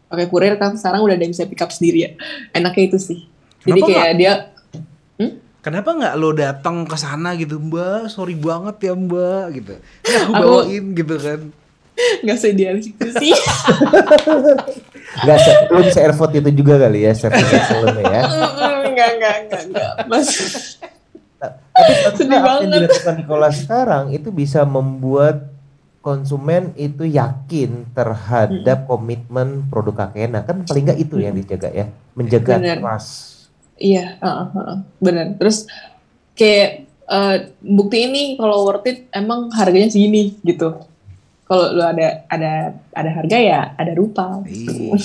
pakai 0.10 0.26
kurir 0.26 0.58
kan 0.58 0.74
sekarang 0.74 1.06
udah 1.06 1.14
ada 1.14 1.22
yang 1.22 1.30
bisa 1.30 1.46
pick 1.46 1.62
up 1.62 1.70
sendiri 1.70 2.10
ya. 2.10 2.12
Enaknya 2.58 2.90
itu 2.90 2.98
sih. 2.98 3.20
Jadi 3.62 3.78
Kenapa 3.78 3.94
kayak 3.94 4.14
dia 4.18 4.34
Kenapa 5.62 5.94
nggak 5.94 6.16
lo 6.18 6.34
datang 6.34 6.90
ke 6.90 6.98
sana 6.98 7.38
gitu, 7.38 7.62
Mbak? 7.62 8.10
Sorry 8.10 8.34
banget 8.34 8.82
ya, 8.82 8.94
Mbak, 8.98 9.44
gitu. 9.54 9.74
Ya, 10.10 10.18
aku 10.26 10.34
Aku- 10.34 10.42
bawain 10.66 10.86
gitu 10.98 11.16
kan. 11.22 11.40
Nggak 12.22 12.38
seidealis 12.38 12.86
itu 12.90 13.08
sih. 13.18 13.34
Enggak, 15.22 15.38
se- 15.38 15.68
lu 15.68 15.80
bisa 15.84 16.00
airvote 16.00 16.40
itu 16.40 16.52
juga 16.56 16.80
kali 16.80 17.04
ya, 17.04 17.12
service 17.12 17.52
excellence 17.52 18.00
ya. 18.00 18.22
Enggak, 18.88 19.10
enggak, 19.18 19.36
enggak, 19.44 19.62
enggak. 19.68 19.92
Mas, 20.08 20.28
Tapi 21.72 21.92
Sedih 22.14 22.38
apa 22.38 22.62
yang 22.62 22.70
dilakukan 22.70 23.16
Nikola 23.18 23.50
sekarang 23.50 24.04
itu 24.12 24.30
bisa 24.30 24.62
membuat 24.62 25.50
konsumen 26.00 26.74
itu 26.76 27.02
yakin 27.04 27.90
terhadap 27.92 28.86
komitmen 28.86 29.66
produk 29.66 30.06
Kakena. 30.06 30.46
Kan 30.46 30.64
paling 30.64 30.84
nggak 30.86 31.00
itu 31.00 31.18
yang 31.18 31.34
dijaga 31.34 31.70
ya, 31.70 31.86
menjaga 32.14 32.58
Bener. 32.58 32.78
trust. 32.78 33.10
iya, 33.76 34.22
heeh, 34.22 34.46
heeh, 34.54 34.78
benar. 34.98 35.26
Terus 35.42 35.66
kayak 36.36 36.70
eh, 36.86 37.38
bukti 37.60 37.98
ini 38.06 38.24
kalau 38.38 38.62
worth 38.64 38.86
it 38.86 39.10
emang 39.10 39.50
harganya 39.52 39.90
segini 39.90 40.38
gitu. 40.46 40.78
Kalau 41.52 41.76
lu 41.76 41.84
ada 41.84 42.24
ada 42.32 42.80
ada 42.96 43.10
harga 43.12 43.36
ya 43.36 43.76
ada 43.76 43.92
rupa. 43.92 44.40
Iya. 44.48 44.96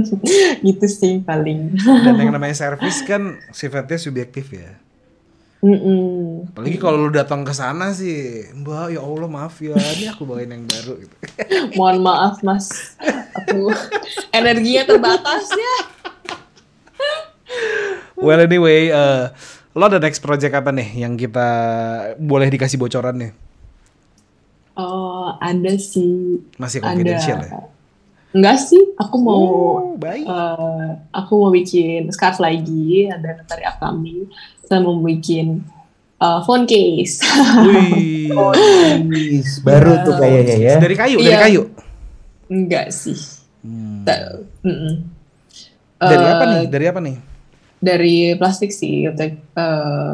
gitu 0.68 0.86
sih 0.92 1.24
paling. 1.24 1.72
Dan 1.80 2.20
yang 2.20 2.36
namanya 2.36 2.52
servis 2.52 3.00
kan 3.00 3.40
sifatnya 3.48 3.96
subjektif 3.96 4.52
ya. 4.52 4.76
Mm-mm. 5.64 6.52
Apalagi 6.52 6.76
kalau 6.76 7.08
lu 7.08 7.10
datang 7.16 7.40
ke 7.48 7.56
sana 7.56 7.96
sih, 7.96 8.44
Mbak, 8.52 8.92
ya 8.92 9.00
Allah 9.00 9.24
maaf 9.24 9.56
ya, 9.56 9.72
ini 9.72 10.06
aku 10.12 10.28
bawain 10.28 10.52
yang 10.52 10.68
baru 10.68 11.00
gitu. 11.00 11.16
Mohon 11.80 11.98
maaf 12.04 12.44
mas, 12.44 12.92
aku 13.32 13.72
energinya 14.38 14.84
terbatas 14.84 15.48
ya. 15.48 15.76
Well 18.20 18.44
anyway, 18.44 18.92
eh, 18.92 19.24
lo 19.72 19.84
ada 19.88 19.96
next 19.96 20.20
project 20.20 20.52
apa 20.52 20.76
nih 20.76 21.08
yang 21.08 21.16
kita 21.16 21.48
boleh 22.20 22.52
dikasih 22.52 22.76
bocoran 22.76 23.16
nih? 23.16 23.32
Oh 24.76 25.05
ada 25.36 25.72
sih, 25.74 26.38
Masih 26.54 26.78
ada. 26.78 26.86
confidential 26.88 27.38
ya? 27.38 27.50
Enggak 28.30 28.58
sih, 28.60 28.82
aku 28.94 29.16
mau 29.16 29.40
Oh, 29.40 29.76
baik. 29.94 30.22
eh, 30.22 30.88
aku 31.10 31.32
mau 31.38 31.50
bikin 31.50 32.10
scarf 32.10 32.36
lagi, 32.36 33.08
ada 33.08 33.40
dari 33.42 33.64
upcoming. 33.64 34.28
Saya 34.60 34.80
mau 34.80 34.94
bikin 34.96 35.64
eh, 36.16 36.40
phone 36.42 36.64
case. 36.64 37.24
Wih. 37.62 38.28
Baru 39.66 39.92
tuh 40.02 40.14
kayaknya 40.16 40.56
ya. 40.56 40.74
Dari 40.76 40.94
kayu, 40.94 41.16
dari 41.16 41.28
Iya. 41.28 41.40
kayu. 41.42 41.62
Enggak 42.46 42.86
sih. 42.90 43.16
Hmm. 43.60 44.04
Dari 45.96 46.22
Eh, 46.22 46.30
apa 46.30 46.44
nih? 46.46 46.62
Dari 46.66 46.84
apa 46.86 47.00
nih? 47.00 47.16
Dari 47.76 48.16
plastik 48.34 48.68
sih, 48.68 49.08
kayak 49.08 49.36
eh, 49.54 50.12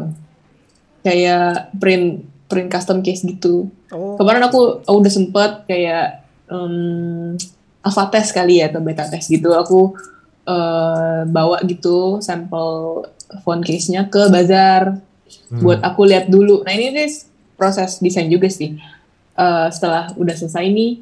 kayak 1.01 1.75
print 1.75 2.23
print 2.53 2.69
custom 2.69 3.01
case 3.01 3.25
gitu. 3.25 3.73
Oh. 3.89 4.15
Kemarin 4.21 4.45
aku 4.45 4.85
aku 4.85 4.97
udah 5.01 5.13
sempet 5.13 5.51
kayak 5.65 6.21
um, 6.47 7.33
alpha 7.81 8.05
test 8.13 8.31
kali 8.31 8.61
ya 8.61 8.69
atau 8.69 8.85
beta 8.85 9.09
test 9.09 9.27
gitu. 9.27 9.49
Aku 9.57 9.97
eh, 10.45 11.21
bawa 11.25 11.57
gitu 11.65 12.21
sampel 12.21 13.01
phone 13.41 13.65
case-nya 13.65 14.05
ke 14.13 14.29
bazar 14.29 15.01
Hmm. 15.49 15.61
buat 15.61 15.79
aku 15.81 16.01
lihat 16.09 16.29
dulu. 16.29 16.65
Nah 16.65 16.73
ini 16.73 16.93
nih 16.93 17.09
proses 17.57 18.01
desain 18.01 18.29
juga 18.29 18.49
sih. 18.49 18.77
Eh, 19.33 19.67
setelah 19.73 20.13
udah 20.17 20.35
selesai 20.37 20.65
nih 20.69 21.01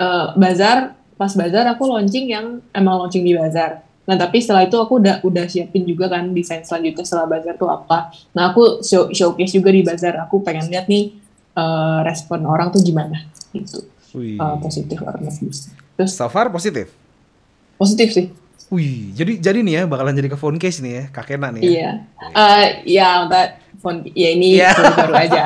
eh, 0.00 0.26
bazar, 0.36 0.96
pas 1.16 1.32
bazar 1.32 1.64
aku 1.68 1.84
launching 1.88 2.32
yang 2.32 2.46
emang 2.72 3.04
launching 3.04 3.24
di 3.24 3.36
bazar. 3.36 3.84
Nah 4.02 4.18
tapi 4.18 4.42
setelah 4.42 4.66
itu 4.66 4.74
aku 4.74 4.98
udah 4.98 5.22
udah 5.22 5.46
siapin 5.46 5.86
juga 5.86 6.10
kan 6.10 6.26
desain 6.34 6.66
selanjutnya 6.66 7.06
setelah 7.06 7.26
bazar 7.38 7.54
tuh 7.54 7.70
apa. 7.70 8.10
Nah 8.34 8.50
aku 8.50 8.82
show, 8.82 9.08
showcase 9.14 9.54
juga 9.54 9.70
di 9.70 9.86
bazar. 9.86 10.18
Aku 10.26 10.42
pengen 10.42 10.66
lihat 10.66 10.90
nih 10.90 11.14
eh, 11.54 11.98
respon 12.02 12.42
orang 12.46 12.74
tuh 12.74 12.82
gimana 12.82 13.22
gitu. 13.54 13.86
Wih. 14.18 14.36
Eh, 14.36 14.56
positif 14.58 14.98
or 15.06 15.14
negatif. 15.22 15.70
Terus 15.94 16.12
So 16.18 16.26
far 16.26 16.50
positif. 16.50 16.90
positif 17.78 18.10
sih. 18.10 18.26
Wih, 18.72 19.12
jadi 19.12 19.36
jadi 19.36 19.58
nih 19.60 19.74
ya 19.74 19.82
bakalan 19.84 20.16
jadi 20.16 20.32
ke 20.32 20.38
phone 20.40 20.56
case 20.56 20.80
nih 20.80 20.92
ya, 20.94 21.04
kakena 21.12 21.52
nih 21.52 21.60
ya. 21.60 21.68
Iya. 21.68 21.90
Eh 22.32 22.64
ya, 22.88 23.08
that 23.28 23.60
phone 23.76 24.00
ya 24.08 24.32
ini 24.32 24.56
Iya. 24.56 24.72
produk 24.72 24.96
baru 24.96 25.14
aja. 25.14 25.40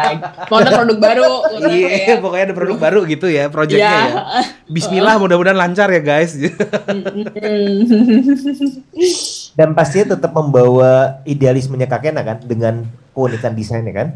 Mau 0.47 0.57
ada 0.57 0.71
produk 0.73 0.99
baru. 1.01 1.31
Iya, 1.67 1.89
kayak- 2.07 2.21
pokoknya 2.23 2.45
ada 2.45 2.55
produk 2.55 2.77
baru 2.79 3.01
gitu 3.03 3.27
ya, 3.27 3.51
projectnya 3.51 3.83
Iya. 3.83 4.07
ya. 4.07 4.23
Bismillah, 4.69 5.15
mudah-mudahan 5.23 5.59
lancar 5.59 5.91
ya 5.91 5.99
guys. 5.99 6.39
Dan 9.57 9.73
pastinya 9.73 10.15
tetap 10.15 10.31
membawa 10.31 11.19
idealismenya 11.25 11.89
Kakena 11.89 12.23
kan 12.23 12.39
dengan 12.41 12.85
keunikan 13.11 13.57
desainnya 13.57 13.91
kan. 13.91 14.09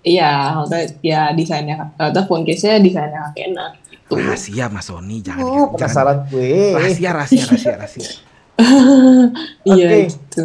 Iya, 0.00 0.56
maksudnya 0.56 0.82
ya 1.04 1.20
desainnya, 1.30 1.92
atau 1.94 2.24
phone 2.24 2.42
case-nya 2.42 2.80
desainnya 2.80 3.30
Kakena. 3.30 3.76
Gitu. 3.86 4.18
rahasia 4.18 4.66
Mas 4.66 4.90
Sony, 4.90 5.22
jangan 5.22 5.44
Oh, 5.44 5.54
jangan- 5.70 5.70
penasaran 5.70 6.18
gue. 6.26 6.74
Rahasia, 6.74 7.10
rahasia, 7.14 7.42
rahasia, 7.46 7.74
rahasia. 7.78 8.08
Iya, 9.68 9.88
Oke. 9.90 9.98
gitu. 10.08 10.44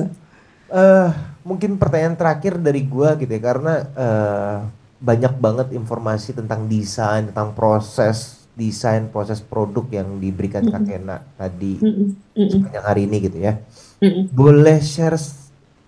eh 0.72 1.10
mungkin 1.46 1.78
pertanyaan 1.78 2.18
terakhir 2.18 2.58
dari 2.58 2.82
gua 2.90 3.14
gitu 3.20 3.30
ya 3.30 3.42
karena 3.42 3.74
eh, 3.96 4.58
banyak 5.00 5.34
banget 5.38 5.68
informasi 5.78 6.34
tentang 6.34 6.66
desain, 6.66 7.30
tentang 7.30 7.54
proses 7.54 8.48
desain, 8.58 9.12
proses 9.12 9.44
produk 9.44 9.86
yang 9.92 10.18
diberikan 10.18 10.64
Kak 10.66 10.84
Kena 10.88 11.22
tadi 11.38 11.84
Mm-mm, 11.84 12.08
mm-mm, 12.40 12.50
sepanjang 12.50 12.86
hari 12.88 13.02
ini 13.08 13.18
gitu 13.28 13.38
ya. 13.40 13.60
mm-mm. 14.02 14.26
Boleh 14.32 14.80
share 14.82 15.18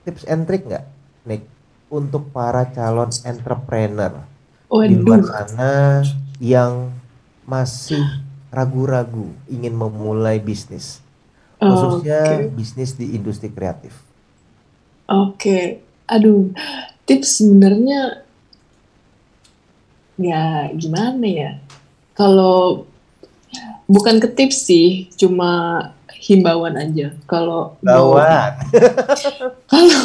tips 0.05 0.23
and 0.27 0.43
trick 0.47 0.63
nggak, 0.67 0.85
Nick? 1.27 1.43
untuk 1.87 2.35
para 2.35 2.67
calon 2.75 3.07
entrepreneur 3.23 4.27
di 4.83 4.95
luar 4.99 5.23
sana 5.23 6.03
yang 6.43 6.91
masih 7.47 8.03
ragu-ragu 8.51 9.31
ingin 9.47 9.71
memulai 9.71 10.39
bisnis, 10.43 10.99
khususnya 11.57 12.21
Oke. 12.47 12.53
bisnis 12.53 12.93
di 12.93 13.17
industri 13.17 13.49
kreatif. 13.49 13.93
Oke. 15.09 15.81
Aduh, 16.07 16.53
tips 17.03 17.43
sebenarnya 17.43 18.23
ya 20.17 20.71
gimana 20.73 21.27
ya? 21.27 21.51
Kalau 22.17 22.87
bukan 23.85 24.17
ke 24.17 24.27
tips 24.31 24.67
sih, 24.67 25.07
cuma 25.19 25.81
himbauan 26.27 26.75
aja. 26.75 27.15
Kalau 27.29 27.79
Gawat. 27.79 28.59
kalau 29.71 30.01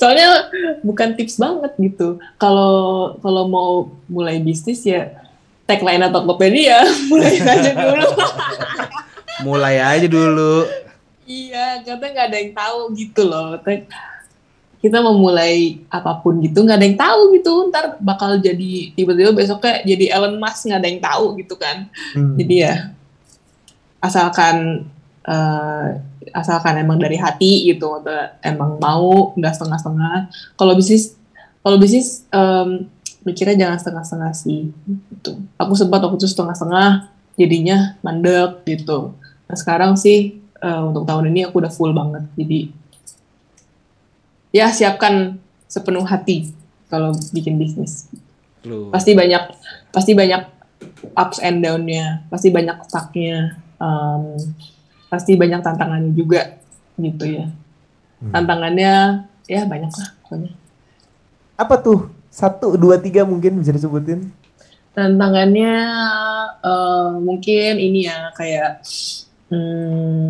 soalnya 0.00 0.50
bukan 0.82 1.14
tips 1.14 1.38
banget 1.38 1.72
gitu. 1.78 2.18
Kalau 2.40 3.14
kalau 3.22 3.44
mau 3.46 3.70
mulai 4.10 4.42
bisnis 4.42 4.82
ya 4.82 5.14
tagline 5.68 6.02
atau 6.02 6.26
Tokopedia 6.26 6.82
mulai 7.10 7.38
aja 7.38 7.70
dulu. 7.76 8.08
Mulai 9.40 9.80
aja 9.80 10.04
dulu. 10.04 10.68
Iya, 11.30 11.66
karena 11.86 12.06
nggak 12.10 12.26
ada 12.26 12.38
yang 12.42 12.52
tahu 12.58 12.78
gitu 12.98 13.22
loh. 13.22 13.54
Kita 14.80 14.98
mau 15.04 15.14
mulai 15.14 15.78
apa 15.92 16.18
pun 16.24 16.40
gitu 16.40 16.64
nggak 16.64 16.78
ada 16.80 16.86
yang 16.88 16.98
tahu 16.98 17.20
gitu. 17.38 17.52
Ntar 17.70 18.00
bakal 18.02 18.40
jadi 18.42 18.90
tiba-tiba 18.98 19.30
besoknya 19.30 19.86
jadi 19.86 20.04
Elon 20.18 20.42
Musk 20.42 20.66
nggak 20.66 20.80
ada 20.80 20.88
yang 20.90 21.02
tahu 21.04 21.24
gitu 21.38 21.54
kan. 21.54 21.86
Hmm. 22.16 22.34
Jadi 22.34 22.54
ya 22.66 22.90
asalkan 24.02 24.88
eh, 25.28 25.88
asalkan 26.32 26.80
emang 26.80 26.98
dari 26.98 27.16
hati 27.20 27.70
gitu, 27.70 28.00
emang 28.42 28.80
mau 28.80 29.32
nggak 29.36 29.54
setengah-setengah. 29.54 30.16
Kalau 30.56 30.72
bisnis 30.74 31.14
kalau 31.60 31.76
bisnis 31.76 32.24
em, 32.32 32.88
mikirnya 33.24 33.68
jangan 33.68 33.78
setengah-setengah 33.78 34.32
sih. 34.32 34.72
Gitu. 34.88 35.32
Aku 35.60 35.76
sempat 35.76 36.00
waktu 36.00 36.16
itu 36.16 36.28
setengah-setengah, 36.28 37.12
jadinya 37.36 38.00
mandek 38.00 38.64
gitu. 38.64 39.12
Nah 39.48 39.56
sekarang 39.56 39.96
sih 40.00 40.40
eh, 40.60 40.80
untuk 40.82 41.04
tahun 41.04 41.28
ini 41.30 41.48
aku 41.48 41.58
udah 41.58 41.72
full 41.72 41.92
banget. 41.92 42.24
Jadi 42.36 42.70
ya 44.50 44.66
siapkan 44.68 45.38
sepenuh 45.64 46.02
hati 46.02 46.50
kalau 46.90 47.14
bikin 47.30 47.54
bisnis 47.54 48.10
Lu. 48.66 48.90
pasti 48.90 49.14
banyak 49.14 49.54
pasti 49.88 50.12
banyak 50.12 50.42
ups 51.14 51.38
and 51.38 51.62
down-nya 51.62 52.26
pasti 52.26 52.50
banyak 52.50 52.74
stuck-nya 52.82 53.54
em, 53.78 54.22
pasti 55.06 55.38
banyak 55.38 55.62
tantangannya 55.62 56.12
juga 56.12 56.58
gitu 56.96 57.24
ya 57.26 57.46
Hmm. 58.18 58.36
tantangannya 58.36 59.24
ya 59.48 59.64
banyak 59.64 59.88
lah 59.88 60.08
pokoknya 60.20 60.52
Apa 61.56 61.80
tuh? 61.80 62.12
Satu, 62.28 62.76
dua, 62.76 62.96
tiga 62.96 63.24
mungkin 63.24 63.56
bisa 63.56 63.72
disebutin. 63.72 64.28
tantangannya 64.92 65.72
eh, 66.60 67.10
mungkin 67.16 67.72
ini 67.76 68.04
ya 68.04 68.28
kayak 68.36 68.84
hmm, 69.48 70.29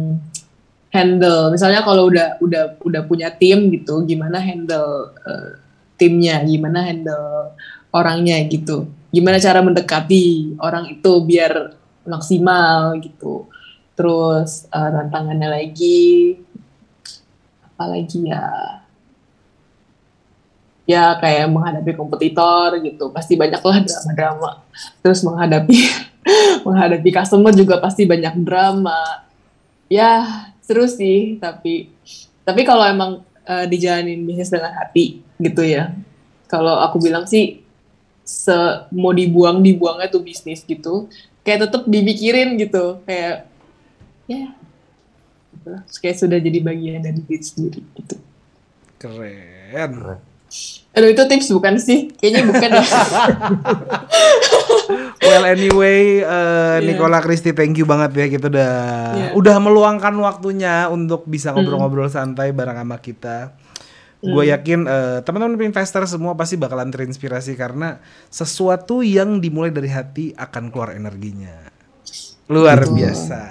handle. 0.90 1.54
Misalnya 1.54 1.80
kalau 1.86 2.10
udah 2.10 2.38
udah 2.42 2.76
udah 2.82 3.02
punya 3.06 3.30
tim 3.30 3.70
gitu 3.70 4.02
gimana 4.04 4.42
handle 4.42 5.14
eh, 5.24 5.50
timnya? 5.96 6.42
Gimana 6.42 6.84
handle 6.84 7.54
orangnya 7.94 8.36
gitu? 8.50 8.90
Gimana 9.10 9.42
cara 9.42 9.62
mendekati 9.62 10.54
orang 10.58 10.90
itu 10.90 11.12
biar 11.22 11.74
maksimal 12.06 12.98
gitu? 13.00 13.46
Terus 13.94 14.66
eh, 14.68 14.90
tantangannya 14.90 15.48
lagi 15.48 16.36
apa 17.64 17.84
lagi 17.86 18.18
ya? 18.26 18.46
Ya 20.90 21.14
kayak 21.22 21.54
menghadapi 21.54 21.94
kompetitor 21.94 22.82
gitu. 22.82 23.14
Pasti 23.14 23.38
banyak 23.38 23.62
lah 23.62 23.78
drama-drama. 23.86 24.50
Terus 25.06 25.22
menghadapi 25.22 25.78
menghadapi 26.66 27.10
customer 27.14 27.54
juga 27.54 27.78
pasti 27.78 28.10
banyak 28.10 28.42
drama. 28.42 29.22
Ya 29.86 30.49
seru 30.70 30.86
sih 30.86 31.34
tapi 31.42 31.90
tapi 32.46 32.62
kalau 32.62 32.86
emang 32.86 33.26
eh, 33.42 33.66
dijalanin 33.66 34.22
bisnis 34.22 34.54
dengan 34.54 34.70
hati 34.78 35.18
gitu 35.42 35.66
ya 35.66 35.90
kalau 36.46 36.78
aku 36.78 37.02
bilang 37.02 37.26
sih 37.26 37.58
se 38.22 38.54
mau 38.94 39.10
dibuang 39.10 39.58
dibuangnya 39.58 40.06
tuh 40.06 40.22
bisnis 40.22 40.62
gitu 40.62 41.10
kayak 41.42 41.66
tetap 41.66 41.82
dipikirin 41.90 42.54
gitu 42.54 43.02
kayak 43.02 43.50
ya 44.30 44.54
gitu 45.58 45.68
lah. 45.74 45.82
kayak 45.98 46.16
sudah 46.22 46.38
jadi 46.38 46.58
bagian 46.62 47.02
dari 47.02 47.18
diri 47.26 47.42
sendiri 47.42 47.82
gitu 47.98 48.16
Keren. 49.02 50.22
Aduh 50.90 51.06
itu 51.06 51.22
tips 51.22 51.48
bukan 51.54 51.78
sih 51.78 52.10
kayaknya 52.18 52.42
bukan 52.50 52.70
ya 52.74 52.84
Well 55.20 55.44
anyway, 55.46 56.24
eh, 56.24 56.26
Iya. 56.26 56.82
Nicola 56.82 57.22
Christie 57.22 57.54
thank 57.54 57.78
you 57.78 57.86
banget 57.86 58.10
ya 58.16 58.26
kita 58.26 58.50
udah 58.50 58.72
Iya. 59.14 59.28
udah 59.38 59.56
meluangkan 59.62 60.10
waktunya 60.18 60.90
untuk 60.90 61.28
bisa 61.30 61.54
ngobrol-ngobrol 61.54 62.10
santai 62.10 62.50
bareng 62.50 62.74
sama 62.74 62.98
kita. 62.98 63.54
Gue 64.20 64.50
yakin 64.50 64.84
eh, 64.84 65.18
teman-teman 65.22 65.56
investor 65.62 66.04
semua 66.04 66.34
pasti 66.34 66.58
bakalan 66.58 66.90
terinspirasi 66.90 67.54
karena 67.54 68.02
sesuatu 68.28 69.00
yang 69.00 69.38
dimulai 69.38 69.70
dari 69.70 69.88
hati 69.88 70.34
akan 70.34 70.68
keluar 70.68 70.92
energinya. 70.92 71.70
Luar 72.50 72.82
biasa. 72.82 73.42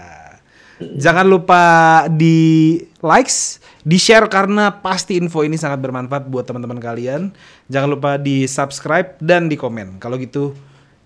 Jangan 0.80 1.26
lupa 1.28 1.64
di 2.08 2.76
likes, 3.00 3.59
di 3.84 3.98
share 4.00 4.28
karena 4.28 4.72
pasti 4.72 5.16
info 5.16 5.44
ini 5.44 5.56
sangat 5.56 5.80
bermanfaat 5.80 6.28
buat 6.28 6.44
teman-teman 6.44 6.80
kalian. 6.80 7.32
Jangan 7.72 7.90
lupa 7.90 8.12
di 8.20 8.44
subscribe 8.46 9.16
dan 9.24 9.48
di 9.48 9.56
komen. 9.56 10.00
Kalau 10.00 10.20
gitu 10.20 10.56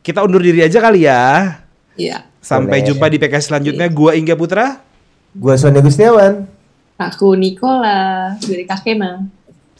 kita 0.01 0.26
undur 0.26 0.41
diri 0.41 0.65
aja 0.65 0.82
kali 0.82 1.05
ya. 1.05 1.63
Iya 1.93 2.26
Sampai 2.43 2.84
Boleh. 2.84 2.88
jumpa 2.91 3.05
di 3.07 3.17
PK 3.21 3.34
selanjutnya. 3.39 3.88
Gua 3.88 4.17
Ingga 4.17 4.36
Putra. 4.36 4.84
Gua 5.32 5.55
Sony 5.55 5.80
Gustiawan. 5.80 6.45
aku 6.93 7.34
Nicola 7.34 8.38
dari 8.38 8.63
Kakena 8.69 9.26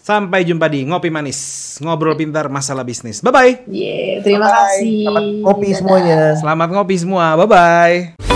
Sampai 0.04 0.44
jumpa 0.44 0.68
di 0.68 0.84
Ngopi 0.84 1.08
Manis. 1.08 1.40
Ngobrol 1.80 2.20
pintar 2.20 2.52
masalah 2.52 2.84
bisnis. 2.84 3.24
Bye-bye. 3.24 3.72
Yeah, 3.72 4.20
terima 4.20 4.52
Bye. 4.52 4.56
kasih. 4.60 4.96
Selamat 5.08 5.24
kopi 5.48 5.68
Dadah. 5.72 5.78
semuanya. 5.80 6.20
Selamat 6.36 6.68
ngopi 6.76 6.96
semua. 7.00 7.26
Bye-bye. 7.40 8.33